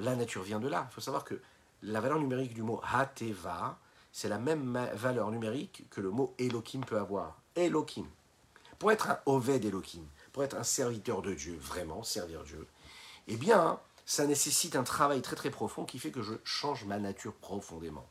La 0.02 0.16
nature 0.16 0.44
vient 0.44 0.60
de 0.60 0.68
là. 0.68 0.88
Il 0.90 0.94
faut 0.94 1.02
savoir 1.02 1.24
que 1.24 1.40
la 1.84 2.02
valeur 2.02 2.20
numérique 2.20 2.54
du 2.54 2.64
mot 2.64 2.82
hateva, 2.92 3.78
c'est 4.18 4.30
la 4.30 4.40
même 4.40 4.90
valeur 4.96 5.30
numérique 5.30 5.86
que 5.92 6.02
le 6.02 6.10
mot 6.10 6.34
Elohim 6.40 6.84
peut 6.84 6.98
avoir. 6.98 7.40
Elohim. 7.56 8.08
Pour 8.80 8.92
être 8.92 9.12
un 9.12 9.20
Oved 9.28 9.64
Elohim, 9.64 10.08
pour 10.34 10.44
être 10.44 10.58
un 10.58 10.64
serviteur 10.64 11.22
de 11.22 11.36
Dieu, 11.36 11.56
vraiment 11.62 12.02
servir 12.02 12.44
Dieu, 12.44 12.66
eh 13.28 13.36
bien, 13.36 13.80
ça 14.08 14.26
nécessite 14.26 14.76
un 14.76 14.84
travail 14.84 15.22
très 15.22 15.36
très 15.36 15.52
profond 15.52 15.86
qui 15.86 16.00
fait 16.00 16.10
que 16.10 16.24
je 16.24 16.34
change 16.44 16.84
ma 16.86 16.98
nature 16.98 17.36
profondément. 17.36 18.10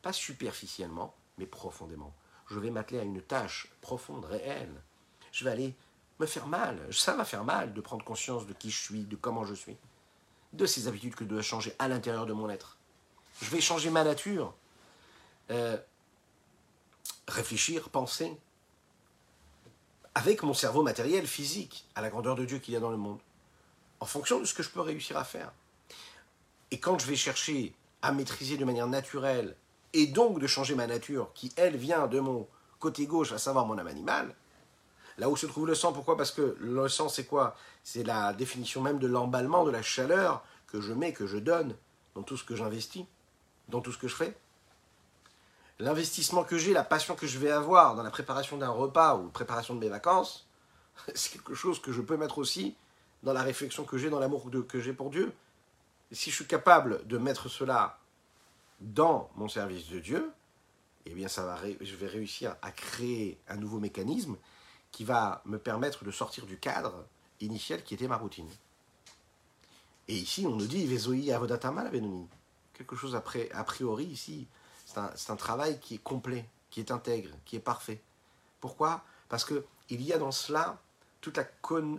Pas 0.00 0.14
superficiellement, 0.14 1.14
mais 1.36 1.44
profondément. 1.44 2.14
Je 2.46 2.58
vais 2.58 2.70
m'atteler 2.70 3.00
à 3.00 3.04
une 3.04 3.20
tâche 3.20 3.68
profonde, 3.82 4.24
réelle. 4.24 4.82
Je 5.32 5.44
vais 5.44 5.50
aller 5.50 5.76
me 6.18 6.24
faire 6.24 6.46
mal. 6.46 6.80
Ça 6.90 7.14
va 7.14 7.26
faire 7.26 7.44
mal 7.44 7.74
de 7.74 7.80
prendre 7.82 8.06
conscience 8.06 8.46
de 8.46 8.54
qui 8.54 8.70
je 8.70 8.80
suis, 8.80 9.04
de 9.04 9.16
comment 9.16 9.44
je 9.44 9.52
suis, 9.52 9.76
de 10.54 10.64
ces 10.64 10.88
habitudes 10.88 11.14
que 11.14 11.24
je 11.24 11.28
dois 11.28 11.42
changer 11.42 11.74
à 11.78 11.88
l'intérieur 11.88 12.24
de 12.24 12.32
mon 12.32 12.48
être. 12.48 12.78
Je 13.42 13.50
vais 13.50 13.60
changer 13.60 13.90
ma 13.90 14.02
nature. 14.02 14.54
Euh, 15.50 15.76
réfléchir, 17.28 17.88
penser, 17.88 18.36
avec 20.14 20.42
mon 20.42 20.54
cerveau 20.54 20.82
matériel, 20.82 21.26
physique, 21.26 21.86
à 21.94 22.02
la 22.02 22.10
grandeur 22.10 22.34
de 22.34 22.44
Dieu 22.44 22.58
qu'il 22.58 22.74
y 22.74 22.76
a 22.76 22.80
dans 22.80 22.90
le 22.90 22.96
monde, 22.96 23.20
en 24.00 24.06
fonction 24.06 24.40
de 24.40 24.44
ce 24.44 24.54
que 24.54 24.62
je 24.62 24.70
peux 24.70 24.80
réussir 24.80 25.16
à 25.16 25.24
faire. 25.24 25.52
Et 26.70 26.78
quand 26.78 26.98
je 26.98 27.06
vais 27.06 27.16
chercher 27.16 27.74
à 28.02 28.12
maîtriser 28.12 28.56
de 28.56 28.64
manière 28.64 28.86
naturelle, 28.86 29.56
et 29.92 30.06
donc 30.06 30.38
de 30.38 30.46
changer 30.46 30.74
ma 30.74 30.86
nature, 30.86 31.32
qui 31.34 31.52
elle 31.56 31.76
vient 31.76 32.06
de 32.06 32.20
mon 32.20 32.48
côté 32.78 33.06
gauche, 33.06 33.32
à 33.32 33.38
savoir 33.38 33.66
mon 33.66 33.78
âme 33.78 33.86
animale, 33.86 34.34
là 35.18 35.28
où 35.28 35.36
se 35.36 35.46
trouve 35.46 35.66
le 35.66 35.74
sang, 35.74 35.92
pourquoi? 35.92 36.16
Parce 36.16 36.30
que 36.30 36.56
le 36.58 36.88
sang, 36.88 37.08
c'est 37.08 37.26
quoi? 37.26 37.56
C'est 37.84 38.02
la 38.02 38.32
définition 38.32 38.80
même 38.80 38.98
de 38.98 39.06
l'emballement, 39.06 39.64
de 39.64 39.70
la 39.70 39.82
chaleur 39.82 40.42
que 40.66 40.80
je 40.80 40.92
mets, 40.92 41.12
que 41.12 41.26
je 41.26 41.36
donne 41.36 41.76
dans 42.14 42.22
tout 42.22 42.36
ce 42.36 42.44
que 42.44 42.56
j'investis, 42.56 43.04
dans 43.68 43.80
tout 43.80 43.92
ce 43.92 43.98
que 43.98 44.08
je 44.08 44.16
fais 44.16 44.36
l'investissement 45.78 46.44
que 46.44 46.58
j'ai, 46.58 46.72
la 46.72 46.84
passion 46.84 47.14
que 47.14 47.26
je 47.26 47.38
vais 47.38 47.50
avoir 47.50 47.94
dans 47.94 48.02
la 48.02 48.10
préparation 48.10 48.56
d'un 48.56 48.70
repas 48.70 49.16
ou 49.16 49.28
préparation 49.28 49.74
de 49.74 49.80
mes 49.80 49.88
vacances, 49.88 50.46
c'est 51.14 51.32
quelque 51.32 51.54
chose 51.54 51.80
que 51.80 51.92
je 51.92 52.00
peux 52.00 52.16
mettre 52.16 52.38
aussi 52.38 52.76
dans 53.22 53.32
la 53.32 53.42
réflexion 53.42 53.84
que 53.84 53.98
j'ai, 53.98 54.10
dans 54.10 54.18
l'amour 54.18 54.50
que 54.68 54.80
j'ai 54.80 54.92
pour 54.92 55.10
Dieu. 55.10 55.32
Si 56.10 56.30
je 56.30 56.36
suis 56.36 56.46
capable 56.46 57.06
de 57.06 57.18
mettre 57.18 57.48
cela 57.48 57.98
dans 58.80 59.30
mon 59.36 59.48
service 59.48 59.88
de 59.88 60.00
Dieu, 60.00 60.30
eh 61.06 61.14
bien 61.14 61.28
ça 61.28 61.44
va, 61.44 61.58
je 61.80 61.96
vais 61.96 62.06
réussir 62.06 62.56
à 62.62 62.70
créer 62.70 63.38
un 63.48 63.56
nouveau 63.56 63.78
mécanisme 63.78 64.36
qui 64.90 65.04
va 65.04 65.42
me 65.46 65.58
permettre 65.58 66.04
de 66.04 66.10
sortir 66.10 66.46
du 66.46 66.58
cadre 66.58 67.06
initial 67.40 67.82
qui 67.82 67.94
était 67.94 68.08
ma 68.08 68.16
routine. 68.16 68.48
Et 70.08 70.16
ici, 70.16 70.44
on 70.46 70.56
nous 70.56 70.66
dit 70.66 70.86
Vezoi 70.86 71.32
Avodatama 71.32 71.84
la 71.84 71.90
Quelque 72.74 72.96
chose 72.96 73.14
a 73.14 73.64
priori 73.64 74.04
ici, 74.04 74.46
c'est 75.14 75.30
un, 75.30 75.36
travail 75.36 75.78
qui 75.80 75.94
est 75.96 76.02
complet, 76.02 76.48
qui 76.70 76.80
est 76.80 76.90
intègre, 76.90 77.30
qui 77.44 77.56
est 77.56 77.60
parfait. 77.60 78.00
Pourquoi? 78.60 79.04
Parce 79.28 79.44
qu'il 79.44 80.02
y 80.02 80.12
a 80.12 80.18
dans 80.18 80.32
cela 80.32 80.80
toute 81.20 81.36
la 81.36 81.44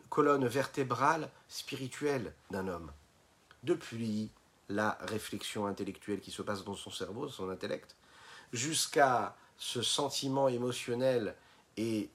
colonne 0.10 0.45
vertébrale 0.47 1.29
spirituelle 1.47 2.34
d'un 2.51 2.67
homme. 2.67 2.91
Depuis 3.63 4.29
la 4.69 4.97
réflexion 5.01 5.65
intellectuelle 5.65 6.19
qui 6.19 6.32
se 6.32 6.41
passe 6.41 6.63
dans 6.63 6.75
son 6.75 6.91
cerveau, 6.91 7.29
son 7.29 7.49
intellect, 7.49 7.95
jusqu'à 8.51 9.36
ce 9.58 9.82
sentiment 9.82 10.50
émotionnel 10.50 11.35
et 11.77 12.10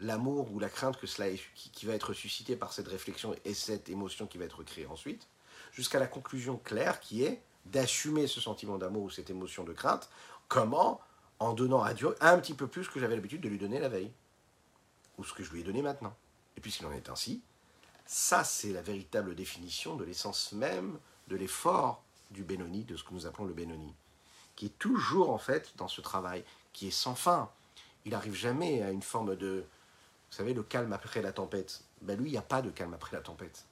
l'amour 0.00 0.52
ou 0.52 0.60
la 0.60 0.68
crainte 0.68 0.98
que 0.98 1.06
cela 1.06 1.28
qui, 1.54 1.86
va 1.86 1.94
être 1.94 2.12
suscité 2.12 2.56
par 2.56 2.72
cette 2.72 2.88
réflexion 2.88 3.34
et 3.44 3.54
cette 3.54 3.88
émotion 3.88 4.26
qui 4.26 4.38
va 4.38 4.44
être 4.44 4.62
créée 4.62 4.86
ensuite, 4.86 5.26
jusqu'à 5.72 5.98
la 5.98 6.06
conclusion 6.06 6.58
claire 6.58 7.00
qui 7.00 7.24
est 7.24 7.42
d'assumer 7.70 8.26
ce 8.26 8.40
sentiment 8.40 8.78
d'amour 8.78 9.04
ou 9.04 9.10
cette 9.10 9.30
émotion 9.30 9.64
de 9.64 9.72
crainte. 9.72 10.08
Comment 10.48 11.00
En 11.38 11.52
donnant 11.52 11.82
à 11.82 11.94
Dieu 11.94 12.14
un 12.20 12.38
petit 12.38 12.54
peu 12.54 12.66
plus 12.66 12.88
que 12.88 13.00
j'avais 13.00 13.14
l'habitude 13.14 13.40
de 13.40 13.48
lui 13.48 13.58
donner 13.58 13.78
la 13.78 13.88
veille. 13.88 14.12
Ou 15.18 15.24
ce 15.24 15.32
que 15.32 15.42
je 15.42 15.50
lui 15.52 15.60
ai 15.60 15.64
donné 15.64 15.82
maintenant. 15.82 16.14
Et 16.56 16.60
puisqu'il 16.60 16.86
en 16.86 16.92
est 16.92 17.08
ainsi, 17.08 17.42
ça 18.06 18.44
c'est 18.44 18.72
la 18.72 18.82
véritable 18.82 19.34
définition 19.34 19.96
de 19.96 20.04
l'essence 20.04 20.52
même 20.52 20.98
de 21.28 21.36
l'effort 21.36 22.02
du 22.30 22.42
Benoni, 22.42 22.84
de 22.84 22.96
ce 22.96 23.04
que 23.04 23.14
nous 23.14 23.26
appelons 23.26 23.46
le 23.46 23.54
Benoni. 23.54 23.94
Qui 24.56 24.66
est 24.66 24.78
toujours 24.78 25.30
en 25.30 25.38
fait 25.38 25.72
dans 25.76 25.88
ce 25.88 26.00
travail, 26.00 26.44
qui 26.72 26.88
est 26.88 26.92
sans 26.92 27.14
fin. 27.14 27.50
Il 28.04 28.12
n'arrive 28.12 28.34
jamais 28.34 28.82
à 28.82 28.90
une 28.90 29.02
forme 29.02 29.36
de, 29.36 29.64
vous 30.30 30.36
savez, 30.36 30.54
le 30.54 30.62
calme 30.62 30.92
après 30.92 31.22
la 31.22 31.32
tempête. 31.32 31.82
Ben 32.02 32.18
lui, 32.18 32.28
il 32.30 32.32
n'y 32.32 32.38
a 32.38 32.42
pas 32.42 32.62
de 32.62 32.70
calme 32.70 32.94
après 32.94 33.16
la 33.16 33.22
tempête. 33.22 33.66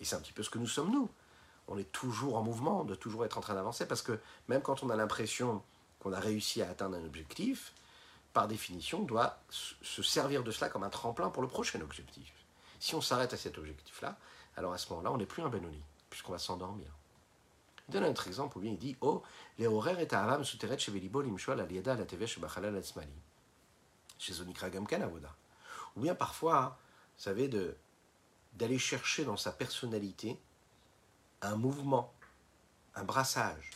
Et 0.00 0.04
c'est 0.04 0.16
un 0.16 0.20
petit 0.20 0.32
peu 0.32 0.42
ce 0.42 0.50
que 0.50 0.58
nous 0.58 0.66
sommes 0.66 0.90
nous 0.90 1.08
on 1.68 1.78
est 1.78 1.90
toujours 1.92 2.36
en 2.36 2.42
mouvement, 2.42 2.84
de 2.84 2.94
toujours 2.94 3.24
être 3.24 3.38
en 3.38 3.40
train 3.40 3.54
d'avancer, 3.54 3.86
parce 3.86 4.02
que 4.02 4.18
même 4.48 4.62
quand 4.62 4.82
on 4.82 4.90
a 4.90 4.96
l'impression 4.96 5.62
qu'on 6.00 6.12
a 6.12 6.20
réussi 6.20 6.62
à 6.62 6.70
atteindre 6.70 6.96
un 6.96 7.04
objectif, 7.04 7.72
par 8.32 8.48
définition, 8.48 9.00
on 9.00 9.04
doit 9.04 9.38
se 9.48 10.02
servir 10.02 10.44
de 10.44 10.50
cela 10.50 10.68
comme 10.68 10.84
un 10.84 10.90
tremplin 10.90 11.30
pour 11.30 11.42
le 11.42 11.48
prochain 11.48 11.80
objectif. 11.80 12.32
Si 12.78 12.94
on 12.94 13.00
s'arrête 13.00 13.32
à 13.32 13.36
cet 13.36 13.56
objectif-là, 13.58 14.18
alors 14.56 14.72
à 14.72 14.78
ce 14.78 14.90
moment-là, 14.90 15.10
on 15.12 15.16
n'est 15.16 15.26
plus 15.26 15.42
un 15.42 15.48
Benoni, 15.48 15.82
puisqu'on 16.10 16.32
va 16.32 16.38
s'endormir. 16.38 16.88
Il 17.88 17.92
donne 17.92 18.04
un 18.04 18.10
autre 18.10 18.26
exemple 18.26 18.58
où 18.58 18.62
il 18.62 18.76
dit 18.78 18.96
Oh, 19.00 19.22
les 19.58 19.66
horaires 19.66 20.00
et 20.00 20.12
avam 20.12 20.44
souteret 20.44 20.78
chez 20.78 20.92
Velibo 20.92 21.22
limshol 21.22 21.60
aliada 21.60 21.94
la 21.94 22.04
tv 22.04 22.26
chez 22.26 22.40
Bachalal 22.40 22.76
Atzmali. 22.76 23.08
Chez 24.18 24.32
Zonikra 24.34 24.70
Gamkan 24.70 25.00
Avoda. 25.02 25.34
Ou 25.96 26.00
bien 26.00 26.14
parfois, 26.14 26.78
vous 27.16 27.22
savez, 27.22 27.48
d'aller 28.54 28.78
chercher 28.78 29.24
dans 29.24 29.36
sa 29.36 29.52
personnalité 29.52 30.38
un 31.42 31.56
mouvement, 31.56 32.12
un 32.94 33.04
brassage, 33.04 33.70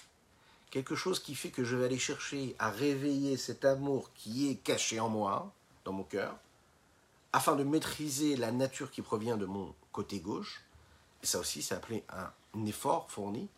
quelque 0.71 0.95
chose 0.95 1.21
qui 1.21 1.35
fait 1.35 1.51
que 1.51 1.65
je 1.65 1.77
vais 1.77 1.87
aller 1.87 1.99
chercher 1.99 2.55
à 2.59 2.71
réveiller 2.71 3.37
cet 3.37 3.65
amour 3.65 4.11
qui 4.15 4.51
est 4.51 4.57
caché 4.57 5.01
en 5.01 5.09
moi, 5.09 5.53
dans 5.85 5.93
mon 5.93 6.05
cœur, 6.05 6.37
afin 7.33 7.57
de 7.57 7.65
maîtriser 7.65 8.37
la 8.37 8.53
nature 8.53 8.91
qui 8.91 9.03
provient 9.03 9.37
de 9.37 9.47
mon 9.47 9.75
côté 9.93 10.21
gauche. 10.21 10.63
Et 11.23 11.27
ça 11.27 11.39
aussi, 11.39 11.63
c'est 11.63 11.75
appelé 11.75 12.05
un 12.11 12.67
effort 12.67 13.11
fourni 13.11 13.49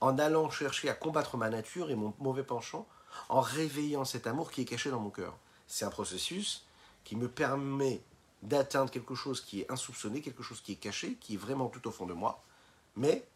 en 0.00 0.18
allant 0.18 0.50
chercher 0.50 0.88
à 0.88 0.94
combattre 0.94 1.36
ma 1.36 1.50
nature 1.50 1.90
et 1.90 1.94
mon 1.94 2.14
mauvais 2.18 2.42
penchant, 2.42 2.86
en 3.28 3.40
réveillant 3.40 4.04
cet 4.04 4.26
amour 4.26 4.50
qui 4.50 4.62
est 4.62 4.64
caché 4.64 4.90
dans 4.90 5.00
mon 5.00 5.10
cœur. 5.10 5.36
C'est 5.66 5.84
un 5.84 5.90
processus 5.90 6.64
qui 7.04 7.16
me 7.16 7.28
permet 7.28 8.00
d'atteindre 8.42 8.90
quelque 8.90 9.14
chose 9.14 9.40
qui 9.40 9.60
est 9.60 9.70
insoupçonné, 9.70 10.20
quelque 10.20 10.42
chose 10.42 10.60
qui 10.60 10.72
est 10.72 10.76
caché, 10.76 11.14
qui 11.14 11.34
est 11.34 11.38
vraiment 11.38 11.68
tout 11.68 11.86
au 11.88 11.90
fond 11.90 12.06
de 12.06 12.12
moi, 12.12 12.42
mais 12.96 13.26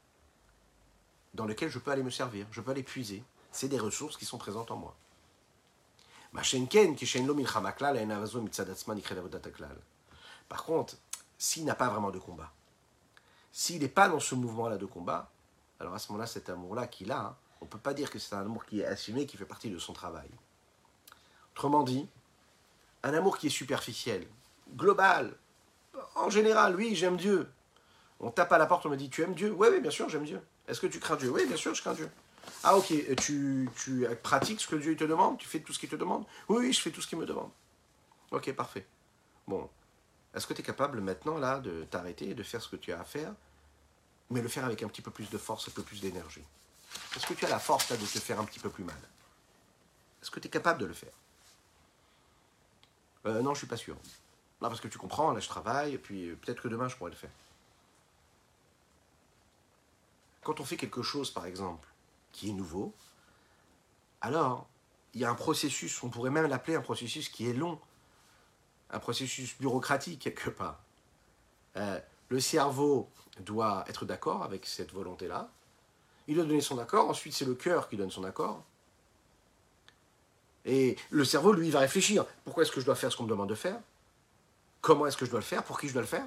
dans 1.34 1.46
lequel 1.46 1.70
je 1.70 1.78
peux 1.78 1.90
aller 1.90 2.03
me 2.03 2.11
servir, 2.11 2.46
je 2.50 2.61
peux 2.61 2.70
aller 2.70 2.82
puiser. 2.82 3.24
C'est 3.50 3.68
des 3.68 3.78
ressources 3.78 4.16
qui 4.16 4.24
sont 4.24 4.38
présentes 4.38 4.70
en 4.70 4.76
moi. 4.76 4.94
Par 10.48 10.64
contre, 10.64 10.96
s'il 11.38 11.64
n'a 11.64 11.74
pas 11.74 11.88
vraiment 11.88 12.11
de 12.11 12.18
combat. 12.18 12.53
S'il 13.50 13.82
n'est 13.82 13.88
pas 13.88 14.09
dans 14.09 14.20
ce 14.20 14.34
mouvement-là 14.34 14.78
de 14.78 14.86
combat, 14.86 15.30
alors 15.78 15.94
à 15.94 15.98
ce 15.98 16.11
moment-là, 16.12 16.26
cet 16.26 16.48
amour-là 16.48 16.86
qu'il 16.86 17.12
a, 17.12 17.20
hein, 17.20 17.36
on 17.61 17.66
ne 17.66 17.70
peut 17.70 17.78
pas 17.78 17.94
dire 17.94 18.11
que 18.11 18.18
c'est 18.18 18.34
un 18.34 18.40
amour 18.40 18.64
qui 18.64 18.80
est 18.80 18.84
assumé, 18.84 19.26
qui 19.26 19.36
fait 19.36 19.44
partie 19.44 19.70
de 19.70 19.78
son 19.78 19.92
travail. 19.92 20.28
Autrement 21.53 21.82
dit, 21.82 22.09
un 23.03 23.14
amour 23.14 23.36
qui 23.36 23.48
est 23.48 23.50
superficiel, 23.50 24.26
global, 24.75 25.35
en 26.14 26.31
général, 26.31 26.77
oui, 26.77 26.95
j'aime 26.95 27.16
Dieu. 27.16 27.49
On 28.20 28.31
tape 28.31 28.53
à 28.53 28.59
la 28.59 28.66
porte, 28.66 28.87
on 28.87 28.89
me 28.89 28.97
dit, 28.97 29.11
tu 29.11 29.23
aimes 29.23 29.35
Dieu? 29.35 29.53
Oui, 29.57 29.68
oui, 29.70 29.81
bien 29.81 29.91
sûr, 29.91 30.09
j'aime 30.09 30.25
Dieu. 30.25 30.41
Est-ce 30.68 30.81
que 30.81 30.87
tu 30.87 31.01
crains 31.01 31.16
Dieu? 31.16 31.31
Oui, 31.31 31.45
bien 31.47 31.57
sûr, 31.57 31.75
je 31.75 31.83
crains 31.83 31.95
Dieu. 31.95 32.11
Ah, 32.62 32.77
ok, 32.77 32.93
tu, 33.16 33.68
pratiques 34.23 34.61
ce 34.61 34.66
que 34.66 34.77
Dieu 34.77 34.97
te 34.97 35.05
demande? 35.05 35.39
Tu 35.39 35.49
fais 35.49 35.61
tout 35.61 35.73
ce 35.73 35.79
qu'il 35.79 35.89
te 35.89 35.97
demande? 35.97 36.25
Oui, 36.49 36.66
oui, 36.66 36.73
je 36.73 36.81
fais 36.81 36.91
tout 36.91 37.01
ce 37.01 37.07
qu'il 37.09 37.18
me 37.18 37.27
demande. 37.27 37.51
Ok, 38.31 38.53
parfait. 38.53 38.87
Bon, 39.47 39.68
est-ce 40.35 40.47
que 40.47 40.55
tu 40.55 40.61
es 40.61 40.64
capable 40.64 41.01
maintenant, 41.01 41.39
là, 41.39 41.59
de 41.59 41.85
t'arrêter 41.85 42.31
et 42.31 42.35
de 42.35 42.43
faire 42.43 42.62
ce 42.62 42.68
que 42.68 42.77
tu 42.77 42.93
as 42.93 43.01
à 43.01 43.05
faire, 43.05 43.33
mais 44.31 44.41
le 44.41 44.49
faire 44.49 44.64
avec 44.64 44.83
un 44.83 44.89
petit 44.89 45.03
peu 45.03 45.11
plus 45.11 45.29
de 45.29 45.39
force, 45.39 45.68
un 45.68 45.73
peu 45.73 45.83
plus 45.83 46.01
d'énergie? 46.01 46.45
Est-ce 47.16 47.27
que 47.27 47.35
tu 47.35 47.45
as 47.45 47.49
la 47.49 47.59
force, 47.59 47.91
là, 47.91 47.97
de 47.97 48.07
te 48.07 48.18
faire 48.18 48.41
un 48.41 48.45
petit 48.45 48.61
peu 48.61 48.70
plus 48.70 48.85
mal? 48.85 48.97
Est-ce 50.23 50.31
que 50.31 50.41
tu 50.41 50.47
es 50.47 50.51
capable 50.51 50.81
de 50.81 50.87
le 50.87 50.95
faire? 50.95 51.12
Euh, 53.27 53.43
Non, 53.43 53.55
je 53.55 53.59
suis 53.59 53.66
pas 53.66 53.77
sûr. 53.77 53.97
Non, 54.62 54.68
parce 54.68 54.80
que 54.80 54.86
tu 54.86 54.96
comprends, 54.96 55.32
là, 55.32 55.40
je 55.40 55.48
travaille, 55.48 55.94
et 55.94 55.98
puis 55.98 56.28
euh, 56.28 56.36
peut-être 56.40 56.62
que 56.62 56.68
demain, 56.68 56.86
je 56.86 56.94
pourrais 56.94 57.10
le 57.10 57.16
faire. 57.16 57.32
Quand 60.44 60.60
on 60.60 60.64
fait 60.64 60.76
quelque 60.76 61.02
chose, 61.02 61.32
par 61.32 61.46
exemple, 61.46 61.88
qui 62.30 62.50
est 62.50 62.52
nouveau, 62.52 62.94
alors, 64.20 64.68
il 65.14 65.20
y 65.20 65.24
a 65.24 65.30
un 65.30 65.34
processus, 65.34 66.00
on 66.04 66.10
pourrait 66.10 66.30
même 66.30 66.46
l'appeler 66.46 66.76
un 66.76 66.80
processus 66.80 67.28
qui 67.28 67.50
est 67.50 67.52
long, 67.52 67.80
un 68.90 69.00
processus 69.00 69.58
bureaucratique 69.58 70.20
quelque 70.20 70.50
part. 70.50 70.78
Euh, 71.76 71.98
le 72.28 72.38
cerveau 72.38 73.10
doit 73.40 73.84
être 73.88 74.04
d'accord 74.04 74.44
avec 74.44 74.64
cette 74.64 74.92
volonté-là. 74.92 75.50
Il 76.28 76.36
doit 76.36 76.44
donner 76.44 76.60
son 76.60 76.78
accord. 76.78 77.10
Ensuite, 77.10 77.34
c'est 77.34 77.44
le 77.44 77.56
cœur 77.56 77.88
qui 77.88 77.96
donne 77.96 78.12
son 78.12 78.22
accord. 78.22 78.62
Et 80.64 80.96
le 81.10 81.24
cerveau, 81.24 81.52
lui, 81.52 81.70
va 81.70 81.80
réfléchir. 81.80 82.24
Pourquoi 82.44 82.62
est-ce 82.62 82.70
que 82.70 82.80
je 82.80 82.86
dois 82.86 82.94
faire 82.94 83.10
ce 83.10 83.16
qu'on 83.16 83.24
me 83.24 83.28
demande 83.28 83.48
de 83.48 83.56
faire? 83.56 83.80
Comment 84.83 85.07
est-ce 85.07 85.16
que 85.16 85.24
je 85.24 85.30
dois 85.30 85.41
le 85.41 85.47
faire 85.47 85.62
Pour 85.62 85.80
qui 85.80 85.89
je 85.89 85.93
dois 85.93 86.03
le 86.03 86.09
faire 86.09 86.26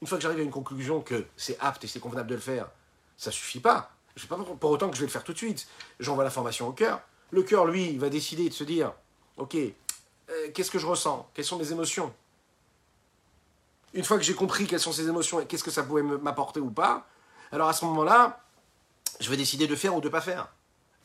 Une 0.00 0.08
fois 0.08 0.18
que 0.18 0.22
j'arrive 0.22 0.40
à 0.40 0.42
une 0.42 0.50
conclusion 0.50 1.00
que 1.02 1.26
c'est 1.36 1.56
apte 1.60 1.84
et 1.84 1.86
c'est 1.86 2.00
convenable 2.00 2.30
de 2.30 2.34
le 2.34 2.40
faire, 2.40 2.68
ça 3.16 3.30
suffit 3.30 3.60
pas. 3.60 3.92
Je 4.16 4.22
sais 4.22 4.28
pas 4.28 4.36
pour 4.36 4.70
autant 4.70 4.88
que 4.88 4.96
je 4.96 5.00
vais 5.00 5.06
le 5.06 5.12
faire 5.12 5.22
tout 5.22 5.34
de 5.34 5.38
suite. 5.38 5.68
J'envoie 6.00 6.24
l'information 6.24 6.66
au 6.66 6.72
cœur. 6.72 7.02
Le 7.30 7.42
cœur, 7.42 7.66
lui, 7.66 7.96
va 7.98 8.08
décider 8.08 8.48
de 8.48 8.54
se 8.54 8.64
dire, 8.64 8.92
ok, 9.36 9.54
euh, 9.56 10.50
qu'est-ce 10.54 10.70
que 10.70 10.78
je 10.78 10.86
ressens? 10.86 11.28
Quelles 11.34 11.44
sont 11.44 11.58
mes 11.58 11.70
émotions? 11.72 12.12
Une 13.92 14.04
fois 14.04 14.16
que 14.16 14.24
j'ai 14.24 14.34
compris 14.34 14.66
quelles 14.66 14.80
sont 14.80 14.92
ces 14.92 15.06
émotions 15.06 15.40
et 15.40 15.46
qu'est-ce 15.46 15.62
que 15.62 15.70
ça 15.70 15.82
pouvait 15.82 16.02
m'apporter 16.02 16.60
ou 16.60 16.70
pas, 16.70 17.06
alors 17.52 17.68
à 17.68 17.74
ce 17.74 17.84
moment-là, 17.84 18.40
je 19.20 19.30
vais 19.30 19.36
décider 19.36 19.66
de 19.66 19.76
faire 19.76 19.94
ou 19.94 20.00
de 20.00 20.06
ne 20.06 20.12
pas 20.12 20.20
faire. 20.20 20.48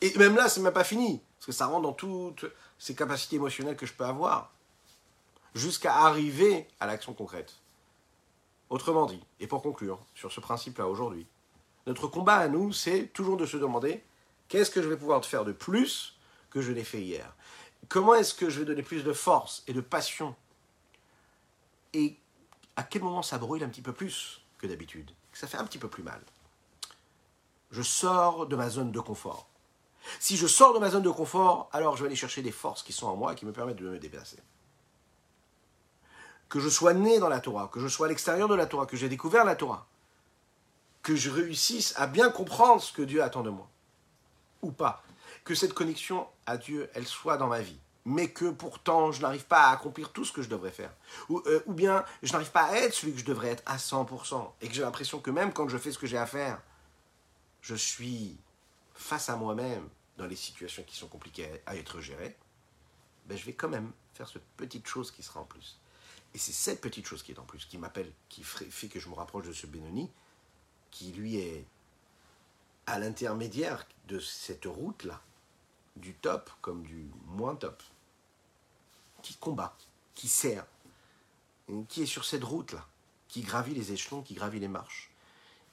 Et 0.02 0.18
même 0.18 0.36
là, 0.36 0.48
c'est 0.48 0.62
même 0.62 0.74
pas 0.74 0.86
fini, 0.86 1.22
parce 1.38 1.48
que 1.48 1.52
ça 1.52 1.66
rentre 1.66 1.82
dans 1.82 1.94
toutes 1.94 2.46
ces 2.78 2.96
capacités 2.96 3.36
émotionnelles 3.36 3.76
que 3.76 3.86
je 3.86 3.94
peux 3.94 4.06
avoir, 4.06 4.52
jusqu'à 5.60 5.96
arriver 5.96 6.68
à 6.80 6.88
l'action 6.88 7.14
concrète. 7.14 7.60
Autrement 8.70 9.06
dit, 9.06 9.22
et 9.40 9.48
pour 9.48 9.62
conclure 9.62 10.00
sur 10.16 10.32
ce 10.32 10.40
principe-là 10.40 10.88
aujourd'hui, 10.88 11.28
notre 11.86 12.08
combat 12.08 12.38
à 12.38 12.48
nous, 12.48 12.72
c'est 12.72 13.08
toujours 13.08 13.38
de 13.38 13.46
se 13.46 13.58
demander 13.58 14.04
qu'est-ce 14.48 14.72
que 14.72 14.82
je 14.82 14.88
vais 14.88 14.98
pouvoir 14.98 15.24
faire 15.26 15.46
de 15.46 15.52
plus 15.52 16.18
que 16.50 16.62
je 16.62 16.72
l'ai 16.72 16.84
fait 16.84 17.02
hier? 17.02 17.36
Comment 17.88 18.16
est-ce 18.16 18.34
que 18.34 18.50
je 18.50 18.60
vais 18.60 18.66
donner 18.66 18.84
plus 18.84 19.04
de 19.04 19.14
force 19.14 19.64
et 19.68 19.74
de 19.74 19.82
passion? 19.82 20.36
Et 21.94 22.18
à 22.76 22.84
quel 22.84 23.04
moment 23.04 23.24
ça 23.24 23.38
brûle 23.38 23.64
un 23.64 23.70
petit 23.70 23.82
peu 23.82 23.94
plus 23.94 24.42
que 24.58 24.68
d'habitude? 24.68 25.12
Ça 25.34 25.48
fait 25.48 25.58
un 25.58 25.66
petit 25.66 25.78
peu 25.78 25.88
plus 25.88 26.04
mal? 26.04 26.22
Je 27.72 27.82
sors 27.82 28.48
de 28.48 28.56
ma 28.56 28.70
zone 28.70 28.92
de 28.92 29.00
confort. 29.00 29.48
Si 30.20 30.38
je 30.38 30.48
sors 30.48 30.74
de 30.74 30.80
ma 30.80 30.90
zone 30.90 31.04
de 31.04 31.10
confort, 31.10 31.70
alors 31.72 31.98
je 31.98 32.04
vais 32.04 32.08
aller 32.08 32.16
chercher 32.16 32.42
des 32.42 32.52
forces 32.52 32.84
qui 32.84 32.94
sont 32.94 33.08
en 33.08 33.16
moi 33.16 33.34
et 33.34 33.36
qui 33.36 33.46
me 33.46 33.54
permettent 33.54 33.78
de 33.78 33.90
me 33.90 34.00
déplacer. 34.00 34.38
Que 36.50 36.60
je 36.60 36.70
sois 36.70 36.94
né 36.94 37.20
dans 37.20 37.30
la 37.30 37.40
Torah, 37.40 37.70
que 37.72 37.80
je 37.80 37.88
sois 37.88 38.08
à 38.08 38.10
l'extérieur 38.10 38.48
de 38.48 38.56
la 38.56 38.66
Torah, 38.66 38.86
que 38.86 38.98
j'ai 38.98 39.10
découvert 39.10 39.46
la 39.46 39.56
Torah, 39.56 39.88
que 41.04 41.16
je 41.16 41.30
réussisse 41.30 41.94
à 41.96 42.08
bien 42.08 42.30
comprendre 42.30 42.82
ce 42.82 42.92
que 42.92 43.02
Dieu 43.02 43.24
attend 43.24 43.44
de 43.44 43.50
moi, 43.50 43.70
ou 44.62 44.72
pas 44.72 45.04
que 45.44 45.56
cette 45.56 45.74
connexion 45.74 46.28
à 46.46 46.58
Dieu, 46.58 46.90
elle 46.94 47.08
soit 47.08 47.38
dans 47.38 47.48
ma 47.48 47.62
vie, 47.62 47.80
mais 48.06 48.30
que 48.30 48.50
pourtant 48.52 49.12
je 49.12 49.22
n'arrive 49.22 49.46
pas 49.46 49.64
à 49.64 49.72
accomplir 49.72 50.12
tout 50.12 50.26
ce 50.26 50.32
que 50.32 50.42
je 50.42 50.50
devrais 50.50 50.72
faire. 50.72 50.92
Ou, 51.30 51.42
euh, 51.48 51.62
bien 51.68 52.06
je 52.22 52.32
n'arrive 52.34 52.52
pas 52.52 52.66
à 52.66 52.76
être 52.76 52.94
celui 52.94 53.14
que 53.14 53.20
je 53.20 53.26
devrais 53.26 53.50
être 53.50 53.64
à 53.66 53.78
100%, 53.78 54.54
et 54.62 54.68
que 54.68 54.74
j'ai 54.74 54.82
l'impression 54.82 55.20
que 55.20 55.32
même 55.32 55.54
quand 55.54 55.68
je 55.68 55.78
fais 55.78 55.92
ce 55.92 55.98
que 55.98 56.08
j'ai 56.08 56.18
à 56.18 56.26
faire, 56.26 56.62
je 57.62 57.76
suis 57.76 58.38
face 58.94 59.30
à 59.30 59.36
moi-même 59.36 59.88
dans 60.18 60.26
les 60.26 60.36
situations 60.36 60.84
qui 60.84 60.96
sont 60.96 61.08
compliquées 61.08 61.50
à 61.66 61.76
être 61.76 62.00
gérées, 62.00 62.36
ben 63.26 63.38
je 63.38 63.46
vais 63.46 63.54
quand 63.54 63.70
même 63.70 63.92
faire 64.14 64.28
cette 64.28 64.46
petite 64.58 64.88
chose 64.88 65.12
qui 65.12 65.24
sera 65.24 65.40
en 65.40 65.46
plus. 65.46 65.80
Et 66.34 66.38
c'est 66.38 66.52
cette 66.52 66.82
petite 66.82 67.08
chose 67.08 67.24
qui 67.24 67.32
est 67.32 67.40
en 67.40 67.44
plus, 67.44 67.66
qui 67.66 67.78
m'appelle, 67.78 68.12
qui 68.30 68.44
fait 68.44 68.88
que 68.88 69.00
je 69.00 69.10
me 69.10 69.16
rapproche 69.16 69.48
de 69.48 69.54
ce 69.54 69.68
Benoni, 69.68 70.12
qui 70.92 71.12
lui 71.12 71.38
est 71.38 71.66
à 72.86 73.00
l'intermédiaire 73.00 73.88
de 74.08 74.20
cette 74.20 74.66
route-là, 74.66 75.22
du 75.96 76.14
top 76.14 76.50
comme 76.62 76.84
du 76.84 77.10
moins 77.26 77.56
top, 77.56 77.82
qui 79.22 79.36
combat, 79.36 79.76
qui 80.16 80.28
sert, 80.28 80.66
qui 81.88 82.04
est 82.04 82.08
sur 82.08 82.26
cette 82.26 82.44
route-là, 82.44 82.88
qui 83.28 83.42
gravit 83.42 83.76
les 83.76 83.92
échelons, 83.92 84.22
qui 84.22 84.34
gravit 84.34 84.60
les 84.60 84.68
marches, 84.68 85.12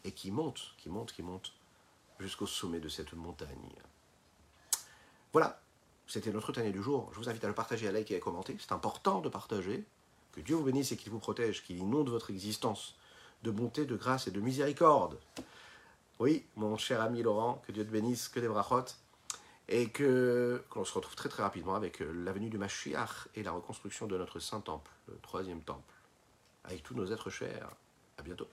et 0.05 0.13
qui 0.13 0.31
monte, 0.31 0.75
qui 0.79 0.89
monte, 0.89 1.13
qui 1.13 1.23
monte 1.23 1.53
jusqu'au 2.19 2.47
sommet 2.47 2.81
de 2.81 2.89
cette 2.89 3.13
montagne. 3.13 3.75
Voilà, 5.33 5.61
c'était 6.07 6.33
notre 6.33 6.53
Tania 6.53 6.71
du 6.71 6.83
jour. 6.83 7.11
Je 7.13 7.19
vous 7.19 7.29
invite 7.29 7.45
à 7.45 7.49
le 7.49 7.55
partager, 7.55 7.89
à 7.89 7.93
liker 7.93 8.15
et 8.15 8.17
à 8.19 8.21
commenter. 8.21 8.57
C'est 8.59 8.73
important 8.73 9.21
de 9.21 9.29
partager. 9.29 9.85
Que 10.37 10.43
Dieu 10.43 10.55
vous 10.55 10.64
bénisse 10.64 10.93
et 10.93 10.97
qu'il 10.99 11.11
vous 11.11 11.18
protège, 11.18 11.64
qu'il 11.64 11.78
inonde 11.78 12.11
votre 12.11 12.30
existence 12.30 12.95
de 13.43 13.51
bonté, 13.51 13.87
de 13.87 13.97
grâce 13.97 14.26
et 14.26 14.30
de 14.30 14.41
miséricorde. 14.41 15.18
Oui, 16.18 16.45
mon 16.57 16.76
cher 16.76 17.01
ami 17.01 17.22
Laurent, 17.22 17.62
que 17.66 17.72
Dieu 17.72 17.87
te 17.87 17.91
bénisse, 17.91 18.28
que 18.28 18.41
des 18.41 18.49
brachot 18.49 18.84
et 19.68 19.89
que 19.89 20.62
l'on 20.74 20.84
se 20.84 20.93
retrouve 20.93 21.16
très 21.16 21.28
très 21.28 21.43
rapidement 21.43 21.74
avec 21.74 22.01
euh, 22.01 22.12
l'avenue 22.24 22.51
du 22.51 22.59
Mashiach 22.59 23.28
et 23.34 23.43
la 23.43 23.51
reconstruction 23.51 24.07
de 24.07 24.16
notre 24.16 24.39
saint 24.39 24.61
temple, 24.61 24.91
le 25.09 25.18
troisième 25.22 25.62
temple, 25.62 25.95
avec 26.64 26.82
tous 26.82 26.95
nos 26.95 27.07
êtres 27.11 27.30
chers. 27.30 27.70
À 28.18 28.22
bientôt. 28.22 28.49